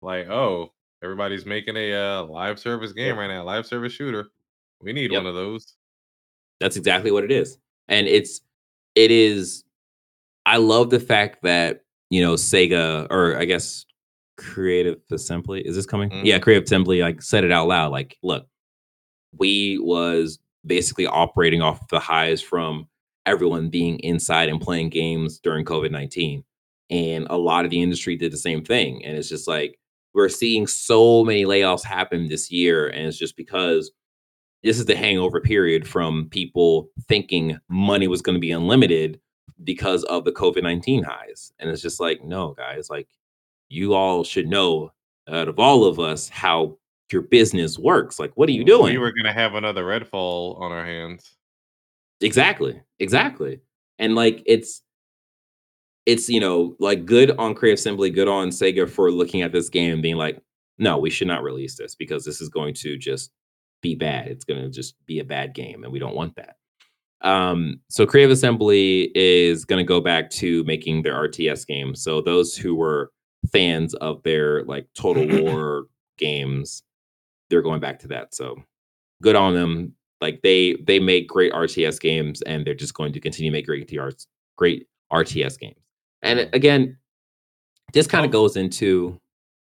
Like, 0.01 0.29
oh, 0.29 0.73
everybody's 1.03 1.45
making 1.45 1.77
a 1.77 1.93
uh, 1.93 2.25
live 2.25 2.61
service 2.61 2.93
game 2.93 3.19
right 3.19 3.27
now, 3.27 3.43
live 3.43 3.67
service 3.67 3.93
shooter. 3.93 4.29
We 4.81 4.93
need 4.93 5.11
Yep. 5.11 5.19
one 5.25 5.27
of 5.27 5.35
those. 5.35 5.75
That's 6.61 6.77
exactly 6.77 7.11
what 7.11 7.25
it 7.25 7.33
is. 7.33 7.59
And 7.89 8.07
it's 8.07 8.41
it 8.95 9.11
is 9.11 9.65
I 10.45 10.59
love 10.59 10.91
the 10.91 11.01
fact 11.01 11.43
that, 11.43 11.83
you 12.09 12.21
know, 12.23 12.35
Sega 12.35 13.09
or 13.11 13.37
I 13.37 13.47
guess 13.47 13.85
Creative 14.37 14.99
Assembly 15.11 15.67
is 15.67 15.77
this 15.77 15.87
coming? 15.87 16.11
Mm-hmm. 16.11 16.27
Yeah, 16.27 16.39
Creative 16.39 16.65
Assembly 16.65 17.01
like 17.01 17.23
said 17.23 17.45
it 17.45 17.53
out 17.53 17.69
loud 17.69 17.93
like, 17.93 18.17
look, 18.23 18.47
we 19.37 19.79
was 19.79 20.39
basically 20.65 21.07
operating 21.07 21.63
off 21.63 21.89
the 21.89 22.01
highs 22.01 22.43
from 22.43 22.89
everyone 23.25 23.69
being 23.69 23.99
inside 24.01 24.49
and 24.49 24.61
playing 24.61 24.91
games 24.91 25.39
during 25.39 25.65
COVID-19. 25.65 26.45
And 26.91 27.27
a 27.31 27.37
lot 27.37 27.65
of 27.65 27.71
the 27.71 27.83
industry 27.83 28.17
did 28.17 28.33
the 28.33 28.37
same 28.37 28.65
thing 28.65 29.05
and 29.05 29.17
it's 29.17 29.29
just 29.29 29.49
like 29.49 29.79
we're 30.15 30.29
seeing 30.29 30.67
so 30.67 31.25
many 31.25 31.45
layoffs 31.45 31.85
happen 31.85 32.29
this 32.29 32.51
year 32.51 32.89
and 32.89 33.07
it's 33.07 33.19
just 33.19 33.37
because 33.37 33.91
this 34.63 34.79
is 34.79 34.87
the 34.87 34.97
hangover 34.97 35.41
period 35.41 35.87
from 35.87 36.29
people 36.31 36.89
thinking 37.07 37.59
money 37.69 38.09
was 38.09 38.23
going 38.23 38.35
to 38.35 38.41
be 38.41 38.51
unlimited 38.51 39.21
because 39.65 40.05
of 40.05 40.25
the 40.25 40.33
COVID 40.33 40.63
19 40.63 41.03
highs. 41.03 41.53
And 41.59 41.71
it's 41.71 41.83
just 41.83 42.01
like, 42.01 42.25
no, 42.25 42.53
guys, 42.55 42.91
like 42.91 43.09
you 43.69 43.95
all 43.95 44.25
should 44.25 44.49
know 44.49 44.93
out 45.29 45.49
of 45.49 45.59
all 45.59 45.85
of 45.85 45.99
us 45.99 46.29
how 46.29 46.79
your 47.13 47.23
business 47.23 47.79
works. 47.79 48.19
Like, 48.19 48.33
what 48.35 48.49
are 48.49 48.53
you 48.53 48.65
doing? 48.65 48.93
We 48.93 48.99
were 48.99 49.13
gonna 49.13 49.33
have 49.33 49.55
another 49.55 49.85
Redfall 49.85 50.61
on 50.61 50.73
our 50.73 50.85
hands. 50.85 51.37
Exactly. 52.21 52.81
Exactly. 52.99 53.61
And 53.99 54.15
like 54.15 54.43
it's 54.47 54.83
it's 56.07 56.29
you 56.29 56.41
know 56.41 56.77
like 56.79 57.05
good 57.05 57.33
on 57.33 57.55
Creative 57.55 57.79
Assembly, 57.79 58.11
good 58.11 58.29
on 58.29 58.51
Sega 58.51 58.89
for 58.89 59.11
looking 59.11 59.43
at 59.43 59.53
this 59.53 59.69
game 59.69 59.95
and 59.95 60.03
being 60.03 60.17
like, 60.17 60.41
no, 60.79 60.99
we 60.99 61.11
should 61.11 61.29
not 61.29 61.43
release 61.43 61.77
this 61.77 61.95
because 61.95 62.25
this 62.25 62.41
is 62.41 62.49
going 62.49 62.75
to 62.75 62.97
just 62.97 63.33
be 63.83 63.95
bad. 63.95 64.29
It's 64.29 64.45
going 64.45 64.63
to 64.63 64.71
just 64.71 64.95
be 65.07 65.19
a 65.19 65.25
bad 65.25 65.55
game, 65.55 65.85
and 65.85 65.93
we 65.93 65.99
don't 65.99 66.15
want 66.15 66.37
that. 66.37 66.57
Um, 67.23 67.81
so 67.89 68.07
Creative 68.07 68.31
Assembly 68.31 69.11
is 69.15 69.65
going 69.65 69.85
to 69.85 69.89
go 69.89 70.01
back 70.01 70.31
to 70.31 70.63
making 70.65 71.03
their 71.03 71.15
RTS 71.29 71.67
game. 71.67 71.95
So 71.95 72.21
those 72.21 72.57
who 72.57 72.75
were 72.75 73.11
fans 73.53 73.95
of 73.95 74.23
their 74.23 74.63
like 74.65 74.87
Total 74.95 75.27
War 75.43 75.87
games, 76.19 76.83
they're 77.51 77.63
going 77.63 77.81
back 77.81 77.99
to 78.01 78.09
that. 78.09 78.35
So 78.35 78.57
good 79.23 79.37
on 79.37 79.55
them. 79.55 79.93
Like 80.21 80.41
they 80.43 80.75
they 80.87 80.99
make 80.99 81.29
great 81.29 81.53
RTS 81.53 82.01
games, 82.01 82.41
and 82.43 82.67
they're 82.67 82.75
just 82.75 82.95
going 82.95 83.13
to 83.13 83.21
continue 83.21 83.51
to 83.51 83.53
make 83.57 83.67
great 83.67 83.87
RTS 83.89 84.27
great 84.57 84.87
RTS 85.13 85.59
games. 85.59 85.77
And 86.23 86.49
again, 86.55 86.97
this 87.93 88.07
kind 88.07 88.25
of 88.25 88.31
goes 88.33 88.57
into 88.57 89.21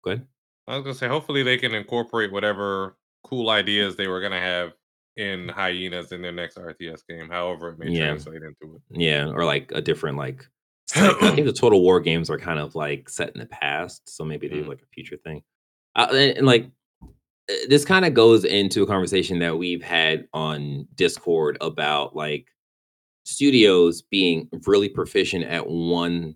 good. 0.04 0.26
I 0.68 0.76
was 0.76 0.84
gonna 0.84 0.96
say, 0.96 1.08
hopefully 1.08 1.44
they 1.44 1.58
can 1.58 1.74
incorporate 1.76 2.32
whatever 2.32 2.98
cool 3.24 3.50
ideas 3.52 3.96
they 3.96 4.08
were 4.08 4.22
gonna 4.22 4.40
have 4.40 4.74
in 5.18 5.50
hyenas 5.50 6.12
in 6.12 6.22
their 6.22 6.32
next 6.32 6.58
RTS 6.58 7.02
game, 7.08 7.30
however 7.30 7.70
it 7.70 7.80
may 7.80 7.92
Yeah. 7.92 8.08
translate 8.08 8.42
into 8.42 8.76
it. 8.76 8.82
Yeah, 9.00 9.28
or 9.30 9.46
like 9.46 9.72
a 9.74 9.82
different 9.82 10.18
like. 10.18 10.48
Set- 10.90 11.22
I 11.24 11.36
think 11.36 11.46
the 11.48 11.54
Total 11.62 11.82
War 11.82 12.00
games 12.00 12.30
are 12.30 12.38
kind 12.38 12.60
of 12.60 12.76
like 12.76 13.10
set 13.10 13.32
in 13.34 13.40
the 13.40 13.46
past, 13.48 14.08
so 14.10 14.24
maybe 14.24 14.48
they 14.48 14.56
do 14.56 14.64
Mhm. 14.66 14.68
like 14.70 14.82
a 14.82 14.86
future 14.94 15.18
thing. 15.18 15.42
Uh, 15.96 16.08
and, 16.12 16.38
and, 16.38 16.46
like 16.48 16.70
uh, 17.04 17.08
this 17.68 17.84
kind 17.86 18.06
of 18.06 18.14
goes 18.14 18.46
into 18.46 18.84
a 18.84 18.88
conversation 18.88 19.40
that 19.40 19.58
we've 19.58 19.84
had 19.84 20.28
on 20.34 20.88
Discord 20.96 21.58
about 21.62 22.16
like 22.16 22.48
studios 23.26 24.02
being 24.02 24.50
really 24.66 24.90
proficient 24.90 25.46
at 25.46 25.68
one 25.68 26.36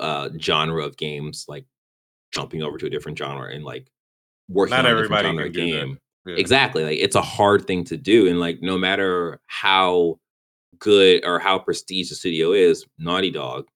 uh 0.00 0.28
genre 0.38 0.84
of 0.84 0.96
games, 0.96 1.44
like 1.48 1.64
jumping 2.32 2.62
over 2.62 2.78
to 2.78 2.86
a 2.86 2.90
different 2.90 3.16
genre 3.18 3.50
and 3.52 3.64
like 3.64 3.88
working 4.48 4.76
Not 4.76 4.86
on 4.86 4.92
a 4.96 5.02
different 5.02 5.22
genre 5.22 5.42
can 5.42 5.46
of 5.48 5.52
do 5.52 5.60
that. 5.60 5.70
game. 5.86 5.98
Yeah. 6.26 6.36
Exactly. 6.36 6.84
Like 6.84 6.98
it's 6.98 7.16
a 7.16 7.22
hard 7.22 7.66
thing 7.66 7.84
to 7.84 7.96
do. 7.96 8.28
And 8.28 8.38
like 8.38 8.60
no 8.60 8.76
matter 8.78 9.40
how 9.46 10.18
good 10.78 11.24
or 11.24 11.38
how 11.38 11.58
prestige 11.58 12.10
the 12.10 12.14
studio 12.14 12.52
is, 12.52 12.84
Naughty 12.98 13.30
Dog, 13.30 13.66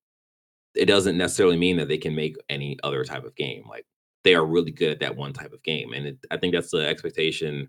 it 0.74 0.86
doesn't 0.86 1.18
necessarily 1.18 1.56
mean 1.56 1.76
that 1.76 1.88
they 1.88 1.98
can 1.98 2.14
make 2.14 2.36
any 2.48 2.78
other 2.82 3.04
type 3.04 3.24
of 3.24 3.34
game. 3.34 3.64
Like 3.68 3.86
they 4.24 4.34
are 4.34 4.44
really 4.46 4.70
good 4.70 4.90
at 4.92 5.00
that 5.00 5.16
one 5.16 5.32
type 5.32 5.52
of 5.52 5.62
game. 5.62 5.92
And 5.92 6.06
it, 6.06 6.18
I 6.30 6.36
think 6.36 6.54
that's 6.54 6.70
the 6.70 6.86
expectation 6.86 7.68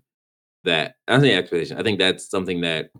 that 0.64 0.96
I 1.08 1.20
think 1.20 1.34
expectation. 1.34 1.78
I 1.78 1.82
think 1.82 1.98
that's 1.98 2.28
something 2.30 2.60
that 2.62 2.90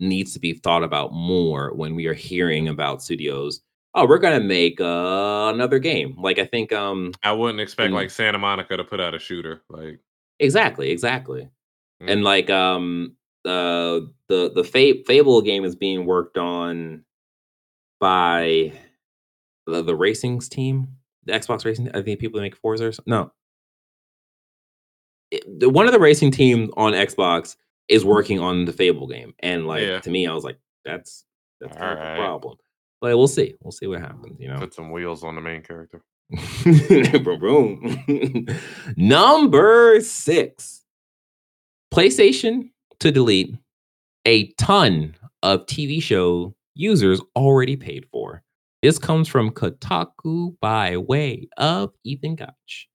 needs 0.00 0.32
to 0.32 0.40
be 0.40 0.54
thought 0.54 0.82
about 0.84 1.12
more 1.12 1.72
when 1.74 1.94
we 1.94 2.06
are 2.06 2.14
hearing 2.14 2.68
about 2.68 3.02
studios. 3.02 3.60
Oh, 3.94 4.06
we're 4.06 4.18
gonna 4.18 4.40
make 4.40 4.80
uh, 4.80 5.50
another 5.54 5.78
game. 5.78 6.14
Like 6.18 6.38
I 6.38 6.44
think 6.46 6.72
um 6.72 7.12
I 7.22 7.32
wouldn't 7.32 7.60
expect 7.60 7.90
Mm. 7.92 7.94
like 7.96 8.10
Santa 8.10 8.38
Monica 8.38 8.76
to 8.76 8.84
put 8.84 9.00
out 9.00 9.14
a 9.14 9.18
shooter. 9.18 9.62
Like 9.68 10.00
exactly, 10.40 10.90
exactly. 10.90 11.48
Mm. 12.02 12.10
and 12.12 12.24
like 12.24 12.48
um 12.50 13.16
uh 13.44 14.00
the 14.28 14.52
the 14.54 14.64
Fa- 14.64 15.02
fable 15.06 15.40
game 15.42 15.64
is 15.64 15.74
being 15.76 16.04
worked 16.06 16.38
on 16.38 17.04
by 18.00 18.72
the, 19.68 19.82
the 19.82 19.96
racing's 19.96 20.48
team 20.48 20.88
the 21.24 21.32
xbox 21.32 21.64
racing 21.64 21.88
i 21.94 22.02
think 22.02 22.20
people 22.20 22.38
that 22.38 22.42
make 22.42 22.56
forza 22.56 22.86
or 22.86 22.92
something 22.92 23.10
no 23.10 23.30
It- 25.30 25.60
the, 25.60 25.68
one 25.68 25.86
of 25.86 25.92
the 25.92 25.98
racing 26.00 26.30
teams 26.30 26.70
on 26.76 26.92
xbox 26.92 27.56
is 27.88 28.04
working 28.04 28.40
on 28.40 28.64
the 28.64 28.72
fable 28.72 29.06
game 29.06 29.34
and 29.40 29.66
like 29.66 29.82
Yeah. 29.82 30.00
to 30.00 30.10
me 30.10 30.26
i 30.26 30.32
was 30.32 30.44
like 30.44 30.58
that's 30.84 31.24
that's 31.60 31.76
kind 31.76 31.98
of 31.98 32.04
a 32.04 32.16
problem 32.16 32.56
but 33.00 33.16
we'll 33.16 33.28
see 33.28 33.54
we'll 33.62 33.72
see 33.72 33.86
what 33.86 34.00
happens 34.00 34.36
you 34.40 34.48
know 34.48 34.58
put 34.58 34.74
some 34.74 34.90
wheels 34.90 35.24
on 35.24 35.34
the 35.34 35.40
main 35.40 35.62
character. 35.62 36.02
Number 38.96 40.00
six. 40.00 40.84
PlayStation 41.92 42.70
to 43.00 43.10
delete 43.10 43.56
a 44.26 44.48
ton 44.58 45.14
of 45.42 45.64
TV 45.66 46.02
show 46.02 46.54
users 46.74 47.20
already 47.34 47.76
paid 47.76 48.06
for. 48.12 48.42
This 48.82 48.98
comes 48.98 49.26
from 49.28 49.50
Kotaku 49.50 50.56
by 50.60 50.96
way 50.96 51.48
of 51.56 51.92
Ethan 52.04 52.36
Gach. 52.36 52.86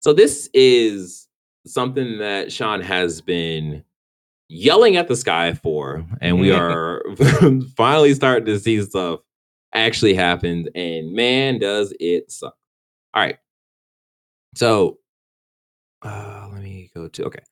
So 0.00 0.12
this 0.12 0.48
is 0.54 1.28
something 1.66 2.18
that 2.18 2.50
Sean 2.50 2.80
has 2.80 3.20
been 3.20 3.84
yelling 4.48 4.96
at 4.96 5.08
the 5.08 5.16
sky 5.16 5.52
for, 5.52 6.06
and 6.20 6.40
we 6.40 6.50
are 6.52 7.02
finally 7.76 8.14
starting 8.14 8.46
to 8.46 8.58
see 8.58 8.80
stuff 8.82 9.20
actually 9.74 10.14
happen. 10.14 10.68
And 10.74 11.12
man, 11.12 11.58
does 11.58 11.92
it 12.00 12.30
suck. 12.30 12.54
All 13.14 13.22
right. 13.22 13.38
So 14.54 14.98
uh, 16.02 16.48
let 16.52 16.62
me 16.62 16.90
go 16.94 17.08
to 17.08 17.24
okay. 17.26 17.42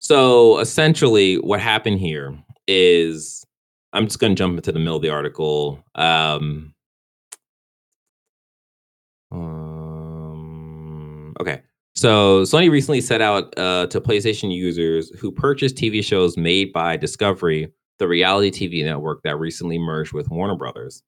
So 0.00 0.58
essentially, 0.58 1.36
what 1.36 1.60
happened 1.60 2.00
here 2.00 2.36
is 2.66 3.44
I'm 3.92 4.06
just 4.06 4.18
going 4.18 4.34
to 4.34 4.38
jump 4.38 4.56
into 4.56 4.72
the 4.72 4.78
middle 4.78 4.96
of 4.96 5.02
the 5.02 5.10
article. 5.10 5.84
Um, 5.94 6.74
okay. 11.40 11.62
So 11.94 12.42
Sony 12.42 12.70
recently 12.70 13.00
set 13.00 13.20
out 13.20 13.56
uh, 13.58 13.86
to 13.88 14.00
PlayStation 14.00 14.54
users 14.54 15.10
who 15.18 15.30
purchased 15.30 15.76
TV 15.76 16.02
shows 16.02 16.36
made 16.38 16.72
by 16.72 16.96
Discovery, 16.96 17.70
the 17.98 18.08
reality 18.08 18.50
TV 18.50 18.84
network 18.84 19.22
that 19.24 19.38
recently 19.38 19.78
merged 19.78 20.12
with 20.12 20.30
Warner 20.30 20.56
Brothers, 20.56 21.02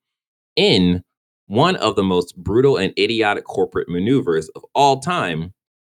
in 0.55 1.03
one 1.47 1.75
of 1.77 1.95
the 1.95 2.03
most 2.03 2.35
brutal 2.37 2.77
and 2.77 2.93
idiotic 2.97 3.45
corporate 3.45 3.89
maneuvers 3.89 4.49
of 4.49 4.63
all 4.73 4.99
time 4.99 5.53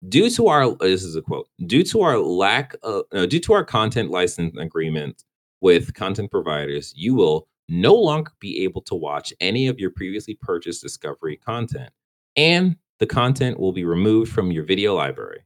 due 0.07 0.29
to 0.29 0.47
our 0.47 0.75
this 0.75 1.03
is 1.03 1.15
a 1.15 1.21
quote 1.21 1.49
due 1.65 1.83
to 1.83 2.01
our 2.01 2.17
lack 2.19 2.75
of 2.83 3.03
uh, 3.11 3.25
due 3.25 3.39
to 3.39 3.53
our 3.53 3.65
content 3.65 4.09
license 4.09 4.55
agreement 4.57 5.23
with 5.61 5.93
content 5.93 6.31
providers 6.31 6.93
you 6.95 7.13
will 7.13 7.47
no 7.67 7.93
longer 7.93 8.31
be 8.39 8.63
able 8.63 8.81
to 8.81 8.95
watch 8.95 9.33
any 9.41 9.67
of 9.67 9.77
your 9.77 9.89
previously 9.89 10.37
purchased 10.41 10.81
discovery 10.81 11.35
content 11.35 11.89
and 12.37 12.77
the 12.99 13.07
content 13.07 13.59
will 13.59 13.71
be 13.71 13.85
removed 13.85 14.31
from 14.31 14.51
your 14.51 14.63
video 14.63 14.95
library 14.95 15.41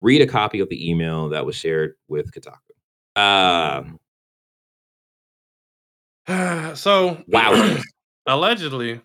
read 0.00 0.20
a 0.20 0.26
copy 0.26 0.60
of 0.60 0.68
the 0.68 0.90
email 0.90 1.28
that 1.28 1.44
was 1.44 1.56
shared 1.56 1.94
with 2.08 2.30
kotaku 2.32 2.56
uh 3.16 3.84
so 6.74 7.22
Wow. 7.28 7.78
allegedly, 8.26 9.00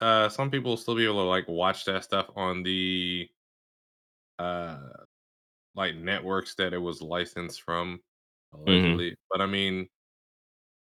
uh, 0.00 0.28
some 0.28 0.50
people 0.50 0.70
will 0.70 0.76
still 0.76 0.94
be 0.94 1.04
able 1.04 1.16
to 1.16 1.28
like 1.28 1.48
watch 1.48 1.84
that 1.84 2.04
stuff 2.04 2.26
on 2.36 2.62
the 2.62 3.28
uh 4.38 4.78
like 5.74 5.96
networks 5.96 6.54
that 6.54 6.72
it 6.72 6.78
was 6.78 7.02
licensed 7.02 7.62
from 7.62 8.00
allegedly. 8.54 9.16
But 9.30 9.40
I 9.40 9.46
mean, 9.46 9.88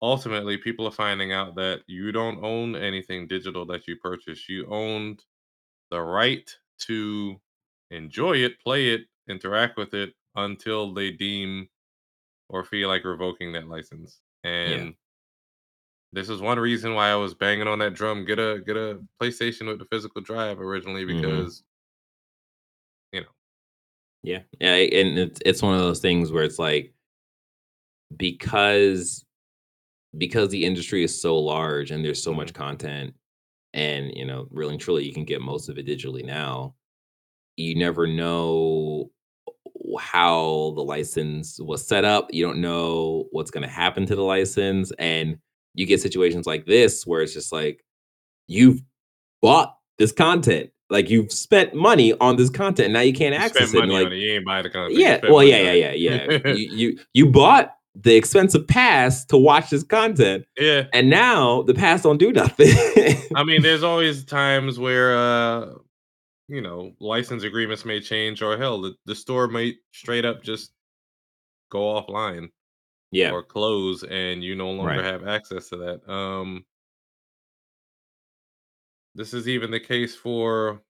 ultimately, 0.03 0.57
people 0.59 0.87
are 0.87 0.91
finding 0.91 1.33
out 1.33 1.55
that 1.57 1.83
you 1.87 2.13
don't 2.13 2.43
own 2.45 2.75
anything 2.77 3.27
digital 3.27 3.65
that 3.67 3.87
you 3.87 3.97
purchase. 3.97 4.49
You 4.49 4.67
owned 4.67 5.25
the 5.91 6.01
right 6.01 6.49
to 6.81 7.41
enjoy 7.91 8.37
it, 8.37 8.59
play 8.61 8.89
it, 8.93 9.03
interact 9.29 9.77
with 9.77 9.93
it 9.95 10.15
until 10.35 10.93
they 10.93 11.11
deem 11.11 11.69
or 12.49 12.63
feel 12.65 12.89
like 12.89 13.05
revoking 13.05 13.53
that 13.53 13.67
license. 13.69 14.21
And 14.43 14.95
this 16.11 16.29
is 16.29 16.41
one 16.41 16.59
reason 16.59 16.93
why 16.93 17.09
I 17.09 17.15
was 17.15 17.33
banging 17.33 17.67
on 17.67 17.79
that 17.79 17.93
drum. 17.93 18.25
Get 18.25 18.39
a 18.39 18.61
get 18.65 18.77
a 18.77 19.01
PlayStation 19.21 19.67
with 19.67 19.79
the 19.79 19.85
physical 19.85 20.21
drive 20.21 20.59
originally 20.59 21.05
Mhm. 21.05 21.17
because 21.17 21.63
Yeah, 24.23 24.43
yeah, 24.59 24.75
and 24.75 25.17
it's 25.19 25.39
it's 25.45 25.61
one 25.61 25.73
of 25.75 25.81
those 25.81 25.99
things 25.99 26.31
where 26.31 26.43
it's 26.43 26.59
like 26.59 26.93
because 28.15 29.25
because 30.17 30.49
the 30.49 30.65
industry 30.65 31.03
is 31.03 31.19
so 31.19 31.37
large 31.37 31.91
and 31.91 32.03
there's 32.03 32.21
so 32.21 32.33
much 32.33 32.53
mm-hmm. 32.53 32.63
content, 32.63 33.13
and 33.73 34.11
you 34.15 34.25
know, 34.25 34.47
really 34.51 34.73
and 34.73 34.81
truly, 34.81 35.05
you 35.05 35.13
can 35.13 35.25
get 35.25 35.41
most 35.41 35.69
of 35.69 35.77
it 35.77 35.87
digitally 35.87 36.25
now. 36.25 36.75
You 37.55 37.75
never 37.75 38.07
know 38.07 39.11
how 39.99 40.73
the 40.75 40.83
license 40.83 41.59
was 41.59 41.85
set 41.85 42.05
up. 42.05 42.29
You 42.31 42.45
don't 42.45 42.61
know 42.61 43.27
what's 43.31 43.51
going 43.51 43.63
to 43.63 43.69
happen 43.69 44.05
to 44.07 44.15
the 44.15 44.23
license, 44.23 44.91
and 44.99 45.37
you 45.73 45.85
get 45.85 46.01
situations 46.01 46.45
like 46.45 46.65
this 46.65 47.05
where 47.05 47.21
it's 47.21 47.33
just 47.33 47.51
like 47.51 47.83
you've 48.47 48.81
bought 49.41 49.77
this 49.97 50.11
content, 50.11 50.69
like 50.89 51.09
you've 51.09 51.31
spent 51.31 51.73
money 51.73 52.13
on 52.19 52.35
this 52.35 52.49
content, 52.49 52.93
now 52.93 53.01
you 53.01 53.13
can't 53.13 53.33
you 53.33 53.41
access 53.41 53.73
it. 53.73 53.89
like, 53.89 54.07
it. 54.07 54.13
You 54.13 54.33
ain't 54.33 54.45
buy 54.45 54.61
the 54.61 54.69
content. 54.69 54.99
yeah, 54.99 55.19
well, 55.23 55.33
money 55.33 55.49
yeah, 55.49 55.71
yeah, 55.71 55.91
yeah, 55.91 56.27
yeah. 56.45 56.53
you, 56.53 56.71
you 56.71 56.99
you 57.13 57.29
bought 57.29 57.75
the 57.95 58.15
expensive 58.15 58.67
pass 58.67 59.23
to 59.25 59.37
watch 59.37 59.69
this 59.69 59.83
content, 59.83 60.45
yeah. 60.57 60.85
and 60.93 61.09
now 61.09 61.61
the 61.63 61.73
pass 61.73 62.01
don't 62.01 62.17
do 62.17 62.31
nothing. 62.31 62.67
I 63.35 63.43
mean, 63.43 63.61
there's 63.61 63.83
always 63.83 64.25
times 64.25 64.79
where 64.79 65.15
uh 65.17 65.73
you 66.49 66.61
know, 66.61 66.91
license 66.99 67.43
agreements 67.43 67.85
may 67.85 67.99
change, 68.01 68.41
or 68.41 68.57
hell, 68.57 68.81
the, 68.81 68.93
the 69.05 69.15
store 69.15 69.47
might 69.47 69.75
straight 69.93 70.25
up 70.25 70.43
just 70.43 70.73
go 71.71 71.79
offline 71.79 72.49
Yeah. 73.11 73.31
or 73.31 73.43
close, 73.43 74.03
and 74.03 74.43
you 74.43 74.53
no 74.55 74.69
longer 74.71 74.91
Right. 75.01 75.03
have 75.05 75.25
access 75.25 75.69
to 75.69 75.77
that. 75.77 76.11
Um, 76.11 76.65
this 79.15 79.33
is 79.33 79.47
even 79.47 79.71
the 79.71 79.79
case 79.79 80.15
for 80.15 80.81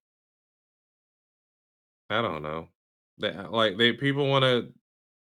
I 2.10 2.22
don't 2.22 2.42
know. 2.44 2.68
They, 3.20 3.32
like 3.32 3.78
they 3.78 3.94
people 3.94 4.28
want 4.28 4.44
to 4.44 4.72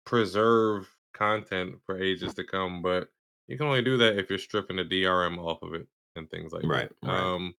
preserve 0.06 0.90
content 1.22 1.76
for 1.86 2.02
ages 2.02 2.34
to 2.34 2.44
come, 2.44 2.82
but 2.82 3.10
you 3.48 3.58
can 3.58 3.68
only 3.68 3.82
do 3.84 3.98
that 3.98 4.18
if 4.18 4.30
you're 4.30 4.40
stripping 4.40 4.78
the 4.78 4.84
DRM 4.86 5.38
off 5.38 5.62
of 5.62 5.74
it 5.76 5.88
and 6.16 6.30
things 6.32 6.52
like 6.52 6.64
Right, 6.66 6.90
that. 7.02 7.08
right. 7.08 7.20
Um, 7.20 7.54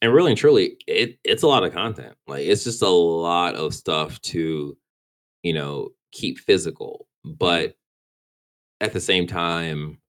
and 0.00 0.12
really 0.12 0.32
and 0.32 0.38
truly 0.38 0.76
it 0.88 1.18
it's 1.22 1.44
a 1.44 1.46
lot 1.46 1.62
of 1.62 1.72
content 1.72 2.16
like 2.26 2.44
it's 2.44 2.64
just 2.64 2.82
a 2.82 2.88
lot 2.88 3.54
of 3.54 3.72
stuff 3.72 4.20
to 4.22 4.76
you 5.44 5.52
know 5.52 5.90
keep 6.10 6.38
physical 6.40 7.06
but 7.24 7.76
at 8.80 8.92
the 8.92 9.00
same 9.00 9.28
time 9.28 10.00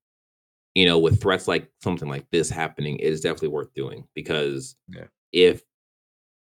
you 0.74 0.88
know 0.88 0.98
with 0.98 1.22
threats 1.22 1.48
like 1.48 1.70
something 1.84 2.10
like 2.10 2.26
this 2.32 2.50
happening 2.50 2.98
it 2.98 3.06
is 3.06 3.22
definitely 3.22 3.50
worth 3.50 3.72
doing 3.76 4.04
because 4.16 4.76
Yeah. 4.90 5.06
if 5.32 5.62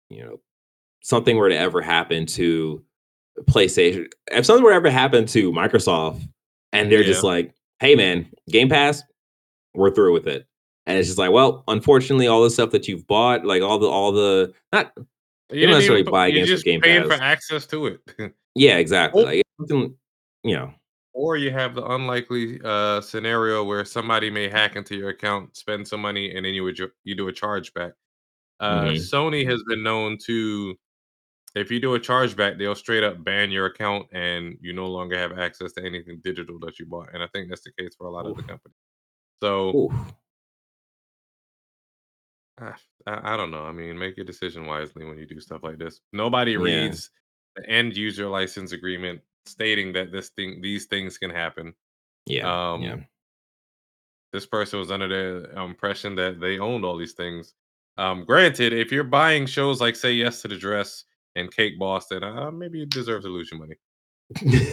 you 0.08 0.22
know 0.24 0.40
something 1.02 1.36
were 1.36 1.50
to 1.50 1.58
ever 1.58 1.82
happen 1.82 2.24
to 2.26 2.82
playstation 3.42 4.06
if 4.30 4.44
something 4.46 4.62
were 4.64 4.72
ever 4.72 4.90
happen 4.90 5.26
to 5.26 5.50
microsoft 5.52 6.20
and 6.72 6.90
they're 6.92 7.02
just 7.02 7.24
like 7.24 7.54
hey 7.80 7.94
man 7.94 8.28
game 8.50 8.68
pass 8.68 9.02
we're 9.74 9.90
through 9.90 10.12
with 10.12 10.26
it 10.26 10.46
and 10.86 10.98
it's 10.98 11.08
just 11.08 11.18
like 11.18 11.30
well 11.30 11.64
unfortunately 11.68 12.26
all 12.26 12.42
the 12.42 12.50
stuff 12.50 12.70
that 12.70 12.86
you've 12.88 13.06
bought 13.06 13.44
like 13.44 13.62
all 13.62 13.78
the 13.78 13.86
all 13.88 14.12
the 14.12 14.52
not 14.72 14.92
you 15.50 15.62
don't 15.66 15.70
necessarily 15.76 16.02
buy 16.02 16.28
against 16.28 16.48
the 16.48 16.54
just 16.54 16.64
Game 16.64 16.80
paying 16.80 17.08
Pass. 17.08 17.18
for 17.18 17.22
access 17.22 17.66
to 17.66 17.86
it. 17.86 18.00
yeah 18.54 18.76
exactly 18.78 19.24
like 19.24 19.42
you 19.70 19.94
know 20.44 20.72
Or 21.14 21.36
you 21.36 21.50
have 21.50 21.74
the 21.74 21.84
unlikely 21.84 22.58
uh, 22.64 23.00
scenario 23.02 23.62
where 23.64 23.84
somebody 23.84 24.30
may 24.30 24.48
hack 24.48 24.76
into 24.76 24.96
your 24.96 25.10
account, 25.10 25.54
spend 25.56 25.86
some 25.86 26.00
money, 26.00 26.34
and 26.34 26.44
then 26.46 26.54
you 26.54 26.64
would 26.64 26.78
you 26.78 27.14
do 27.14 27.28
a 27.28 27.32
chargeback. 27.32 27.92
Uh, 28.60 28.84
Mhm. 28.84 28.96
Sony 28.96 29.44
has 29.46 29.62
been 29.68 29.82
known 29.82 30.16
to, 30.24 30.74
if 31.54 31.70
you 31.70 31.80
do 31.80 31.94
a 31.94 32.00
chargeback, 32.00 32.58
they'll 32.58 32.74
straight 32.74 33.04
up 33.04 33.22
ban 33.22 33.50
your 33.50 33.66
account, 33.66 34.06
and 34.12 34.56
you 34.60 34.72
no 34.72 34.86
longer 34.86 35.18
have 35.18 35.38
access 35.38 35.72
to 35.72 35.84
anything 35.84 36.20
digital 36.22 36.58
that 36.60 36.78
you 36.78 36.86
bought. 36.86 37.12
And 37.12 37.22
I 37.22 37.26
think 37.28 37.48
that's 37.48 37.62
the 37.62 37.72
case 37.78 37.94
for 37.96 38.06
a 38.06 38.10
lot 38.10 38.26
of 38.26 38.36
the 38.36 38.42
companies. 38.42 38.76
So. 39.42 39.92
I, 42.58 42.74
I 43.06 43.34
I 43.34 43.36
don't 43.36 43.50
know. 43.50 43.64
I 43.64 43.72
mean, 43.72 43.98
make 43.98 44.16
your 44.16 44.26
decision 44.26 44.66
wisely 44.66 45.04
when 45.04 45.18
you 45.18 45.26
do 45.26 45.40
stuff 45.40 45.62
like 45.62 45.78
this. 45.78 46.00
Nobody 46.12 46.52
Yeah. 46.52 46.58
reads 46.58 47.10
the 47.56 47.68
end 47.68 47.96
user 47.96 48.28
license 48.28 48.72
agreement 48.72 49.20
stating 49.46 49.92
that 49.94 50.12
this 50.12 50.28
thing, 50.30 50.60
these 50.60 50.86
things 50.86 51.18
can 51.18 51.30
happen. 51.30 51.74
yeah 52.26 52.72
Um, 52.72 52.82
yeah 52.82 52.96
this 54.32 54.46
person 54.46 54.78
was 54.78 54.90
under 54.90 55.08
the 55.08 55.60
impression 55.60 56.14
that 56.16 56.40
they 56.40 56.58
owned 56.58 56.84
all 56.84 56.96
these 56.96 57.12
things. 57.12 57.54
Um, 57.98 58.24
granted, 58.24 58.72
if 58.72 58.90
you're 58.90 59.04
buying 59.04 59.46
shows 59.46 59.80
like 59.80 59.94
Say 59.94 60.14
Yes 60.14 60.40
to 60.42 60.48
the 60.48 60.56
Dress 60.56 61.04
and 61.36 61.54
Cake 61.54 61.78
Boss, 61.78 62.06
then 62.08 62.24
uh, 62.24 62.50
maybe 62.50 62.78
you 62.80 62.86
deserve 62.86 63.22
to 63.22 63.28
lose 63.28 63.50
your 63.50 63.60
money. 63.60 63.76
hey 64.38 64.70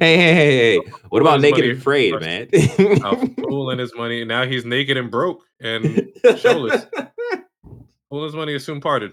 hey 0.00 0.16
hey 0.16 0.56
hey 0.56 0.80
what 1.10 1.22
about 1.22 1.40
naked 1.40 1.60
money 1.60 1.70
and 1.70 1.78
afraid 1.78 2.20
man 2.20 2.48
A 2.52 3.28
fool 3.42 3.70
and 3.70 3.78
his 3.78 3.94
money. 3.94 4.24
Now 4.24 4.46
he's 4.46 4.64
naked 4.64 4.96
and 4.96 5.10
broke, 5.10 5.44
and 5.60 6.10
showless. 6.38 6.86
Fool 8.08 8.24
his 8.24 8.34
money 8.34 8.54
is 8.54 8.64
soon 8.64 8.80
parted. 8.80 9.12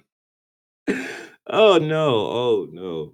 oh 1.48 1.78
no 1.78 2.16
oh 2.16 2.68
no 2.72 3.14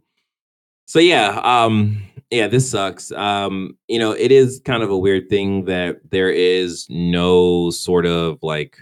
so 0.86 0.99
yeah 0.99 1.39
um 1.43 2.02
yeah 2.30 2.47
this 2.47 2.70
sucks 2.70 3.12
um 3.14 3.78
you 3.88 3.99
know 3.99 4.12
it 4.12 4.32
is 4.32 4.62
kind 4.64 4.84
of 4.84 4.89
a 4.89 4.97
weird 4.97 5.30
thing 5.30 5.66
that 5.66 5.99
there 6.12 6.30
is 6.30 6.86
no 6.89 7.70
sort 7.72 8.06
of 8.06 8.38
like 8.41 8.78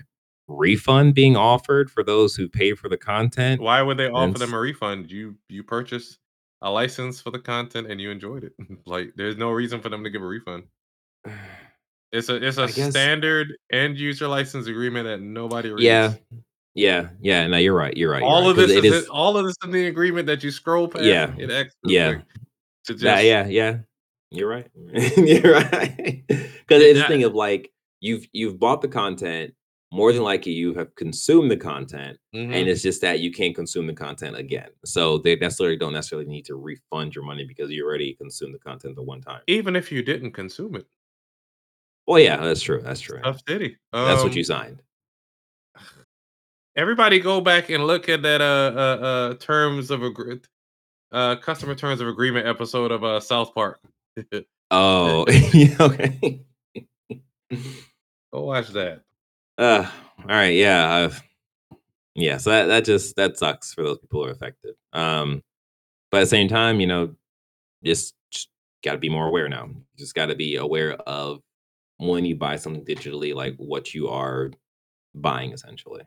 refund 0.50 1.14
being 1.14 1.38
offered 1.38 1.90
for 1.92 2.04
those 2.04 2.36
who 2.36 2.50
pay 2.50 2.74
for 2.74 2.90
the 2.90 2.98
content 2.98 3.62
Why 3.62 3.82
would 3.82 3.98
they 3.98 4.10
offer 4.10 4.38
them 4.40 4.54
a 4.54 4.60
refund? 4.60 5.12
You 5.12 5.36
you 5.48 5.64
purchased 5.64 6.18
a 6.62 6.70
license 6.70 7.22
for 7.22 7.32
the 7.32 7.40
content 7.40 7.90
and 7.90 8.02
you 8.02 8.10
enjoyed 8.12 8.44
it. 8.44 8.54
like 8.86 9.14
there's 9.16 9.38
no 9.38 9.52
reason 9.52 9.80
for 9.80 9.90
them 9.90 10.04
to 10.04 10.10
give 10.10 10.22
a 10.22 10.26
refund. 10.26 10.64
It's 12.12 12.28
a 12.28 12.38
it's 12.44 12.58
a 12.58 12.66
guess- 12.66 12.90
standard 12.90 13.56
end 13.72 13.98
user 14.00 14.28
license 14.28 14.66
agreement 14.66 15.06
that 15.06 15.22
nobody 15.22 15.70
reads. 15.70 15.84
yeah 15.84 16.14
yeah 16.74 17.10
yeah 17.22 17.46
no 17.46 17.58
you're 17.58 17.76
right 17.76 17.96
you're 17.96 18.10
right 18.10 18.22
you're 18.22 18.28
all 18.28 18.42
right, 18.42 18.50
of 18.50 18.56
this 18.56 18.72
it 18.72 18.84
is, 18.84 18.94
is 19.04 19.10
all 19.10 19.38
of 19.38 19.46
this 19.46 19.56
in 19.64 19.70
the 19.70 19.86
agreement 19.86 20.26
that 20.26 20.44
you 20.44 20.50
scroll 20.50 20.88
past. 20.88 21.04
Yeah, 21.04 21.32
it 21.38 21.72
yeah. 21.84 22.08
like, 22.08 22.22
just 22.88 23.04
yeah, 23.04 23.46
yeah, 23.46 23.78
you're 24.32 24.48
right. 24.50 24.68
you're 25.18 25.54
right. 25.54 26.24
Because 26.28 26.82
it's 26.82 27.00
Yeah. 27.00 27.08
thing 27.08 27.24
of 27.26 27.36
like 27.36 27.72
you've 28.02 28.28
you've 28.34 28.60
bought 28.60 28.82
the 28.82 28.88
content. 28.88 29.54
More 29.92 30.14
than 30.14 30.22
likely, 30.22 30.52
you 30.52 30.76
have 30.76 30.94
consumed 30.96 31.50
the 31.50 31.58
content, 31.58 32.20
Mhm. 32.36 32.54
and 32.54 32.70
it's 32.70 32.84
just 32.84 33.02
that 33.02 33.22
you 33.22 33.32
can't 33.32 33.56
consume 33.56 33.88
the 33.88 33.94
content 33.94 34.36
again. 34.38 34.70
So 34.86 35.18
they 35.18 35.36
necessarily 35.36 35.78
don't 35.78 35.94
necessarily 35.94 36.28
need 36.28 36.46
to 36.46 36.56
refund 36.56 37.16
your 37.16 37.24
money 37.24 37.44
because 37.44 37.72
you 37.72 37.84
already 37.86 38.14
consumed 38.14 38.54
the 38.54 38.60
content 38.60 38.96
the 38.96 39.02
one 39.02 39.20
time. 39.22 39.42
even 39.48 39.76
if 39.76 39.92
you 39.92 40.04
didn't 40.04 40.32
consume 40.32 40.76
it, 40.76 40.86
Well, 42.06 42.20
yeah, 42.20 42.38
that's 42.38 42.62
true. 42.62 42.82
That's 42.82 43.02
true. 43.02 43.20
tough 43.22 43.42
city. 43.48 43.78
That's 43.92 44.22
what 44.24 44.32
Um, 44.32 44.38
you 44.38 44.44
signed. 44.44 44.82
Everybody 46.76 47.20
go 47.20 47.42
back 47.42 47.70
and 47.70 47.86
look 47.88 48.10
at 48.10 48.22
that 48.22 48.42
uh 48.42 48.74
uh, 48.76 49.06
uh 49.06 49.34
terms 49.36 49.92
of 49.92 50.04
agree- 50.04 50.40
uh 51.12 51.36
customer 51.38 51.74
terms 51.76 52.00
of 52.00 52.08
agreement 52.08 52.48
episode 52.48 52.92
of 52.92 53.04
uh 53.04 53.20
South 53.20 53.54
Park. 53.56 53.80
Oh, 54.72 55.26
okay. 55.80 56.46
Go 58.32 58.42
watch 58.44 58.68
that. 58.70 59.02
Uh, 59.60 59.86
all 60.20 60.26
right, 60.26 60.56
yeah, 60.56 60.90
I've, 60.90 61.22
yeah. 62.16 62.38
So 62.38 62.50
that 62.50 62.68
that 62.68 62.86
just 62.86 63.18
that 63.18 63.38
sucks 63.38 63.74
for 63.74 63.84
those 63.84 64.00
people 64.00 64.24
who 64.24 64.30
are 64.30 64.32
affected. 64.32 64.76
Um, 64.94 65.44
but 66.10 66.20
at 66.20 66.22
the 66.22 66.28
same 66.28 66.48
time, 66.48 66.80
you 66.80 66.88
know, 66.88 67.14
just, 67.84 68.16
just 68.32 68.48
got 68.86 68.94
to 68.94 68.98
be 68.98 69.10
more 69.10 69.28
aware 69.28 69.50
now. 69.50 69.66
You 69.66 69.84
just 69.98 70.16
got 70.16 70.28
to 70.28 70.36
be 70.36 70.56
aware 70.56 70.94
of 70.94 71.42
when 71.98 72.24
you 72.24 72.38
buy 72.38 72.56
something 72.56 72.86
digitally, 72.86 73.36
like 73.36 73.56
what 73.58 73.94
you 73.94 74.08
are 74.08 74.50
buying, 75.14 75.52
essentially. 75.52 76.04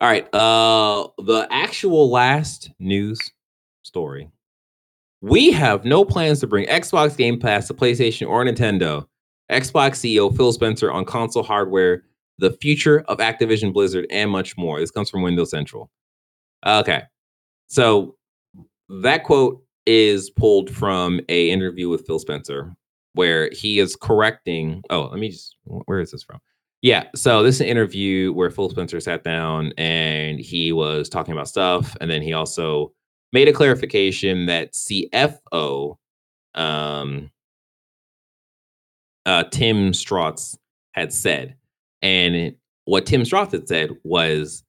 All 0.00 0.08
right, 0.08 0.26
uh, 0.34 1.06
the 1.18 1.46
actual 1.52 2.10
last 2.10 2.72
news 2.80 3.20
story. 3.82 4.28
We 5.20 5.52
have 5.52 5.84
no 5.84 6.04
plans 6.04 6.40
to 6.40 6.48
bring 6.48 6.66
Xbox 6.66 7.16
Game 7.16 7.38
Pass 7.38 7.68
to 7.68 7.74
PlayStation 7.74 8.28
or 8.28 8.44
Nintendo. 8.44 9.06
Xbox 9.48 10.00
CEO 10.00 10.36
Phil 10.36 10.52
Spencer 10.52 10.90
on 10.90 11.04
console 11.04 11.44
hardware 11.44 12.02
the 12.38 12.52
future 12.60 13.00
of 13.08 13.18
Activision 13.18 13.72
Blizzard, 13.72 14.06
and 14.10 14.30
much 14.30 14.56
more. 14.56 14.80
This 14.80 14.90
comes 14.90 15.10
from 15.10 15.22
Windows 15.22 15.50
Central. 15.50 15.90
Okay. 16.66 17.02
So 17.68 18.16
that 18.88 19.24
quote 19.24 19.62
is 19.86 20.30
pulled 20.30 20.70
from 20.70 21.20
a 21.28 21.50
interview 21.50 21.88
with 21.88 22.06
Phil 22.06 22.18
Spencer 22.18 22.74
where 23.14 23.48
he 23.50 23.78
is 23.78 23.96
correcting. 23.96 24.82
Oh, 24.90 25.02
let 25.02 25.18
me 25.18 25.30
just 25.30 25.56
where 25.64 26.00
is 26.00 26.10
this 26.10 26.22
from? 26.22 26.40
Yeah, 26.82 27.04
so 27.14 27.42
this 27.42 27.56
is 27.56 27.60
an 27.62 27.68
interview 27.68 28.32
where 28.32 28.50
Phil 28.50 28.68
Spencer 28.68 29.00
sat 29.00 29.24
down 29.24 29.72
and 29.78 30.38
he 30.38 30.70
was 30.72 31.08
talking 31.08 31.32
about 31.32 31.48
stuff, 31.48 31.96
and 32.00 32.10
then 32.10 32.20
he 32.20 32.34
also 32.34 32.92
made 33.32 33.48
a 33.48 33.52
clarification 33.52 34.46
that 34.46 34.72
CFO 34.74 35.96
um 36.54 37.30
uh 39.26 39.44
Tim 39.44 39.92
Strauss 39.94 40.58
had 40.92 41.12
said. 41.12 41.56
And 42.04 42.54
what 42.84 43.06
Tim 43.06 43.24
Strauss 43.24 43.50
had 43.50 43.66
said 43.66 43.90
was 44.04 44.62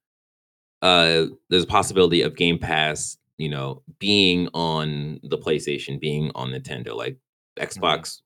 uh 0.81 1.25
there's 1.49 1.63
a 1.63 1.67
possibility 1.67 2.21
of 2.21 2.36
Game 2.36 2.57
Pass, 2.57 3.17
you 3.38 3.49
know, 3.49 3.83
being 3.99 4.47
on 4.53 5.19
the 5.23 5.38
PlayStation, 5.38 5.99
being 5.99 6.31
on 6.33 6.51
Nintendo. 6.51 6.95
Like 6.95 7.17
Xbox 7.59 8.21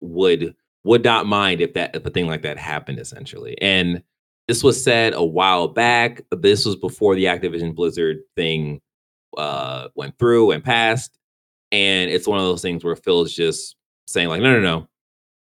would 0.00 0.54
would 0.84 1.04
not 1.04 1.26
mind 1.26 1.60
if 1.60 1.74
that 1.74 1.94
if 1.94 2.04
a 2.04 2.10
thing 2.10 2.26
like 2.26 2.42
that 2.42 2.58
happened 2.58 2.98
essentially. 2.98 3.56
And 3.60 4.02
this 4.48 4.64
was 4.64 4.82
said 4.82 5.14
a 5.14 5.24
while 5.24 5.68
back. 5.68 6.22
This 6.30 6.64
was 6.64 6.76
before 6.76 7.14
the 7.14 7.26
Activision 7.26 7.74
Blizzard 7.74 8.18
thing 8.36 8.80
uh 9.36 9.88
went 9.94 10.18
through 10.18 10.52
and 10.52 10.64
passed. 10.64 11.18
And 11.72 12.10
it's 12.10 12.28
one 12.28 12.38
of 12.38 12.44
those 12.44 12.62
things 12.62 12.84
where 12.84 12.96
Phil's 12.96 13.34
just 13.34 13.76
saying, 14.06 14.28
like, 14.28 14.40
no, 14.40 14.52
no, 14.52 14.60
no. 14.60 14.88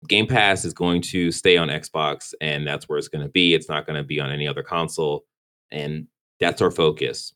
Game 0.08 0.26
Pass 0.26 0.64
is 0.64 0.72
going 0.72 1.02
to 1.02 1.30
stay 1.32 1.56
on 1.56 1.68
Xbox, 1.68 2.34
and 2.40 2.66
that's 2.66 2.88
where 2.88 2.98
it's 2.98 3.08
going 3.08 3.24
to 3.24 3.30
be. 3.30 3.54
It's 3.54 3.68
not 3.68 3.86
going 3.86 3.96
to 3.96 4.04
be 4.04 4.20
on 4.20 4.30
any 4.30 4.46
other 4.46 4.62
console, 4.62 5.24
and 5.70 6.06
that's 6.40 6.62
our 6.62 6.70
focus. 6.70 7.34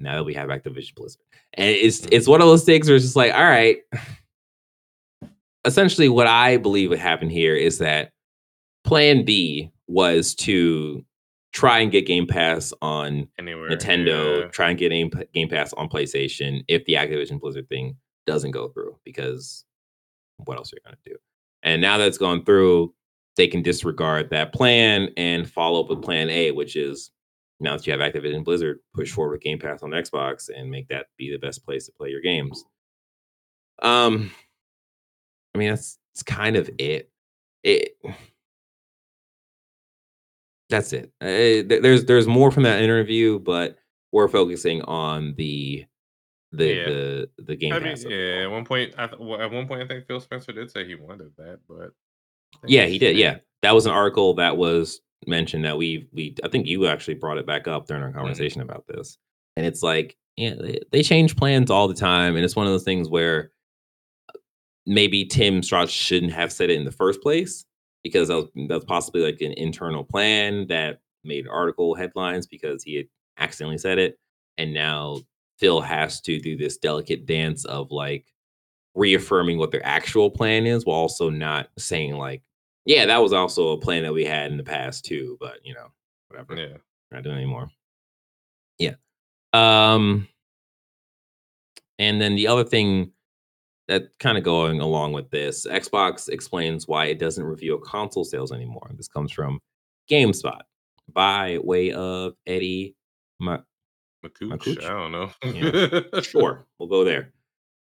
Now 0.00 0.16
that 0.16 0.24
we 0.24 0.34
have 0.34 0.48
Activision 0.48 0.94
Blizzard, 0.94 1.22
and 1.54 1.68
it's 1.68 2.00
mm-hmm. 2.00 2.08
it's 2.12 2.28
one 2.28 2.40
of 2.40 2.46
those 2.46 2.64
things 2.64 2.88
where 2.88 2.96
it's 2.96 3.04
just 3.04 3.16
like, 3.16 3.34
all 3.34 3.44
right. 3.44 3.78
Essentially, 5.64 6.08
what 6.08 6.28
I 6.28 6.56
believe 6.56 6.90
would 6.90 7.00
happen 7.00 7.28
here 7.28 7.54
is 7.54 7.78
that 7.78 8.12
Plan 8.84 9.24
B 9.24 9.70
was 9.86 10.34
to 10.36 11.04
try 11.52 11.80
and 11.80 11.90
get 11.90 12.06
Game 12.06 12.26
Pass 12.26 12.72
on 12.80 13.28
Anywhere. 13.38 13.70
Nintendo, 13.70 14.40
yeah. 14.40 14.48
try 14.48 14.70
and 14.70 14.78
get 14.78 14.90
Game, 14.90 15.10
Game 15.34 15.48
Pass 15.48 15.72
on 15.72 15.88
PlayStation 15.88 16.62
if 16.68 16.84
the 16.84 16.94
Activision 16.94 17.40
Blizzard 17.40 17.68
thing 17.68 17.96
doesn't 18.26 18.52
go 18.52 18.68
through 18.68 18.96
because 19.04 19.64
what 20.44 20.56
else 20.56 20.72
are 20.72 20.76
you 20.76 20.82
going 20.84 20.96
to 21.04 21.10
do? 21.10 21.16
And 21.68 21.82
now 21.82 21.98
that's 21.98 22.18
gone 22.18 22.44
through, 22.44 22.94
they 23.36 23.46
can 23.46 23.62
disregard 23.62 24.30
that 24.30 24.52
plan 24.52 25.10
and 25.16 25.48
follow 25.48 25.82
up 25.82 25.90
with 25.90 26.02
plan 26.02 26.30
A, 26.30 26.50
which 26.50 26.76
is 26.76 27.10
now 27.60 27.76
that 27.76 27.86
you 27.86 27.92
have 27.92 28.00
Activision 28.00 28.42
Blizzard, 28.42 28.78
push 28.94 29.12
forward 29.12 29.32
with 29.32 29.42
Game 29.42 29.58
Pass 29.58 29.82
on 29.82 29.90
Xbox 29.90 30.48
and 30.54 30.70
make 30.70 30.88
that 30.88 31.06
be 31.18 31.30
the 31.30 31.38
best 31.38 31.64
place 31.64 31.86
to 31.86 31.92
play 31.92 32.08
your 32.08 32.22
games. 32.22 32.64
Um, 33.82 34.30
I 35.54 35.58
mean, 35.58 35.68
that's, 35.68 35.98
that's 36.14 36.22
kind 36.22 36.56
of 36.56 36.70
it. 36.78 37.10
It 37.62 37.96
that's 40.70 40.92
it. 40.92 41.12
Uh, 41.20 41.66
there's 41.80 42.04
there's 42.04 42.26
more 42.26 42.50
from 42.50 42.62
that 42.62 42.82
interview, 42.82 43.38
but 43.38 43.78
we're 44.12 44.28
focusing 44.28 44.82
on 44.82 45.34
the 45.36 45.84
the 46.52 46.66
Yeah. 46.66 46.84
the 46.86 47.30
the 47.38 47.56
game 47.56 47.72
I 47.72 47.78
mean, 47.78 47.96
yeah. 48.08 48.44
At 48.44 48.50
one 48.50 48.64
point, 48.64 48.94
I 48.96 49.06
th- 49.06 49.20
well, 49.20 49.40
at 49.40 49.50
one 49.50 49.66
point, 49.66 49.82
I 49.82 49.86
think 49.86 50.06
Phil 50.06 50.20
Spencer 50.20 50.52
did 50.52 50.70
say 50.70 50.86
he 50.86 50.94
wanted 50.94 51.32
that, 51.36 51.60
but 51.68 51.92
Yeah, 52.66 52.86
he 52.86 52.98
did. 52.98 53.16
Yeah, 53.16 53.38
that 53.62 53.74
was 53.74 53.86
an 53.86 53.92
article 53.92 54.34
that 54.34 54.56
was 54.56 55.00
mentioned 55.26 55.64
that 55.64 55.76
we 55.76 56.08
we 56.12 56.34
I 56.44 56.48
think 56.48 56.66
you 56.66 56.86
actually 56.86 57.14
brought 57.14 57.38
it 57.38 57.46
back 57.46 57.68
up 57.68 57.86
during 57.86 58.02
our 58.02 58.10
mm-hmm. 58.10 58.18
conversation 58.18 58.62
about 58.62 58.86
this, 58.86 59.18
and 59.56 59.66
it's 59.66 59.82
like 59.82 60.16
yeah, 60.36 60.54
they, 60.54 60.80
they 60.92 61.02
change 61.02 61.36
plans 61.36 61.70
all 61.70 61.88
the 61.88 61.94
time, 61.94 62.36
and 62.36 62.44
it's 62.44 62.56
one 62.56 62.66
of 62.66 62.72
those 62.72 62.84
things 62.84 63.08
where 63.08 63.50
uh, 64.28 64.38
maybe 64.86 65.24
Tim 65.24 65.62
Strauss 65.62 65.90
shouldn't 65.90 66.32
have 66.32 66.52
said 66.52 66.70
it 66.70 66.78
in 66.78 66.84
the 66.84 66.92
first 66.92 67.20
place 67.22 67.64
because 68.04 68.28
that 68.28 68.36
was, 68.36 68.46
that's 68.68 68.84
possibly 68.84 69.20
like 69.20 69.40
an 69.40 69.52
internal 69.52 70.04
plan 70.04 70.66
that 70.68 71.00
made 71.24 71.48
article 71.48 71.94
headlines 71.94 72.46
because 72.46 72.84
he 72.84 72.94
had 72.94 73.06
accidentally 73.36 73.78
said 73.78 73.98
it, 73.98 74.18
and 74.56 74.72
now 74.72 75.18
Phil 75.58 75.80
has 75.80 76.20
to 76.22 76.38
do 76.38 76.56
this 76.56 76.76
delicate 76.76 77.26
dance 77.26 77.64
of 77.64 77.90
like 77.90 78.26
reaffirming 78.94 79.58
what 79.58 79.70
their 79.70 79.84
actual 79.86 80.30
plan 80.30 80.66
is 80.66 80.84
while 80.84 80.96
also 80.98 81.30
not 81.30 81.68
saying 81.78 82.16
like 82.16 82.42
yeah 82.84 83.06
that 83.06 83.22
was 83.22 83.32
also 83.32 83.70
a 83.70 83.78
plan 83.78 84.02
that 84.02 84.12
we 84.12 84.24
had 84.24 84.50
in 84.50 84.56
the 84.56 84.62
past 84.62 85.04
too 85.04 85.36
but 85.40 85.58
you 85.64 85.74
know 85.74 85.88
whatever. 86.28 86.56
Yeah. 86.56 86.76
not 87.12 87.22
doing 87.22 87.36
it 87.36 87.38
anymore. 87.40 87.70
Yeah. 88.78 88.94
Um 89.52 90.28
and 91.98 92.20
then 92.20 92.34
the 92.34 92.48
other 92.48 92.64
thing 92.64 93.12
that 93.88 94.10
kind 94.18 94.36
of 94.36 94.44
going 94.44 94.80
along 94.80 95.12
with 95.12 95.30
this 95.30 95.66
xbox 95.66 96.28
explains 96.28 96.86
why 96.86 97.06
it 97.06 97.18
doesn't 97.18 97.44
review 97.44 97.80
console 97.84 98.24
sales 98.24 98.52
anymore. 98.52 98.90
This 98.94 99.08
comes 99.08 99.32
from 99.32 99.60
gamespot. 100.10 100.60
By 101.12 101.58
way 101.62 101.92
of 101.92 102.34
eddie 102.46 102.96
Ma- 103.40 103.60
Makuch, 104.24 104.50
Makuch? 104.50 104.84
I 104.84 104.88
don't 104.88 105.12
know. 105.12 105.30
Yeah. 105.44 106.20
sure 106.20 106.66
we'll 106.78 106.88
go 106.88 107.04
there. 107.04 107.32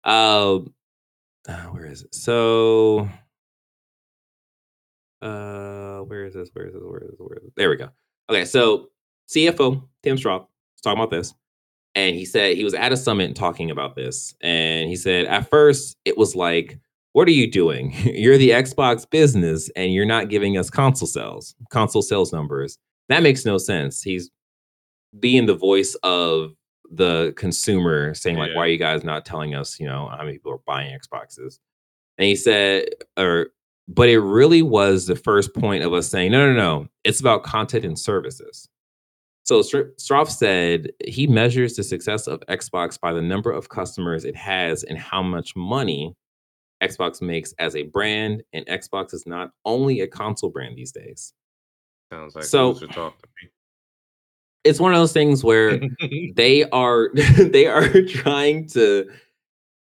Um 0.04 0.72
uh, 1.48 1.64
where 1.70 1.86
is 1.86 2.02
it? 2.02 2.14
So 2.14 3.08
uh 5.20 5.98
where 6.00 6.24
is 6.24 6.34
this? 6.34 6.50
Where 6.52 6.66
is 6.66 6.74
this? 6.74 6.82
Where 6.82 7.00
is 7.02 7.10
this? 7.10 7.18
Where 7.18 7.36
is 7.38 7.42
this? 7.44 7.52
there 7.56 7.70
we 7.70 7.76
go. 7.76 7.88
Okay 8.30 8.44
so 8.44 8.88
cfo 9.28 9.82
tim 10.02 10.16
straub 10.16 10.40
was 10.40 10.80
talking 10.82 10.98
about 10.98 11.10
this 11.10 11.32
and 11.94 12.16
he 12.16 12.24
said 12.24 12.56
he 12.56 12.64
was 12.64 12.74
at 12.74 12.92
a 12.92 12.96
summit 12.96 13.36
talking 13.36 13.70
about 13.70 13.94
this 13.94 14.34
and 14.40 14.88
he 14.88 14.96
said 14.96 15.26
at 15.26 15.48
first 15.48 15.96
it 16.04 16.18
was 16.18 16.34
like 16.34 16.78
what 17.12 17.28
are 17.28 17.32
you 17.32 17.50
doing? 17.50 17.92
You're 18.04 18.38
the 18.38 18.50
xbox 18.50 19.08
business 19.08 19.70
and 19.76 19.92
you're 19.92 20.06
not 20.06 20.28
giving 20.30 20.56
us 20.56 20.70
console 20.70 21.06
sales 21.06 21.54
console 21.70 22.02
sales 22.02 22.32
numbers. 22.32 22.78
That 23.08 23.22
makes 23.22 23.44
no 23.44 23.58
sense. 23.58 24.02
He's 24.02 24.30
being 25.18 25.46
the 25.46 25.54
voice 25.54 25.94
of 26.02 26.52
the 26.90 27.32
consumer 27.36 28.12
saying 28.14 28.36
like 28.36 28.50
Yeah. 28.50 28.56
why 28.56 28.64
are 28.64 28.68
you 28.68 28.78
guys 28.78 29.02
not 29.04 29.24
telling 29.24 29.54
us 29.54 29.80
you 29.80 29.86
know 29.86 30.08
how 30.08 30.18
many 30.18 30.32
people 30.34 30.52
are 30.52 30.60
buying 30.66 30.98
xboxes 30.98 31.58
and 32.18 32.26
he 32.26 32.36
said 32.36 32.88
or 33.18 33.48
but 33.88 34.08
it 34.08 34.20
really 34.20 34.62
was 34.62 35.06
the 35.06 35.16
first 35.16 35.54
point 35.54 35.84
of 35.84 35.92
us 35.94 36.08
saying 36.08 36.32
no 36.32 36.46
no 36.46 36.54
no 36.54 36.86
it's 37.04 37.20
about 37.20 37.42
content 37.44 37.84
and 37.84 37.98
services 37.98 38.68
so 39.44 39.60
Str- 39.62 39.90
Stroff 39.98 40.28
said 40.30 40.92
he 41.04 41.26
measures 41.26 41.74
the 41.74 41.82
success 41.82 42.28
of 42.28 42.38
Xbox 42.48 43.00
by 43.00 43.12
the 43.12 43.20
number 43.20 43.50
of 43.50 43.68
customers 43.68 44.24
it 44.24 44.36
has 44.36 44.84
and 44.84 44.96
how 44.96 45.20
much 45.20 45.56
money 45.56 46.14
Xbox 46.80 47.20
makes 47.20 47.52
as 47.58 47.74
a 47.74 47.82
brand. 47.82 48.44
And 48.52 48.64
Xbox 48.66 49.12
is 49.12 49.26
not 49.26 49.50
only 49.64 50.00
a 50.00 50.06
console 50.06 50.50
brand 50.50 50.76
these 50.76 50.92
days. 50.92 51.32
Sounds 52.12 52.36
like 52.36 52.44
So- 52.44 52.74
talk 52.74 53.18
to 53.20 53.28
It's 54.64 54.78
one 54.80 54.92
of 54.92 54.98
those 54.98 55.12
things 55.12 55.42
where 55.42 55.80
they 56.34 56.64
are 56.70 57.10
they 57.38 57.66
are 57.66 58.02
trying 58.02 58.68
to 58.70 59.10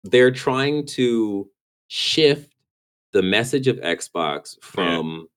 they're 0.04 0.32
trying 0.32 0.86
to 0.88 1.50
shift 1.88 2.54
the 3.14 3.22
message 3.22 3.68
of 3.68 3.78
Xbox 3.78 4.56
from 4.64 5.28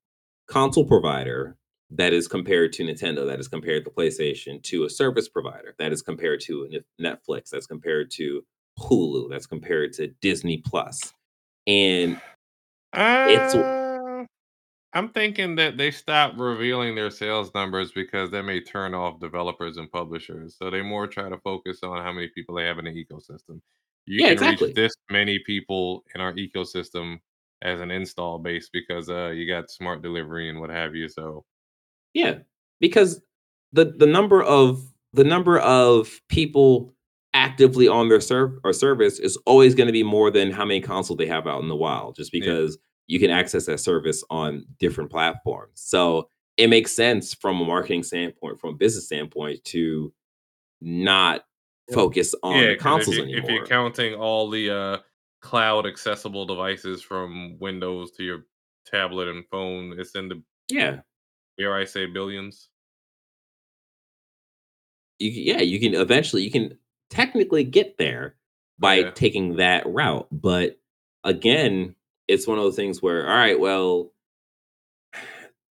console 0.46 0.84
provider 0.86 1.56
that 1.90 2.12
is 2.12 2.26
compared 2.28 2.72
to 2.72 2.82
Nintendo, 2.84 3.26
that 3.26 3.38
is 3.40 3.48
compared 3.48 3.84
to 3.84 3.90
PlayStation, 3.90 4.62
to 4.64 4.84
a 4.84 4.90
service 4.90 5.28
provider 5.28 5.74
that 5.78 5.92
is 5.92 6.00
compared 6.02 6.40
to 6.40 6.68
Netflix, 7.00 7.50
that's 7.50 7.66
compared 7.66 8.10
to 8.12 8.42
Hulu, 8.78 9.28
that's 9.30 9.46
compared 9.46 9.92
to 9.94 10.08
Disney 10.20 10.58
Plus. 10.64 11.12
And 11.66 12.20
It's- 12.94 13.54
Uh, 13.54 13.83
I'm 14.94 15.08
thinking 15.10 15.56
that 15.56 15.76
they 15.76 15.90
stopped 15.90 16.38
revealing 16.38 16.94
their 16.94 17.10
sales 17.10 17.52
numbers 17.54 17.90
because 17.92 18.30
that 18.30 18.44
may 18.44 18.60
turn 18.60 18.94
off 18.94 19.18
developers 19.20 19.76
and 19.76 19.90
publishers. 19.90 20.56
So 20.56 20.70
they 20.70 20.82
more 20.82 21.06
try 21.08 21.28
to 21.28 21.38
focus 21.38 21.80
on 21.82 22.02
how 22.02 22.12
many 22.12 22.28
people 22.28 22.54
they 22.54 22.64
have 22.64 22.78
in 22.78 22.84
the 22.84 22.92
ecosystem. 22.92 23.60
You 24.06 24.20
Yeah, 24.20 24.26
can 24.28 24.32
exactly. 24.34 24.68
reach 24.68 24.76
this 24.76 24.94
many 25.10 25.40
people 25.40 26.04
in 26.14 26.20
our 26.20 26.32
ecosystem 26.34 27.18
as 27.62 27.80
an 27.80 27.90
install 27.90 28.38
base 28.38 28.68
because 28.72 29.08
uh 29.08 29.28
you 29.30 29.46
got 29.48 29.70
smart 29.70 30.02
delivery 30.02 30.48
and 30.50 30.60
what 30.60 30.70
have 30.70 30.94
you. 30.94 31.08
So 31.08 31.44
Yeah, 32.14 32.38
because 32.80 33.20
the 33.72 33.86
the 33.98 34.06
number 34.06 34.42
of 34.42 34.82
the 35.12 35.24
number 35.24 35.58
of 35.60 36.20
people 36.28 36.94
actively 37.34 37.88
on 37.88 38.08
their 38.08 38.20
serv 38.20 38.58
or 38.64 38.72
service 38.72 39.18
is 39.18 39.36
always 39.46 39.74
going 39.74 39.86
to 39.88 39.92
be 39.92 40.02
more 40.04 40.30
than 40.30 40.50
how 40.52 40.64
many 40.64 40.80
consoles 40.80 41.18
they 41.18 41.26
have 41.26 41.46
out 41.48 41.62
in 41.62 41.68
the 41.68 41.76
wild, 41.76 42.16
just 42.16 42.32
Yeah. 42.32 42.40
because 42.40 42.78
you 43.06 43.18
can 43.20 43.30
access 43.30 43.66
that 43.66 43.78
service 43.80 44.24
on 44.30 44.64
different 44.78 45.10
platforms. 45.10 45.72
So 45.74 46.28
it 46.56 46.68
makes 46.68 46.92
sense 46.92 47.34
from 47.34 47.60
a 47.60 47.64
marketing 47.64 48.02
standpoint, 48.02 48.60
from 48.60 48.70
a 48.74 48.76
business 48.76 49.06
standpoint, 49.06 49.62
to 49.64 50.12
not 50.80 51.44
focus 51.92 52.34
on 52.42 52.62
the 52.64 52.76
'cause 52.76 52.82
consoles 53.04 53.08
if, 53.08 53.16
you, 53.16 53.22
anymore. 53.24 53.50
if 53.50 53.50
you're 53.50 53.66
counting 53.66 54.14
all 54.14 54.48
the 54.50 54.70
uh 54.70 54.98
cloud 55.40 55.84
accessible 55.86 56.46
devices 56.46 57.02
from 57.02 57.58
Windows 57.58 58.12
to 58.12 58.22
your 58.24 58.46
tablet 58.86 59.28
and 59.28 59.44
phone, 59.50 59.98
it's 59.98 60.14
in 60.14 60.28
the 60.28 60.42
yeah, 60.70 61.00
dare 61.58 61.74
I 61.74 61.84
say 61.84 62.06
billions. 62.06 62.70
you 65.18 65.30
yeah 65.30 65.60
you 65.60 65.78
can 65.78 65.94
eventually 65.94 66.42
you 66.42 66.50
can 66.50 66.76
technically 67.10 67.62
get 67.64 67.96
there 67.98 68.36
by 68.78 68.96
Yeah. 68.96 69.10
taking 69.10 69.56
that 69.56 69.86
route 69.86 70.26
but 70.32 70.80
again 71.22 71.94
it's 72.28 72.46
one 72.46 72.58
of 72.58 72.64
those 72.64 72.76
things 72.76 73.02
where 73.02 73.28
all 73.28 73.36
right 73.36 73.58
well 73.58 74.10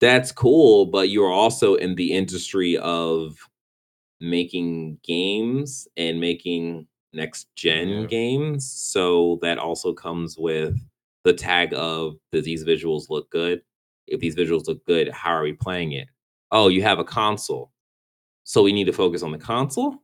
that's 0.01 0.33
cool 0.33 0.87
but 0.87 1.11
you're 1.11 1.31
also 1.31 1.75
in 1.75 1.95
the 1.95 2.13
industry 2.13 2.77
of 2.79 3.37
making 4.21 4.99
games 5.03 5.87
and 5.97 6.21
making 6.21 6.87
next 7.13 7.49
gen 7.57 7.89
Yeah. 7.89 8.07
games 8.07 8.71
so 8.71 9.39
that 9.43 9.59
also 9.59 9.93
comes 9.93 10.37
with 10.39 10.77
the 11.25 11.33
tag 11.33 11.75
of 11.75 12.15
does 12.33 12.45
these 12.45 12.65
visuals 12.65 13.11
look 13.11 13.31
good? 13.31 13.63
If 14.07 14.21
these 14.21 14.35
visuals 14.37 14.67
look 14.69 14.85
good 14.87 15.09
how 15.11 15.31
are 15.33 15.43
we 15.43 15.53
playing 15.53 15.93
it? 15.93 16.09
Oh 16.51 16.69
you 16.69 16.83
have 16.83 16.99
a 16.99 17.05
console. 17.05 17.73
So 18.45 18.63
we 18.63 18.73
need 18.73 18.85
to 18.87 18.93
focus 18.93 19.23
on 19.23 19.33
the 19.33 19.39
console? 19.39 19.97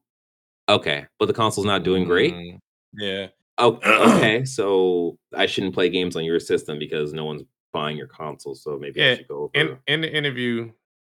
Okay 0.68 1.06
but 1.18 1.26
the 1.26 1.34
console's 1.34 1.66
not 1.66 1.84
doing 1.84 2.04
great? 2.04 2.34
Mm, 2.34 2.58
Yeah. 2.94 3.26
Oh, 3.58 3.80
okay 4.16 4.44
so 4.44 5.18
i 5.36 5.46
shouldn't 5.46 5.74
play 5.74 5.88
games 5.88 6.16
on 6.16 6.24
your 6.24 6.40
system 6.40 6.78
because 6.78 7.12
no 7.12 7.24
one's 7.24 7.42
buying 7.72 7.96
your 7.96 8.06
console 8.06 8.54
so 8.54 8.78
maybe 8.78 9.02
i 9.02 9.08
should 9.08 9.28
go 9.28 9.50
In 9.54 9.68
over 9.68 9.80
in 9.86 10.00
the 10.00 10.12
interview, 10.14 10.72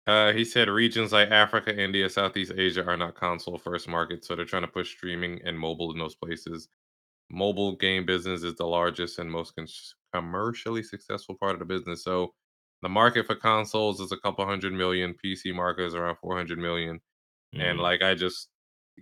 uh, 0.06 0.32
he 0.34 0.46
said 0.46 0.70
regions 0.70 1.12
like 1.12 1.30
Africa, 1.32 1.76
India, 1.78 2.10
Southeast 2.10 2.54
Asia 2.56 2.86
are 2.86 2.98
not 2.98 3.16
console 3.16 3.58
first 3.58 3.88
markets, 3.88 4.28
so 4.28 4.36
they're 4.36 4.46
trying 4.46 4.62
to 4.64 4.68
push 4.68 4.92
streaming 4.92 5.42
and 5.44 5.58
mobile 5.60 5.92
in 5.92 5.98
those 6.00 6.16
places. 6.16 6.70
Mobile 7.30 7.76
game 7.78 8.06
business 8.06 8.44
is 8.44 8.56
the 8.56 8.66
largest 8.68 9.20
and 9.20 9.32
most 9.32 9.56
cons- 9.56 9.96
commercially 10.14 10.84
successful 10.84 11.36
part 11.40 11.54
of 11.54 11.60
the 11.60 11.66
business. 11.66 12.04
So 12.04 12.34
the 12.84 12.90
market 12.90 13.26
for 13.28 13.36
consoles 13.36 14.00
is 14.02 14.12
a 14.14 14.18
couple 14.18 14.46
hundred 14.46 14.74
million. 14.74 15.16
PC 15.16 15.52
market 15.54 15.86
is 15.86 15.96
around 15.96 16.18
400 16.18 16.60
million. 16.60 17.02
And 17.60 17.80
Mhm. 17.80 17.82
like 17.82 18.02
I 18.04 18.16
just 18.16 18.50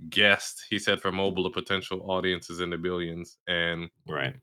guessed, 0.10 0.66
he 0.70 0.78
said 0.80 1.02
for 1.02 1.12
mobile, 1.12 1.43
the 1.43 1.50
potential 1.50 2.10
audience 2.12 2.50
is 2.50 2.60
in 2.62 2.70
the 2.70 2.78
billions. 2.78 3.38
And 3.48 3.89
right 4.08 4.36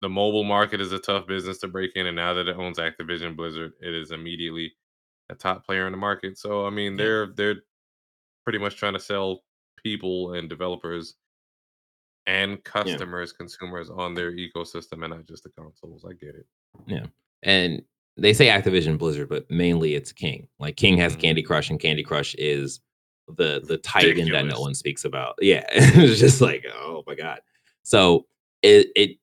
the 0.00 0.08
mobile 0.08 0.42
market 0.42 0.80
is 0.80 0.90
a 0.90 0.98
tough 0.98 1.28
business 1.28 1.58
to 1.58 1.68
break 1.68 1.92
in. 1.94 2.06
And 2.08 2.16
now 2.16 2.34
that 2.34 2.48
it 2.48 2.56
owns 2.56 2.78
Activision 2.78 3.36
Blizzard, 3.36 3.72
it 3.80 3.94
is 3.94 4.10
immediately 4.10 4.72
a 5.30 5.34
top 5.36 5.64
player 5.64 5.86
in 5.86 5.92
the 5.92 5.96
market. 5.96 6.36
So 6.38 6.66
I 6.66 6.70
mean, 6.70 6.92
Yeah. 6.92 6.96
they're 7.04 7.26
they're 7.36 7.62
pretty 8.44 8.58
much 8.58 8.76
trying 8.76 8.94
to 8.94 8.98
sell 9.00 9.44
people 9.82 10.32
and 10.34 10.48
developers 10.48 11.14
and 12.26 12.62
customers, 12.64 13.32
consumers 13.32 13.90
on 13.90 14.14
their 14.14 14.32
ecosystem 14.32 15.04
and 15.04 15.10
not 15.14 15.26
just 15.26 15.44
the 15.44 15.50
consoles. 15.50 16.04
I 16.04 16.12
get 16.14 16.34
it. 16.34 16.46
Yeah. 16.86 17.06
And 17.44 17.82
they 18.16 18.32
say 18.32 18.46
Activision 18.48 18.98
Blizzard, 18.98 19.28
but 19.28 19.48
mainly 19.50 19.94
it's 19.94 20.12
King. 20.12 20.48
Like 20.58 20.76
King 20.76 20.96
has 20.98 21.16
Mhm. 21.16 21.20
Candy 21.20 21.42
Crush, 21.42 21.70
and 21.70 21.80
Candy 21.80 22.02
Crush 22.02 22.34
is 22.36 22.80
the 23.36 23.62
the 23.66 23.78
titan 23.78 24.28
that 24.30 24.46
no 24.46 24.60
one 24.60 24.74
speaks 24.74 25.04
about. 25.04 25.34
Yeah, 25.40 25.64
it's 25.72 26.20
just 26.20 26.40
like 26.40 26.64
oh 26.72 27.02
my 27.06 27.14
god. 27.14 27.40
So 27.82 28.26
it 28.62 28.88
it 28.96 29.18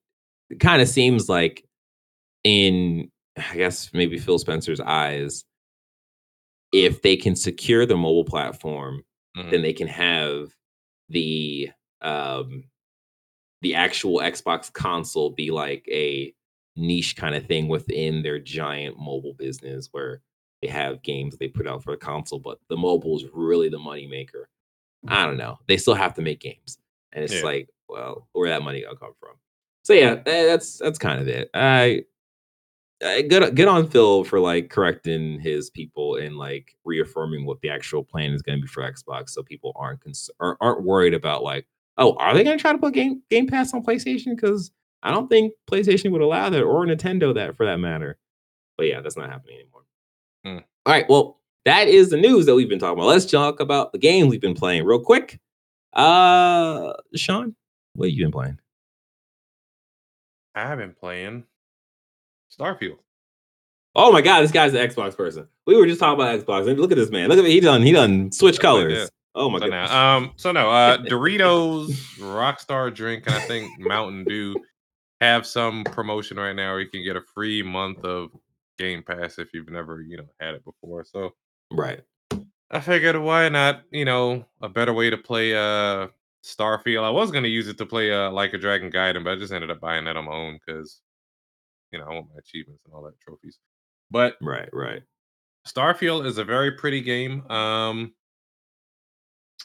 kind 0.58 0.82
of 0.82 0.88
seems 0.88 1.28
like 1.28 1.64
in 2.44 3.10
I 3.36 3.56
guess 3.56 3.90
maybe 3.94 4.18
Phil 4.18 4.38
Spencer's 4.38 4.80
eyes, 4.80 5.44
if 6.72 7.02
they 7.02 7.16
can 7.16 7.36
secure 7.36 7.86
the 7.86 7.96
mobile 7.96 8.24
platform, 8.24 9.04
Mhm. 9.36 9.50
then 9.50 9.62
they 9.62 9.72
can 9.72 9.86
have 9.88 10.54
the 11.08 11.70
um 12.02 12.64
the 13.62 13.74
actual 13.74 14.20
Xbox 14.20 14.72
console 14.72 15.30
be 15.30 15.50
like 15.50 15.86
a 15.90 16.32
niche 16.76 17.14
kind 17.16 17.34
of 17.34 17.44
thing 17.46 17.68
within 17.68 18.22
their 18.22 18.38
giant 18.38 18.98
mobile 18.98 19.34
business 19.34 19.88
where 19.92 20.22
they 20.62 20.68
have 20.68 21.02
games 21.02 21.36
they 21.38 21.48
put 21.48 21.66
out 21.66 21.82
for 21.82 21.92
the 21.92 21.96
console, 21.96 22.38
but 22.38 22.58
the 22.68 22.76
mobile 22.76 23.16
is 23.16 23.24
really 23.32 23.68
the 23.68 23.78
money 23.78 24.06
maker. 24.06 24.48
I 25.08 25.24
don't 25.24 25.38
know. 25.38 25.58
They 25.66 25.78
still 25.78 25.94
have 25.94 26.14
to 26.14 26.22
make 26.22 26.40
games. 26.40 26.78
And 27.12 27.24
it's 27.24 27.32
Yeah. 27.34 27.42
like, 27.42 27.68
well, 27.88 28.28
where 28.32 28.50
that 28.50 28.62
money 28.62 28.82
gonna 28.82 28.96
come 28.96 29.14
from? 29.18 29.36
So 29.82 29.94
yeah, 29.94 30.20
eh, 30.26 30.46
that's 30.46 30.78
that's 30.78 30.98
kind 30.98 31.20
of 31.20 31.28
it. 31.28 31.48
I 31.54 32.04
uh, 33.02 33.22
good 33.22 33.56
good 33.56 33.68
on 33.68 33.88
Phil 33.88 34.24
for 34.24 34.38
like 34.38 34.68
correcting 34.68 35.40
his 35.40 35.70
people 35.70 36.16
and 36.16 36.36
like 36.36 36.76
reaffirming 36.84 37.46
what 37.46 37.60
the 37.62 37.70
actual 37.70 38.04
plan 38.04 38.32
is 38.34 38.42
going 38.42 38.58
to 38.58 38.62
be 38.62 38.68
for 38.68 38.82
Xbox, 38.82 39.30
so 39.30 39.42
people 39.42 39.72
aren't 39.74 40.02
cons- 40.02 40.30
or 40.38 40.58
aren't 40.60 40.82
worried 40.84 41.14
about 41.14 41.42
like, 41.42 41.66
oh, 41.96 42.12
are 42.16 42.34
they 42.34 42.44
going 42.44 42.58
to 42.58 42.60
try 42.60 42.72
to 42.72 42.78
put 42.78 42.92
Game 42.92 43.22
Game 43.30 43.46
Pass 43.46 43.72
on 43.72 43.82
PlayStation? 43.82 44.36
Because 44.36 44.70
I 45.02 45.10
don't 45.10 45.28
think 45.28 45.54
PlayStation 45.70 46.12
would 46.12 46.20
allow 46.20 46.50
that, 46.50 46.62
or 46.62 46.84
Nintendo 46.84 47.34
that 47.34 47.56
for 47.56 47.64
that 47.64 47.78
matter. 47.78 48.18
But 48.76 48.86
yeah, 48.88 49.00
that's 49.00 49.16
not 49.16 49.30
happening 49.30 49.56
anymore. 49.56 49.79
Hmm. 50.44 50.58
All 50.86 50.92
right, 50.92 51.06
well, 51.08 51.38
that 51.64 51.88
is 51.88 52.10
the 52.10 52.16
news 52.16 52.46
that 52.46 52.54
we've 52.54 52.68
been 52.68 52.78
talking 52.78 52.98
about. 52.98 53.08
Let's 53.08 53.26
talk 53.26 53.60
about 53.60 53.92
the 53.92 53.98
game 53.98 54.28
we've 54.28 54.40
been 54.40 54.54
playing 54.54 54.84
real 54.84 55.00
quick. 55.00 55.38
Uh, 55.92 56.92
Sean, 57.14 57.54
what 57.94 58.08
have 58.08 58.16
you 58.16 58.24
been 58.24 58.32
playing? 58.32 58.58
I've 60.54 60.78
been 60.78 60.94
playing 60.94 61.44
Starfield. 62.56 62.98
Oh 63.94 64.12
my 64.12 64.20
god, 64.20 64.42
this 64.42 64.52
guy's 64.52 64.72
an 64.74 64.88
Xbox 64.88 65.16
person. 65.16 65.48
We 65.66 65.76
were 65.76 65.86
just 65.86 66.00
talking 66.00 66.20
about 66.20 66.38
Xbox. 66.38 66.76
Look 66.76 66.92
at 66.92 66.96
this 66.96 67.10
man. 67.10 67.28
Look 67.28 67.38
at 67.38 67.44
me. 67.44 67.50
He 67.50 67.60
done 67.60 67.82
he 67.82 67.92
done 67.92 68.30
switch 68.30 68.60
colors. 68.60 69.10
oh 69.34 69.50
my 69.50 69.58
so 69.58 69.68
god. 69.68 69.90
um, 69.90 70.32
so 70.36 70.52
no, 70.52 70.70
uh, 70.70 70.98
Doritos, 71.04 71.90
Rockstar 72.18 72.94
Drink, 72.94 73.26
and 73.26 73.34
I 73.34 73.40
think 73.40 73.70
Mountain 73.80 74.24
Dew 74.24 74.56
have 75.20 75.46
some 75.46 75.84
promotion 75.84 76.36
right 76.36 76.54
now 76.54 76.72
where 76.72 76.80
you 76.80 76.88
can 76.88 77.04
get 77.04 77.16
a 77.16 77.20
free 77.20 77.62
month 77.62 78.04
of 78.04 78.30
Game 78.80 79.02
Pass 79.02 79.38
if 79.38 79.52
you've 79.52 79.68
never, 79.70 80.00
you 80.00 80.16
know, 80.16 80.28
had 80.40 80.54
it 80.54 80.64
before. 80.64 81.04
So 81.04 81.34
right. 81.70 82.00
I 82.70 82.80
figured, 82.80 83.16
why 83.18 83.48
not? 83.50 83.82
You 83.92 84.04
know, 84.06 84.44
a 84.62 84.68
better 84.68 84.92
way 84.94 85.10
to 85.10 85.18
play 85.18 85.54
uh 85.54 86.08
Starfield. 86.42 87.04
I 87.04 87.10
was 87.10 87.30
gonna 87.30 87.48
use 87.48 87.68
it 87.68 87.76
to 87.78 87.86
play 87.86 88.10
uh 88.12 88.30
like 88.30 88.54
a 88.54 88.58
Dragon 88.58 88.90
Gaiden, 88.90 89.22
but 89.22 89.32
I 89.32 89.36
just 89.36 89.52
ended 89.52 89.70
up 89.70 89.80
buying 89.80 90.04
that 90.06 90.16
on 90.16 90.24
my 90.24 90.32
own 90.32 90.58
because 90.64 91.02
you 91.92 91.98
know 91.98 92.06
I 92.06 92.14
want 92.14 92.28
my 92.32 92.38
achievements 92.38 92.82
and 92.86 92.94
all 92.94 93.02
that 93.02 93.20
trophies. 93.20 93.58
But 94.10 94.36
Right, 94.40 94.68
right. 94.72 95.02
Starfield 95.68 96.24
is 96.26 96.38
a 96.38 96.44
very 96.44 96.72
pretty 96.72 97.02
game. 97.02 97.48
Um, 97.50 98.14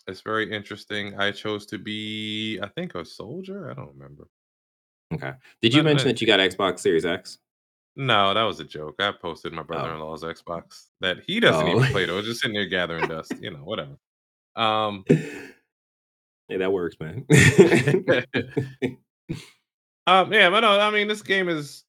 it's 0.08 0.22
very 0.22 0.52
interesting. 0.52 1.18
I 1.18 1.32
chose 1.32 1.66
to 1.68 1.78
be, 1.78 2.60
I 2.62 2.68
think, 2.68 2.94
a 2.96 3.06
soldier. 3.06 3.72
I 3.72 3.74
don't 3.74 3.94
remember. 3.98 4.28
Okay. 5.14 5.32
Did 5.62 5.74
you 5.74 5.82
Not 5.82 5.90
mention 5.90 6.08
that- 6.10 6.14
that 6.16 6.22
you 6.22 6.28
got 6.28 6.40
Xbox 6.42 6.80
Series 6.80 7.06
X? 7.06 7.38
No, 7.98 8.34
that 8.34 8.44
was 8.44 8.60
a 8.60 8.66
joke. 8.66 8.96
I 9.00 9.12
posted 9.14 9.54
my 9.54 9.64
brother-in-law's 9.64 10.24
Xbox 10.24 10.88
that 11.02 11.20
he 11.26 11.40
doesn't 11.40 11.66
Oh. 11.68 11.78
even 11.78 11.92
play 11.92 12.06
though. 12.06 12.18
It's 12.18 12.28
just 12.28 12.42
sitting 12.42 12.56
there 12.56 12.66
gathering 12.68 13.08
dust. 13.08 13.34
You 13.40 13.52
know, 13.52 13.64
whatever. 13.64 13.98
Um, 14.56 15.04
Hey, 16.48 16.58
that 16.58 16.72
works, 16.72 16.96
man. 17.00 17.26
um, 20.08 20.32
yeah, 20.32 20.50
but 20.50 20.60
no, 20.62 20.80
I 20.80 20.92
mean, 20.92 21.08
this 21.08 21.22
game 21.24 21.50
is 21.50 21.86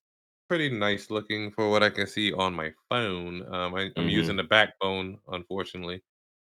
pretty 0.48 0.70
nice 0.70 1.10
looking 1.10 1.50
for 1.50 1.70
what 1.70 1.82
I 1.82 1.90
can 1.90 2.06
see 2.06 2.32
on 2.32 2.54
my 2.54 2.72
phone. 2.88 3.42
Um, 3.52 3.74
I, 3.74 3.90
I'm 3.96 4.06
Mhm. 4.06 4.10
using 4.10 4.36
the 4.36 4.44
backbone, 4.44 5.18
unfortunately. 5.28 6.02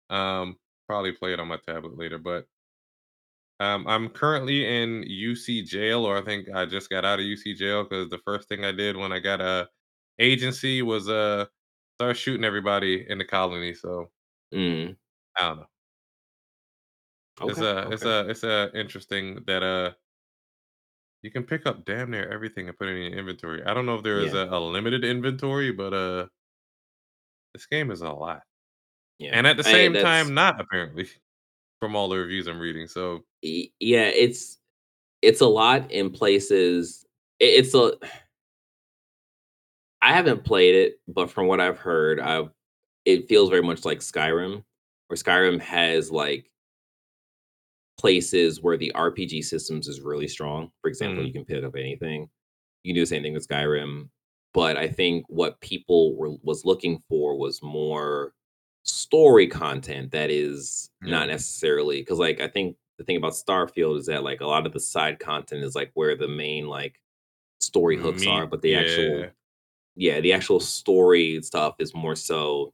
Um, 0.10 0.58
probably 0.88 1.14
play 1.14 1.34
it 1.34 1.39
on 1.39 1.47
my 1.47 1.58
tablet 1.58 1.97
later, 1.97 2.18
but 2.18 2.45
um, 3.64 3.88
I'm 3.88 4.09
currently 4.09 4.66
in 4.66 5.03
UC 5.07 5.61
jail, 5.64 6.05
or 6.05 6.18
I 6.18 6.22
think 6.24 6.49
I 6.53 6.66
just 6.66 6.89
got 6.89 7.05
out 7.05 7.20
of 7.20 7.26
UC 7.26 7.53
jail 7.53 7.84
because 7.84 8.09
the 8.09 8.20
first 8.20 8.49
thing 8.49 8.66
I 8.66 8.72
did 8.72 8.97
when 8.97 9.11
I 9.14 9.20
got 9.20 9.41
a 9.41 9.70
agency 10.20 10.82
was 10.82 11.09
uh 11.09 11.45
start 11.95 12.18
shooting 12.18 12.45
everybody 12.45 13.05
in 13.09 13.18
the 13.20 13.26
colony. 13.26 13.74
So 13.74 14.11
Mm, 14.53 14.95
I 15.39 15.41
don't 15.49 15.57
know. 15.59 15.68
it's 17.45 17.61
okay, 17.61 17.61
a 17.61 17.91
it's 17.91 18.05
a 18.05 18.30
it's 18.30 18.43
a 18.43 18.72
interesting 18.78 19.43
that 19.45 19.64
uh 19.64 19.93
you 21.22 21.32
can 21.32 21.43
pick 21.43 21.66
up 21.66 21.86
damn 21.86 22.11
near 22.11 22.28
everything 22.30 22.68
and 22.68 22.78
put 22.78 22.88
it 22.88 22.95
in 22.97 23.11
your 23.11 23.20
inventory. 23.20 23.64
I 23.64 23.74
don't 23.74 23.86
know 23.86 23.95
if 23.95 24.03
there 24.03 24.20
is 24.22 24.34
Yeah. 24.34 24.36
a, 24.36 24.45
a 24.45 24.59
limited 24.59 25.03
inventory, 25.03 25.72
but 25.72 25.93
uh 25.93 26.28
this 27.53 27.66
game 27.66 27.91
is 27.91 28.01
a 28.01 28.11
lot. 28.11 28.43
yeah. 29.20 29.34
And 29.34 29.47
at 29.47 29.57
the 29.57 29.64
Hey, 29.64 29.88
same 29.88 29.97
time, 29.97 30.34
not 30.34 30.61
apparently 30.61 31.09
from 31.84 31.97
all 31.97 32.07
the 32.07 32.15
reviews 32.15 32.47
I'm 32.47 32.61
reading. 32.61 32.88
So 32.88 33.25
yeah, 33.41 34.05
it's 34.05 34.57
it's 35.21 35.41
a 35.41 35.45
lot 35.45 35.91
in 35.91 36.11
places. 36.11 37.05
It's 37.41 37.73
a. 37.73 37.91
I 40.01 40.13
haven't 40.13 40.45
played 40.45 40.75
it, 40.75 41.01
but 41.09 41.29
from 41.29 41.47
what 41.47 41.59
I've 41.59 41.77
heard, 41.77 42.21
I've 42.21 42.51
it 43.03 43.27
feels 43.27 43.49
very 43.49 43.61
much 43.63 43.84
like 43.84 43.99
Skyrim, 43.99 44.63
where 45.07 45.17
Skyrim 45.17 45.59
has 45.59 46.09
like 46.09 46.49
places 47.99 48.61
where 48.61 48.77
the 48.77 48.93
RPG 48.95 49.43
systems 49.43 49.89
is 49.89 49.99
really 49.99 50.29
strong. 50.29 50.71
For 50.81 50.88
example, 50.88 51.21
Mhm. 51.21 51.27
you 51.27 51.34
can 51.34 51.43
pick 51.45 51.65
up 51.65 51.75
anything. 51.75 52.29
You 52.84 52.91
can 52.93 52.95
do 52.95 53.01
the 53.01 53.07
same 53.07 53.23
thing 53.23 53.34
with 53.34 53.45
Skyrim, 53.45 54.07
but 54.53 54.77
I 54.77 54.88
think 54.88 55.25
what 55.27 55.59
people 55.59 56.15
were 56.15 56.31
was 56.43 56.63
looking 56.63 56.99
for 57.09 57.38
was 57.38 57.61
more 57.61 58.34
story 58.84 59.47
content 59.47 60.11
that 60.11 60.29
is 60.29 60.89
not 61.01 61.27
necessarily 61.27 62.01
because 62.01 62.19
like 62.19 62.39
I 62.41 62.47
think 62.47 62.75
the 62.97 63.03
thing 63.03 63.17
about 63.17 63.34
Starfield 63.34 63.97
is 63.97 64.05
that 64.05 64.23
like 64.23 64.41
a 64.41 64.47
lot 64.47 64.65
of 64.65 64.73
the 64.73 64.79
side 64.79 65.19
content 65.19 65.63
is 65.63 65.75
like 65.75 65.91
where 65.93 66.15
the 66.15 66.27
main 66.27 66.67
like 66.67 66.99
story 67.59 67.97
hooks 67.97 68.27
are, 68.27 68.45
but 68.45 68.61
the 68.61 68.75
actual 68.75 69.19
yeah. 69.19 69.29
yeah, 69.95 70.19
the 70.21 70.34
actual 70.34 70.59
story 70.59 71.41
stuff 71.41 71.75
is 71.79 71.93
more 71.93 72.15
so 72.15 72.73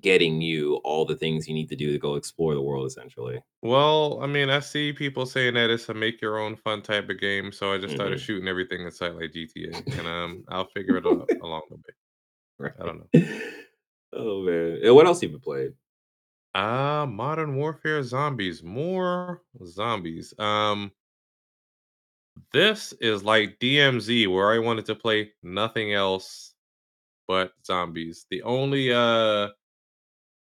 getting 0.00 0.40
you 0.40 0.76
all 0.84 1.04
the 1.04 1.16
things 1.16 1.48
you 1.48 1.54
need 1.54 1.68
to 1.68 1.74
do 1.76 1.90
to 1.92 1.98
go 1.98 2.14
explore 2.14 2.54
the 2.54 2.62
world 2.62 2.86
essentially. 2.86 3.42
Well, 3.62 4.20
I 4.22 4.28
mean, 4.28 4.48
I 4.48 4.60
see 4.60 4.92
people 4.92 5.26
saying 5.26 5.54
that 5.54 5.70
it's 5.70 5.88
a 5.88 5.94
make 5.94 6.20
your 6.20 6.38
own 6.38 6.54
fun 6.54 6.82
type 6.82 7.08
of 7.10 7.18
game, 7.18 7.50
so 7.50 7.72
I 7.72 7.78
just 7.78 7.96
started 7.96 8.18
Mhm. 8.18 8.22
shooting 8.22 8.48
everything 8.48 8.82
inside 8.82 9.14
like 9.14 9.32
GTA, 9.32 9.98
and 9.98 10.06
um, 10.06 10.44
I'll 10.48 10.68
figure 10.68 10.96
it 10.96 11.06
out 11.06 11.28
along 11.42 11.62
the 11.68 11.76
way. 11.76 11.82
Right. 12.60 12.72
I 12.80 12.86
don't 12.86 12.98
know. 12.98 13.40
Oh 14.12 14.42
man. 14.42 14.80
And 14.84 14.94
what 14.94 15.06
else 15.06 15.20
have 15.22 15.30
you 15.30 15.38
played? 15.38 15.74
Uh 16.54 17.06
Modern 17.08 17.56
Warfare 17.56 18.02
Zombies, 18.02 18.62
more 18.62 19.42
zombies. 19.64 20.34
Um, 20.38 20.92
this 22.52 22.92
is 23.00 23.22
like 23.24 23.58
DMZ, 23.58 24.26
where 24.26 24.52
I 24.52 24.58
wanted 24.58 24.86
to 24.86 24.94
play 24.94 25.32
nothing 25.42 25.92
else 25.92 26.54
but 27.28 27.52
zombies. 27.66 28.26
The 28.30 28.42
only 28.42 28.92
uh, 28.92 29.50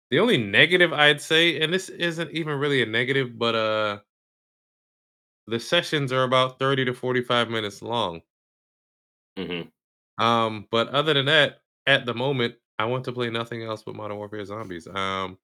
the 0.09 0.19
only 0.19 0.37
negative 0.37 0.93
I'd 0.93 1.21
say, 1.21 1.59
and 1.59 1.73
this 1.73 1.89
isn't 1.89 2.31
even 2.31 2.59
really 2.59 2.81
a 2.81 2.85
negative, 2.85 3.37
but 3.37 3.55
uh, 3.55 3.99
the 5.47 5.57
sessions 5.57 6.11
are 6.11 6.23
about 6.23 6.59
thirty 6.59 6.83
to 6.83 6.93
forty-five 6.93 7.49
minutes 7.49 7.81
long. 7.81 8.21
Mhm. 9.37 9.71
Um, 10.17 10.67
but 10.71 10.89
other 10.89 11.13
than 11.13 11.25
that, 11.25 11.61
at 11.85 12.05
the 12.05 12.13
moment, 12.13 12.55
I 12.79 12.85
want 12.85 13.05
to 13.05 13.11
play 13.11 13.29
nothing 13.29 13.63
else 13.63 13.83
but 13.83 13.95
Modern 13.95 14.17
Warfare 14.17 14.43
Zombies. 14.45 14.87
Um, 14.87 15.37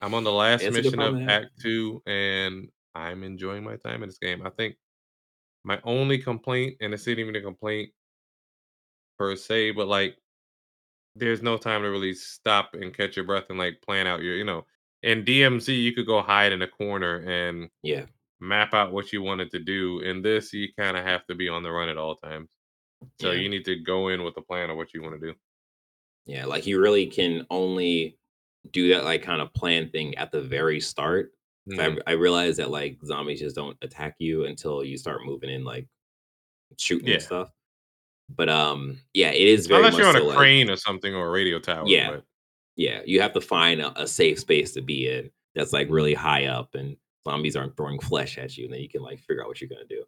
I'm 0.00 0.14
on 0.14 0.24
the 0.24 0.32
last 0.32 0.64
It's 0.64 0.76
mission 0.76 1.02
of 1.02 1.14
problem 1.14 1.26
to 1.26 1.32
have. 1.32 1.42
Act 1.44 1.52
Two, 1.60 2.02
and 2.06 2.70
I'm 2.94 3.22
enjoying 3.24 3.64
my 3.64 3.76
time 3.76 4.02
in 4.02 4.08
this 4.08 4.18
game. 4.18 4.46
I 4.46 4.50
think 4.50 4.76
my 5.64 5.80
only 5.84 6.18
complaint, 6.18 6.78
and 6.80 6.94
it's 6.94 7.06
not 7.06 7.18
even 7.18 7.36
a 7.36 7.42
complaint 7.42 7.92
per 9.18 9.36
se, 9.36 9.72
but 9.72 9.88
like 9.88 10.16
there's 11.16 11.42
no 11.42 11.56
time 11.58 11.82
to 11.82 11.88
really 11.90 12.14
stop 12.14 12.74
and 12.74 12.94
catch 12.96 13.16
your 13.16 13.24
breath 13.26 13.46
and 13.50 13.58
like 13.58 13.82
plan 13.82 14.06
out 14.06 14.22
your, 14.22 14.36
you 14.36 14.44
know, 14.44 14.66
in 15.02 15.24
DMZ 15.24 15.68
you 15.82 15.92
could 15.94 16.06
go 16.06 16.22
hide 16.22 16.52
in 16.52 16.62
a 16.62 16.68
corner 16.68 17.18
and 17.26 17.70
Yeah. 17.82 18.06
map 18.40 18.74
out 18.74 18.92
what 18.92 19.12
you 19.12 19.22
wanted 19.22 19.50
to 19.52 19.58
do. 19.60 20.00
In 20.00 20.22
this, 20.22 20.52
you 20.52 20.68
kind 20.78 20.96
of 20.96 21.04
have 21.04 21.26
to 21.28 21.34
be 21.34 21.48
on 21.48 21.62
the 21.62 21.70
run 21.72 21.88
at 21.88 21.98
all 21.98 22.16
times. 22.16 22.56
So 23.20 23.32
Yeah. 23.32 23.42
you 23.42 23.48
need 23.48 23.64
to 23.66 23.76
go 23.76 24.08
in 24.08 24.24
with 24.24 24.36
a 24.38 24.42
plan 24.42 24.70
of 24.70 24.76
what 24.76 24.94
you 24.94 25.02
want 25.02 25.20
to 25.20 25.32
do. 25.32 25.38
Yeah, 26.30 26.44
like 26.46 26.64
you 26.64 26.80
really 26.80 27.06
can 27.06 27.44
only 27.50 28.16
do 28.70 28.90
that 28.90 29.02
like 29.04 29.22
kind 29.22 29.40
of 29.42 29.52
plan 29.52 29.90
thing 29.90 30.14
at 30.16 30.30
the 30.30 30.40
very 30.40 30.80
start. 30.80 31.32
Mhm. 31.68 32.00
I 32.06 32.12
I 32.12 32.14
realize 32.14 32.56
that 32.58 32.70
like 32.70 32.98
zombies 33.04 33.40
just 33.40 33.56
don't 33.56 33.76
attack 33.82 34.14
you 34.20 34.44
until 34.44 34.84
you 34.84 34.96
start 34.96 35.24
moving 35.24 35.50
in 35.50 35.64
like 35.64 35.88
shooting 36.78 37.08
Yeah. 37.08 37.14
and 37.14 37.22
stuff. 37.22 37.50
But 38.28 38.48
um 38.48 39.00
yeah, 39.12 39.30
it 39.30 39.48
is 39.48 39.66
very 39.66 39.80
Unless 39.80 39.92
much 39.94 39.98
you're 39.98 40.08
on 40.08 40.14
so, 40.14 40.22
a 40.22 40.28
like- 40.28 40.36
crane 40.38 40.70
or 40.70 40.76
something 40.76 41.12
or 41.14 41.26
a 41.26 41.30
radio 41.32 41.58
tower. 41.58 41.84
Yeah. 41.86 42.10
but- 42.10 42.24
Yeah, 42.76 43.02
you 43.04 43.20
have 43.20 43.32
to 43.32 43.40
find 43.40 43.80
a, 43.82 44.02
a 44.02 44.06
safe 44.06 44.38
space 44.38 44.72
to 44.74 44.82
be 44.82 45.08
in 45.08 45.30
that's 45.56 45.72
like 45.72 45.88
really 45.90 46.14
high 46.14 46.46
up 46.46 46.76
and 46.76 46.96
zombies 47.24 47.56
aren't 47.56 47.76
throwing 47.76 47.98
flesh 47.98 48.38
at 48.38 48.56
you 48.56 48.66
and 48.66 48.72
then 48.74 48.80
you 48.80 48.88
can 48.88 49.02
like 49.02 49.18
figure 49.18 49.42
out 49.42 49.48
what 49.48 49.60
you're 49.60 49.68
gonna 49.68 49.84
do. 49.88 50.04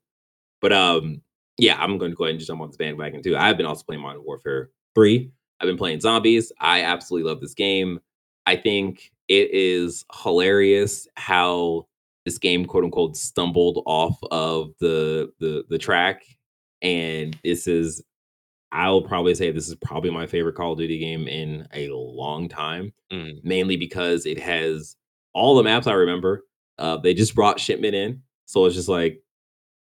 But 0.61 0.73
um 0.73 1.21
yeah, 1.59 1.77
I'm 1.83 1.99
gonna 1.99 2.15
go 2.15 2.25
ahead 2.25 2.31
and 2.35 2.39
just 2.39 2.47
jump 2.49 2.61
on 2.61 2.69
this 2.69 2.77
bandwagon 2.77 3.23
too. 3.25 3.37
I've 3.37 3.57
been 3.57 3.67
also 3.67 3.83
playing 3.85 4.03
Modern 4.03 4.23
Warfare 4.25 4.71
3. 4.95 5.33
I've 5.63 5.69
been 5.69 5.79
playing 5.79 6.01
zombies. 6.01 6.51
I 6.61 6.83
absolutely 6.83 7.31
love 7.31 7.41
this 7.41 7.55
game. 7.55 8.01
I 8.47 8.57
think 8.57 9.13
it 9.29 9.51
is 9.53 10.05
hilarious 10.23 11.07
how 11.17 11.87
this 12.27 12.39
game 12.39 12.65
quote 12.67 12.85
unquote 12.85 13.17
stumbled 13.17 13.83
off 13.87 14.19
of 14.33 14.73
the 14.81 15.33
the 15.39 15.65
the 15.71 15.79
track. 15.79 16.25
And 16.83 17.39
this 17.45 17.69
is 17.69 18.03
I'll 18.73 19.03
probably 19.03 19.35
say 19.35 19.51
this 19.53 19.69
is 19.69 19.75
probably 19.77 20.11
my 20.11 20.27
favorite 20.27 20.55
Call 20.55 20.73
of 20.73 20.79
Duty 20.79 20.99
game 20.99 21.29
in 21.29 21.69
a 21.73 21.89
long 21.91 22.49
time, 22.49 22.93
Mm. 23.13 23.45
mainly 23.45 23.77
because 23.77 24.25
it 24.27 24.41
has 24.41 24.97
all 25.35 25.55
the 25.55 25.63
maps 25.63 25.87
I 25.87 25.93
remember. 25.93 26.45
Uh, 26.79 26.97
they 26.97 27.13
just 27.15 27.35
brought 27.35 27.61
shipment 27.61 27.95
in, 27.95 28.23
so 28.47 28.65
it's 28.65 28.75
just 28.75 28.89
like 28.89 29.23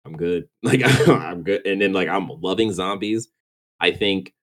I'm 0.06 0.16
good. 0.18 0.48
Like 0.64 0.82
I'm 1.08 1.42
good, 1.44 1.66
and 1.66 1.82
then 1.82 1.94
like 1.94 2.10
I'm 2.10 2.30
loving 2.42 2.72
zombies. 2.74 3.30
I 3.80 3.92
think 3.92 4.34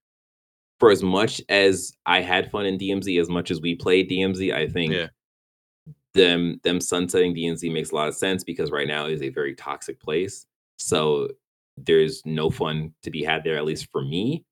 for 0.81 0.91
as 0.91 1.03
much 1.03 1.41
as 1.49 1.93
I 2.07 2.21
had 2.23 2.51
fun 2.51 2.67
in 2.67 2.79
DMZ, 2.79 3.21
as 3.21 3.29
much 3.29 3.51
as 3.51 3.61
we 3.61 3.77
played 3.77 4.11
DMZ, 4.11 4.53
I 4.53 4.67
think 4.67 4.93
Yeah. 4.95 5.09
them 6.15 6.59
them 6.65 6.81
sunsetting 6.81 7.35
DMZ 7.35 7.73
makes 7.73 7.91
a 7.91 7.95
lot 7.95 8.09
of 8.09 8.15
sense 8.15 8.43
because 8.43 8.71
right 8.71 8.89
now 8.89 9.07
is 9.07 9.23
a 9.23 9.29
very 9.29 9.55
toxic 9.55 10.01
place. 10.01 10.47
So 10.79 11.29
there's 11.77 12.25
no 12.27 12.51
fun 12.51 12.93
to 13.03 13.11
be 13.11 13.23
had 13.23 13.45
there, 13.45 13.57
at 13.57 13.65
least 13.65 13.89
for 13.93 14.03
me. 14.03 14.45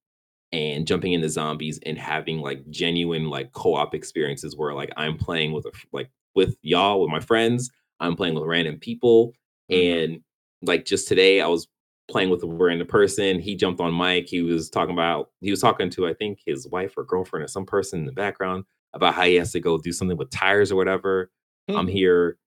And 0.52 0.86
jumping 0.86 1.12
into 1.12 1.28
zombies 1.28 1.78
and 1.84 1.98
having 1.98 2.38
like 2.38 2.68
genuine 2.70 3.28
like 3.28 3.52
co-op 3.52 3.94
experiences 3.94 4.56
where 4.56 4.72
like 4.72 4.90
I'm 4.96 5.18
playing 5.18 5.52
with 5.52 5.66
a, 5.66 5.72
like 5.92 6.10
with 6.34 6.56
y'all 6.62 7.02
with 7.02 7.10
my 7.10 7.20
friends, 7.20 7.70
I'm 8.00 8.16
playing 8.16 8.34
with 8.34 8.44
random 8.44 8.78
people, 8.78 9.34
Mhm. 9.70 9.94
and 10.04 10.20
like 10.62 10.84
just 10.86 11.06
today 11.08 11.40
I 11.40 11.48
was 11.48 11.68
playing 12.08 12.30
with 12.30 12.42
a 12.42 12.46
random 12.46 12.86
person. 12.86 13.38
He 13.38 13.54
jumped 13.54 13.80
on 13.80 13.96
mic. 13.96 14.28
He 14.28 14.42
was 14.42 14.70
talking 14.70 14.92
about 14.94 15.30
he 15.40 15.50
was 15.50 15.60
talking 15.60 15.90
to 15.90 16.06
I 16.06 16.14
think 16.14 16.40
his 16.46 16.66
wife 16.68 16.94
or 16.96 17.04
girlfriend 17.04 17.44
or 17.44 17.48
some 17.48 17.66
person 17.66 18.00
in 18.00 18.06
the 18.06 18.12
background 18.12 18.64
about 18.94 19.14
how 19.14 19.24
he 19.24 19.34
has 19.36 19.52
to 19.52 19.60
go 19.60 19.78
do 19.78 19.92
something 19.92 20.16
with 20.16 20.30
tires 20.30 20.72
or 20.72 20.76
whatever. 20.76 21.30
I'm 21.68 21.86
Mhm. 21.86 21.90
here. 21.92 22.38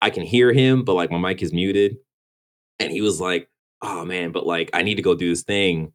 I 0.00 0.08
can 0.10 0.22
hear 0.22 0.52
him, 0.52 0.84
but 0.84 0.94
like 0.94 1.10
my 1.10 1.18
mic 1.18 1.42
is 1.42 1.52
muted. 1.52 1.98
And 2.78 2.90
he 2.90 3.02
was 3.02 3.20
like, 3.20 3.48
"Oh 3.82 4.04
man, 4.06 4.32
but 4.32 4.46
like 4.46 4.70
I 4.72 4.82
need 4.82 4.94
to 4.94 5.02
go 5.02 5.14
do 5.14 5.28
this 5.28 5.42
thing, 5.42 5.92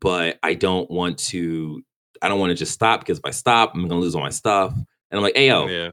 but 0.00 0.38
I 0.44 0.54
don't 0.54 0.88
want 0.90 1.18
to. 1.30 1.82
I 2.22 2.28
don't 2.28 2.38
want 2.40 2.50
to 2.50 2.54
just 2.54 2.72
stop 2.72 3.00
because 3.00 3.18
if 3.18 3.24
I 3.24 3.30
stop, 3.32 3.72
I'm 3.74 3.88
gonna 3.88 4.00
lose 4.00 4.14
all 4.14 4.20
my 4.22 4.30
stuff." 4.30 4.72
And 4.72 5.18
I'm 5.18 5.22
like, 5.22 5.36
"Hey 5.36 5.48
yo, 5.48 5.66
Yeah. 5.66 5.90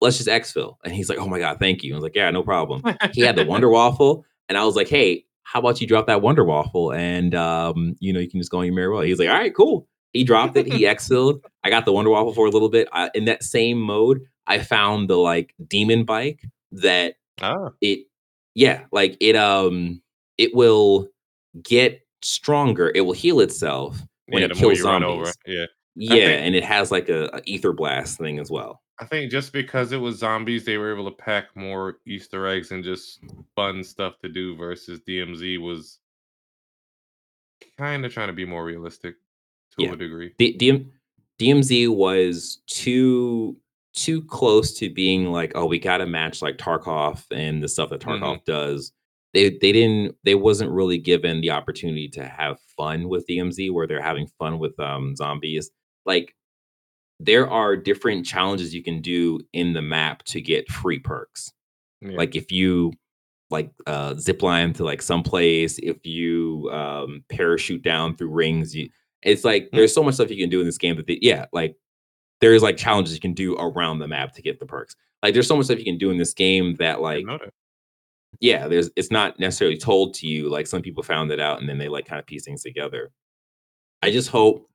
let's 0.00 0.16
just 0.18 0.28
exfil." 0.28 0.76
And 0.84 0.94
he's 0.94 1.08
like, 1.08 1.18
"Oh 1.18 1.26
my 1.26 1.40
god, 1.40 1.58
thank 1.58 1.82
you." 1.82 1.92
I 1.92 1.96
was 1.96 2.04
like, 2.04 2.14
"Yeah, 2.14 2.30
no 2.30 2.44
problem." 2.44 2.82
he 3.12 3.22
had 3.22 3.34
the 3.34 3.44
Wunderwaffe, 3.44 4.22
and 4.48 4.56
I 4.56 4.64
was 4.64 4.76
like, 4.76 4.88
"Hey, 4.88 5.24
how 5.44 5.60
about 5.60 5.80
you 5.80 5.86
drop 5.86 6.06
that 6.08 6.20
Wunderwaffe, 6.20 6.96
and 6.96 7.34
um, 7.34 7.94
you 8.00 8.12
know, 8.12 8.20
you 8.20 8.28
can 8.28 8.40
just 8.40 8.50
go 8.50 8.58
on 8.58 8.66
your 8.66 8.74
merry 8.74 8.92
way." 8.94 9.08
He's 9.08 9.18
like, 9.18 9.28
"All 9.28 9.34
right, 9.36 9.54
cool." 9.54 9.86
He 10.12 10.24
dropped 10.24 10.56
it. 10.56 10.72
He 10.72 10.80
exfilled. 10.86 11.40
I 11.64 11.70
got 11.70 11.84
the 11.84 11.92
Wunderwaffe 11.92 12.34
for 12.34 12.46
a 12.46 12.50
little 12.50 12.68
bit. 12.68 12.88
I, 12.92 13.10
in 13.14 13.24
that 13.26 13.42
same 13.42 13.78
mode, 13.80 14.20
I 14.46 14.58
found 14.58 15.08
the 15.10 15.16
like 15.16 15.54
demon 15.68 16.04
bike 16.04 16.44
that 16.72 17.14
Ah. 17.42 17.70
it, 17.80 18.06
yeah, 18.54 18.84
like 18.92 19.16
it 19.20 19.36
um, 19.36 20.00
it 20.38 20.54
will 20.54 21.08
get 21.62 22.00
stronger. 22.22 22.90
It 22.94 23.02
will 23.02 23.12
heal 23.12 23.40
itself 23.40 23.98
when 24.28 24.42
yeah, 24.42 24.48
it 24.48 24.54
kills 24.56 24.78
you 24.78 24.84
run 24.84 25.02
zombies. 25.02 25.28
over. 25.28 25.32
Yeah. 25.46 25.66
Yeah, 25.96 26.14
think- 26.26 26.40
and 26.46 26.54
it 26.56 26.64
has 26.64 26.90
like 26.90 27.08
a, 27.08 27.26
a 27.32 27.40
ether 27.44 27.72
blast 27.72 28.18
thing 28.18 28.38
as 28.40 28.50
well. 28.50 28.82
I 29.00 29.06
think 29.06 29.30
just 29.30 29.52
because 29.52 29.90
it 29.92 29.96
was 29.96 30.18
zombies, 30.18 30.64
they 30.64 30.78
were 30.78 30.92
able 30.92 31.10
to 31.10 31.16
pack 31.16 31.46
more 31.56 31.96
Easter 32.06 32.46
eggs 32.46 32.70
and 32.70 32.84
just 32.84 33.20
fun 33.56 33.82
stuff 33.82 34.18
to 34.20 34.28
do 34.28 34.54
versus 34.56 35.00
DMZ 35.00 35.60
was 35.60 35.98
kind 37.76 38.04
of 38.04 38.12
trying 38.12 38.28
to 38.28 38.32
be 38.34 38.44
more 38.44 38.64
realistic 38.64 39.16
to 39.78 39.84
Yeah. 39.84 39.92
a 39.92 39.96
degree. 39.96 40.32
D- 40.38 40.56
DM- 40.56 40.90
DMZ 41.38 41.88
was 41.88 42.62
too 42.66 43.56
too 43.96 44.22
close 44.22 44.76
to 44.76 44.90
being 44.90 45.26
like, 45.30 45.52
oh, 45.54 45.66
we 45.66 45.78
got 45.78 45.98
to 45.98 46.06
match 46.06 46.42
like 46.42 46.56
Tarkov 46.58 47.24
and 47.30 47.62
the 47.62 47.68
stuff 47.68 47.90
that 47.90 48.00
Tarkov 48.00 48.44
does. 48.44 48.92
They 49.32 49.50
they 49.50 49.70
didn't 49.72 50.16
they 50.24 50.34
wasn't 50.34 50.70
really 50.72 50.98
given 50.98 51.40
the 51.40 51.50
opportunity 51.50 52.08
to 52.10 52.24
have 52.26 52.58
fun 52.76 53.08
with 53.08 53.26
DMZ 53.28 53.72
where 53.72 53.86
they're 53.86 54.02
having 54.02 54.26
fun 54.38 54.58
with 54.60 54.78
um 54.80 55.14
zombies. 55.16 55.70
Like 56.06 56.34
there 57.20 57.48
are 57.48 57.76
different 57.76 58.26
challenges 58.26 58.74
you 58.74 58.82
can 58.82 59.00
do 59.00 59.40
in 59.52 59.72
the 59.72 59.82
map 59.82 60.22
to 60.24 60.40
get 60.40 60.68
free 60.68 60.98
perks 60.98 61.52
Yeah. 62.00 62.16
like 62.16 62.34
if 62.36 62.50
you 62.52 62.92
like 63.50 63.70
uh 63.86 64.14
zip 64.14 64.42
line 64.42 64.72
to 64.74 64.84
like 64.84 65.00
someplace 65.02 65.78
if 65.78 66.04
you 66.04 66.68
um 66.72 67.24
parachute 67.28 67.82
down 67.82 68.16
through 68.16 68.30
rings 68.30 68.74
you 68.74 68.88
it's 69.22 69.44
like 69.44 69.68
Hmm. 69.70 69.76
there's 69.76 69.94
so 69.94 70.02
much 70.02 70.14
stuff 70.14 70.30
you 70.30 70.36
can 70.36 70.50
do 70.50 70.60
in 70.60 70.66
this 70.66 70.78
game 70.78 70.96
that 70.96 71.06
they, 71.06 71.18
yeah 71.22 71.46
like 71.52 71.76
there's 72.40 72.62
like 72.62 72.76
challenges 72.76 73.14
you 73.14 73.20
can 73.20 73.32
do 73.34 73.54
around 73.56 73.98
the 74.00 74.08
map 74.08 74.32
to 74.34 74.42
get 74.42 74.58
the 74.58 74.66
perks 74.66 74.96
like 75.22 75.34
there's 75.34 75.46
so 75.46 75.56
much 75.56 75.66
stuff 75.66 75.78
you 75.78 75.84
can 75.84 75.98
do 75.98 76.10
in 76.10 76.16
this 76.18 76.34
game 76.34 76.74
that 76.76 77.00
like 77.00 77.18
didn't 77.18 77.28
know 77.28 77.38
that. 77.38 77.52
yeah 78.40 78.66
there's 78.66 78.90
it's 78.96 79.10
not 79.12 79.38
necessarily 79.38 79.76
told 79.78 80.14
to 80.14 80.26
you 80.26 80.48
like 80.50 80.66
some 80.66 80.82
people 80.82 81.02
found 81.02 81.30
it 81.30 81.38
out 81.40 81.60
and 81.60 81.68
then 81.68 81.78
they 81.78 81.88
like 81.88 82.06
kind 82.06 82.18
of 82.18 82.26
piece 82.26 82.44
things 82.44 82.62
together 82.62 83.12
i 84.02 84.10
just 84.10 84.28
hope 84.30 84.68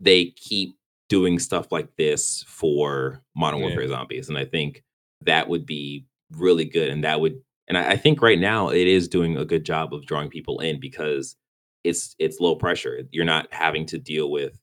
they 0.00 0.26
keep 0.36 0.76
doing 1.08 1.38
stuff 1.38 1.70
like 1.72 1.88
this 1.96 2.44
for 2.46 3.20
modern 3.36 3.60
Yeah. 3.60 3.66
warfare 3.66 3.88
zombies 3.88 4.28
and 4.28 4.36
i 4.38 4.44
think 4.44 4.82
that 5.22 5.48
would 5.48 5.64
be 5.66 6.04
really 6.32 6.64
good 6.64 6.90
and 6.90 7.02
that 7.04 7.20
would 7.20 7.40
and 7.68 7.76
I, 7.76 7.92
I 7.92 7.96
think 7.96 8.22
right 8.22 8.38
now 8.38 8.68
it 8.70 8.86
is 8.86 9.08
doing 9.08 9.36
a 9.36 9.44
good 9.44 9.64
job 9.64 9.92
of 9.94 10.06
drawing 10.06 10.28
people 10.30 10.60
in 10.60 10.78
because 10.80 11.36
it's 11.84 12.14
it's 12.18 12.40
low 12.40 12.54
pressure 12.56 13.02
you're 13.10 13.24
not 13.24 13.52
having 13.52 13.86
to 13.86 13.98
deal 13.98 14.30
with 14.30 14.58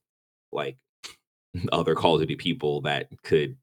like 0.52 0.76
other 1.72 1.94
call 1.94 2.14
of 2.14 2.20
duty 2.20 2.36
people 2.36 2.80
that 2.82 3.08
could 3.22 3.56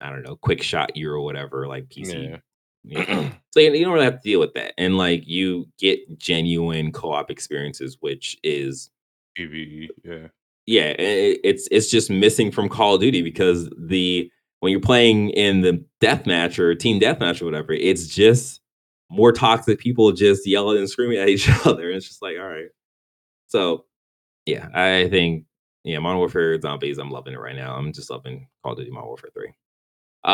i 0.00 0.10
don't 0.10 0.22
know 0.22 0.36
quick 0.36 0.62
shot 0.62 0.96
you 0.96 1.10
or 1.10 1.20
whatever 1.20 1.66
like 1.66 1.86
pc 1.88 2.40
Yeah. 2.84 3.30
so 3.50 3.60
you, 3.60 3.72
you 3.72 3.84
don't 3.84 3.92
really 3.94 4.04
have 4.04 4.22
to 4.22 4.28
deal 4.30 4.40
with 4.40 4.54
that 4.54 4.72
and 4.78 4.96
like 4.96 5.26
you 5.26 5.66
get 5.78 6.18
genuine 6.18 6.92
co-op 6.92 7.30
experiences 7.30 7.96
which 8.00 8.36
is 8.42 8.90
PVE. 9.38 9.88
Yeah. 10.04 10.28
Yeah 10.66 10.90
i- 10.98 11.38
it's 11.44 11.68
it's 11.70 11.90
just 11.90 12.10
missing 12.10 12.50
from 12.50 12.68
call 12.68 12.94
of 12.96 13.00
duty 13.00 13.22
because 13.22 13.70
the 13.78 14.30
when 14.60 14.72
you're 14.72 14.80
playing 14.80 15.30
in 15.30 15.60
the 15.60 15.84
deathmatch 16.00 16.58
or 16.58 16.74
team 16.74 17.00
deathmatch 17.00 17.40
or 17.40 17.44
whatever 17.44 17.72
it's 17.72 18.06
just 18.08 18.60
more 19.10 19.32
toxic 19.32 19.78
people 19.78 20.10
just 20.12 20.46
yelling 20.46 20.78
and 20.78 20.90
screaming 20.90 21.18
at 21.18 21.28
each 21.30 21.48
other. 21.64 21.90
It's 21.90 22.08
just 22.08 22.22
like 22.22 22.36
all 22.38 22.48
right. 22.48 22.68
So 23.48 23.84
yeah 24.46 24.68
i 24.74 25.08
think 25.10 25.44
yeah 25.84 25.98
modern 25.98 26.18
warfare 26.18 26.60
zombies 26.60 26.98
i'm 26.98 27.10
loving 27.10 27.34
it 27.34 27.40
right 27.40 27.56
now. 27.56 27.76
I'm 27.76 27.92
just 27.92 28.10
loving 28.10 28.48
call 28.62 28.72
of 28.72 28.78
duty 28.78 28.90
modern 28.90 29.08
warfare 29.08 29.30
3 29.34 29.52
uh 30.24 30.28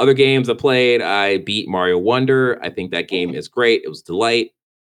other 0.00 0.14
games 0.14 0.48
i 0.50 0.54
played 0.54 1.00
i 1.02 1.38
beat 1.38 1.68
mario 1.68 1.98
wonder. 1.98 2.58
I 2.62 2.70
think 2.70 2.90
that 2.92 3.08
game 3.08 3.34
is 3.34 3.48
great. 3.48 3.82
It 3.84 3.88
was 3.88 4.02
a 4.02 4.04
delight. 4.04 4.50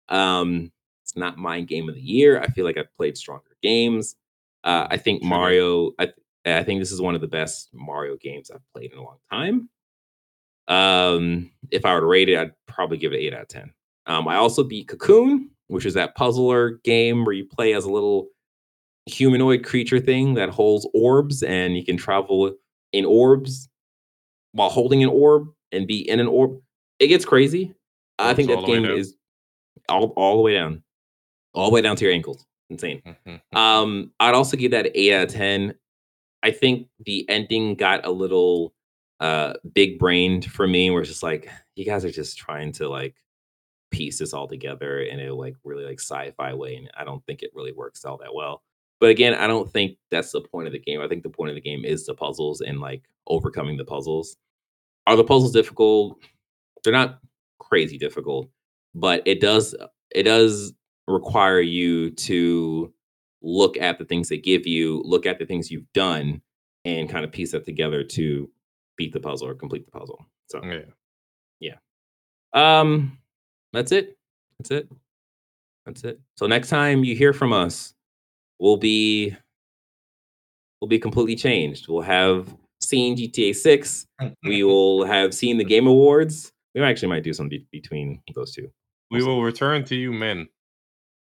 Um 0.10 0.72
it's 1.04 1.16
not 1.18 1.38
my 1.38 1.62
game 1.62 1.88
of 1.89 1.95
the 1.95 2.02
year. 2.02 2.39
I 2.41 2.48
feel 2.48 2.66
like 2.66 2.78
i've 2.78 2.93
played 2.98 3.18
stronger 3.18 3.56
games 3.64 4.16
uh, 4.64 4.88
I 4.89 4.97
think 4.97 5.24
Mario. 5.24 5.91
I, 5.99 6.10
I 6.45 6.64
think 6.64 6.80
this 6.80 6.91
is 6.91 7.01
one 7.01 7.14
of 7.14 7.22
the 7.22 7.28
best 7.28 7.70
Mario 7.74 8.16
games 8.16 8.49
I've 8.49 8.62
played 8.74 8.93
in 8.93 8.97
a 8.97 9.03
long 9.03 9.18
time. 9.32 9.70
Um, 10.68 11.51
if 11.72 11.86
I 11.86 11.93
were 11.93 12.01
to 12.01 12.05
rate 12.05 12.30
it, 12.30 12.38
I'd 12.38 12.53
probably 12.68 12.97
give 12.97 13.14
it 13.14 13.18
eight 13.18 13.34
out 13.34 13.41
of 13.41 13.47
ten. 13.47 13.74
Um, 14.05 14.28
I 14.28 14.36
also 14.36 14.64
beat 14.64 14.88
Cocoon, 14.88 15.49
which 15.68 15.86
is 15.86 15.93
that 15.95 16.16
puzzler 16.16 16.80
game 16.84 17.26
where 17.26 17.36
you 17.36 17.45
play 17.45 17.74
as 17.74 17.86
a 17.86 17.91
little 17.91 18.30
humanoid 19.05 19.66
creature 19.66 19.99
thing 19.99 20.34
that 20.36 20.49
holds 20.49 20.88
orbs, 20.93 21.43
and 21.43 21.78
you 21.78 21.84
can 21.84 21.97
travel 21.97 22.53
in 22.93 23.05
orbs 23.05 23.70
while 24.53 24.70
holding 24.70 25.03
an 25.03 25.10
orb 25.10 25.47
and 25.72 25.88
be 25.88 26.08
in 26.10 26.20
an 26.20 26.28
orb. 26.28 26.60
It 26.99 27.08
gets 27.08 27.26
crazy. 27.26 27.74
I 28.20 28.34
think 28.34 28.49
that 28.49 28.66
game 28.66 28.86
is 28.86 29.16
all 29.89 30.08
all 30.16 30.38
the 30.38 30.41
way 30.41 30.53
down, 30.53 30.84
all 31.53 31.70
the 31.70 31.76
way 31.76 31.82
down 31.82 31.95
to 31.97 32.05
your 32.05 32.14
ankles. 32.14 32.45
Insane. 32.70 33.01
Mhm. 33.26 33.41
Um, 33.57 34.11
I'd 34.20 34.36
also 34.36 34.57
give 34.57 34.72
that 34.72 34.88
an 34.88 34.91
eight 34.95 35.13
out 35.13 35.28
of 35.28 35.34
ten. 35.34 35.76
I 36.43 36.51
think 36.51 36.88
the 37.05 37.28
ending 37.30 37.76
got 37.76 38.05
a 38.05 38.11
little 38.11 38.74
uh 39.20 39.53
big 39.74 39.97
brained 39.99 40.45
for 40.45 40.68
me, 40.68 40.89
where 40.91 41.01
it's 41.01 41.09
just 41.09 41.24
like 41.24 41.49
you 41.76 41.86
guys 41.86 42.05
are 42.05 42.11
just 42.11 42.38
trying 42.38 42.72
to 42.74 42.88
like 42.89 43.15
piece 43.91 44.20
this 44.20 44.34
all 44.34 44.47
together 44.47 44.99
in 45.01 45.20
a 45.22 45.34
like 45.34 45.55
really 45.63 45.86
like 45.86 45.99
sci-fi 45.99 46.53
way, 46.53 46.76
and 46.76 46.89
I 46.97 47.03
don't 47.05 47.26
think 47.26 47.41
it 47.43 47.51
really 47.55 47.72
works 47.72 48.03
all 48.05 48.18
that 48.18 48.34
well. 48.34 48.63
But 48.99 49.09
again, 49.11 49.34
I 49.36 49.47
don't 49.47 49.72
think 49.72 49.97
that's 50.11 50.32
the 50.32 50.41
point 50.41 50.68
of 50.68 50.74
the 50.74 50.80
game. 50.80 51.01
I 51.01 51.07
think 51.07 51.24
the 51.24 51.30
point 51.30 51.49
of 51.49 51.55
the 51.55 51.61
game 51.61 51.86
is 51.86 52.05
the 52.05 52.15
puzzles 52.15 52.61
and 52.61 52.80
like 52.82 53.03
overcoming 53.28 53.78
the 53.78 53.86
puzzles. 53.86 54.38
Are 55.07 55.15
the 55.15 55.24
puzzles 55.24 55.53
difficult? 55.53 56.18
They're 56.84 56.93
not 56.93 57.20
crazy 57.59 57.97
difficult, 57.97 58.49
but 58.93 59.24
it 59.26 59.39
does 59.39 59.76
it 60.13 60.24
does 60.24 60.74
require 61.08 61.60
you 61.62 62.12
to 62.12 62.93
look 63.41 63.78
at 63.78 63.97
the 63.99 64.05
things 64.05 64.30
they 64.30 64.38
give 64.38 64.66
you, 64.68 65.01
look 65.05 65.26
at 65.26 65.39
the 65.39 65.45
things 65.45 65.72
you've 65.72 65.91
done, 65.93 66.41
and 66.86 67.10
kind 67.10 67.24
of 67.24 67.32
piece 67.32 67.51
that 67.51 67.66
together 67.66 68.03
to 68.03 68.49
beat 68.97 69.14
the 69.14 69.20
puzzle 69.20 69.47
or 69.47 69.53
complete 69.55 69.86
the 69.86 69.91
puzzle. 69.91 70.26
So 70.49 70.62
Yeah. 71.60 71.76
um, 72.53 73.18
that's 73.74 73.91
it. 73.91 74.18
That's 74.60 74.72
it. 74.72 74.89
That's 75.86 76.03
it. 76.03 76.20
So 76.36 76.47
next 76.47 76.70
time 76.70 77.03
you 77.03 77.16
hear 77.16 77.34
from 77.34 77.53
us, 77.53 77.93
we'll 78.60 78.78
be 78.78 79.36
we'll 80.82 80.88
be 80.89 80.99
completely 80.99 81.36
changed. 81.36 81.88
We'll 81.88 82.01
have 82.01 82.55
seen 82.82 83.16
GTA 83.18 83.55
6. 83.55 84.05
We 84.43 84.64
will 84.64 85.05
have 85.05 85.34
seen 85.34 85.58
the 85.58 85.64
Game 85.64 85.88
Awards. 85.88 86.51
We 86.76 86.82
actually 86.82 87.10
might 87.10 87.24
do 87.24 87.34
something 87.34 87.49
be- 87.72 87.80
between 87.82 88.22
those 88.34 88.53
two. 88.53 88.72
We 89.12 89.24
will 89.24 89.43
return 89.43 89.84
to 89.86 89.95
you, 89.95 90.12
men. 90.14 90.47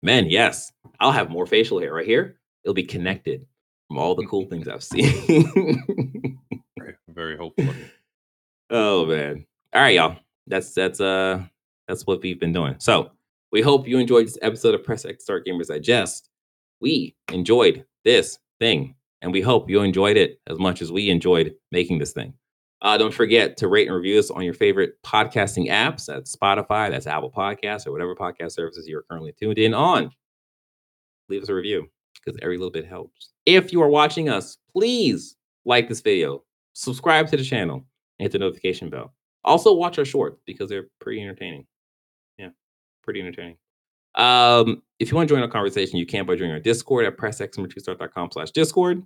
Men, 0.02 0.26
yes. 0.28 0.72
I'll 1.00 1.12
have 1.12 1.30
more 1.30 1.46
facial 1.46 1.80
hair 1.80 1.94
right 1.94 2.06
here. 2.06 2.38
It'll 2.64 2.74
be 2.74 2.84
connected 2.84 3.46
from 3.88 3.98
all 3.98 4.14
the 4.14 4.26
cool 4.26 4.46
things 4.46 4.68
I've 4.68 4.84
seen. 4.84 6.38
Very, 6.78 6.94
very 7.08 7.36
hopeful. 7.36 7.74
Oh 8.70 9.06
man. 9.06 9.44
All 9.74 9.82
right, 9.82 9.94
y'all. 9.96 10.16
That's 10.46 10.72
that's 10.72 11.00
uh 11.00 11.42
that's 11.88 12.06
what 12.06 12.22
we've 12.22 12.38
been 12.38 12.52
doing. 12.52 12.76
So 12.78 13.10
we 13.50 13.62
hope 13.62 13.88
you 13.88 13.98
enjoyed 13.98 14.26
this 14.26 14.38
episode 14.42 14.74
of 14.74 14.84
Press 14.84 15.04
X 15.04 15.24
Start 15.24 15.46
Gamers 15.46 15.68
Digest. 15.68 16.30
We 16.80 17.16
enjoyed 17.32 17.84
this 18.04 18.38
thing, 18.60 18.94
and 19.22 19.32
we 19.32 19.40
hope 19.40 19.68
you 19.68 19.80
enjoyed 19.80 20.16
it 20.16 20.40
as 20.46 20.58
much 20.58 20.82
as 20.82 20.92
we 20.92 21.10
enjoyed 21.10 21.54
making 21.72 21.98
this 21.98 22.12
thing. 22.12 22.34
Uh, 22.80 22.96
don't 22.96 23.14
forget 23.14 23.56
to 23.56 23.68
rate 23.68 23.88
and 23.88 23.96
review 23.96 24.18
us 24.18 24.30
on 24.30 24.42
your 24.42 24.54
favorite 24.54 25.02
podcasting 25.02 25.68
apps. 25.68 26.06
That's 26.06 26.34
Spotify, 26.34 26.90
that's 26.90 27.06
Apple 27.06 27.30
Podcasts, 27.30 27.86
or 27.86 27.92
whatever 27.92 28.14
podcast 28.14 28.52
services 28.52 28.86
you're 28.86 29.02
currently 29.02 29.32
tuned 29.32 29.58
in 29.58 29.74
on. 29.74 30.10
Leave 31.28 31.42
us 31.42 31.48
a 31.48 31.54
review 31.54 31.88
because 32.14 32.38
every 32.40 32.56
little 32.56 32.70
bit 32.70 32.86
helps. 32.86 33.32
If 33.46 33.72
you 33.72 33.82
are 33.82 33.88
watching 33.88 34.28
us, 34.28 34.58
please 34.72 35.36
like 35.64 35.88
this 35.88 36.00
video, 36.00 36.44
subscribe 36.72 37.28
to 37.30 37.36
the 37.36 37.44
channel, 37.44 37.84
and 38.18 38.24
hit 38.24 38.32
the 38.32 38.38
notification 38.38 38.90
bell. 38.90 39.12
Also, 39.44 39.74
watch 39.74 39.98
our 39.98 40.04
shorts 40.04 40.40
because 40.46 40.68
they're 40.68 40.88
pretty 41.00 41.20
entertaining. 41.20 41.66
Yeah, 42.38 42.50
pretty 43.02 43.20
entertaining. 43.20 43.56
Um, 44.14 44.82
if 44.98 45.10
you 45.10 45.16
want 45.16 45.28
to 45.28 45.34
join 45.34 45.42
our 45.42 45.48
conversation, 45.48 45.98
you 45.98 46.06
can 46.06 46.26
by 46.26 46.36
joining 46.36 46.52
our 46.52 46.60
Discord 46.60 47.06
at 47.06 47.16
pressxnumber2start.com 47.16 48.30
slash 48.32 48.50
Discord. 48.50 49.02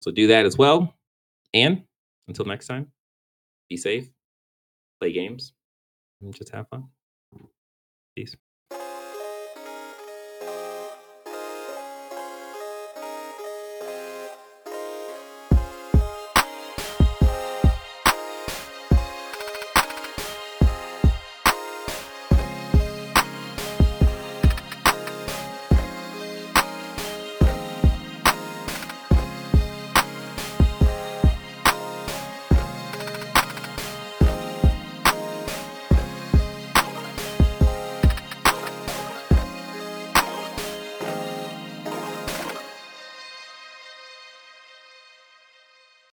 So 0.00 0.10
do 0.10 0.26
that 0.28 0.46
as 0.46 0.56
well. 0.56 0.94
And 1.54 1.82
until 2.28 2.44
next 2.44 2.66
time, 2.66 2.90
be 3.68 3.76
safe, 3.76 4.08
play 5.00 5.12
games, 5.12 5.52
and 6.20 6.34
just 6.34 6.52
have 6.54 6.68
fun. 6.68 6.84
Peace. 8.14 8.36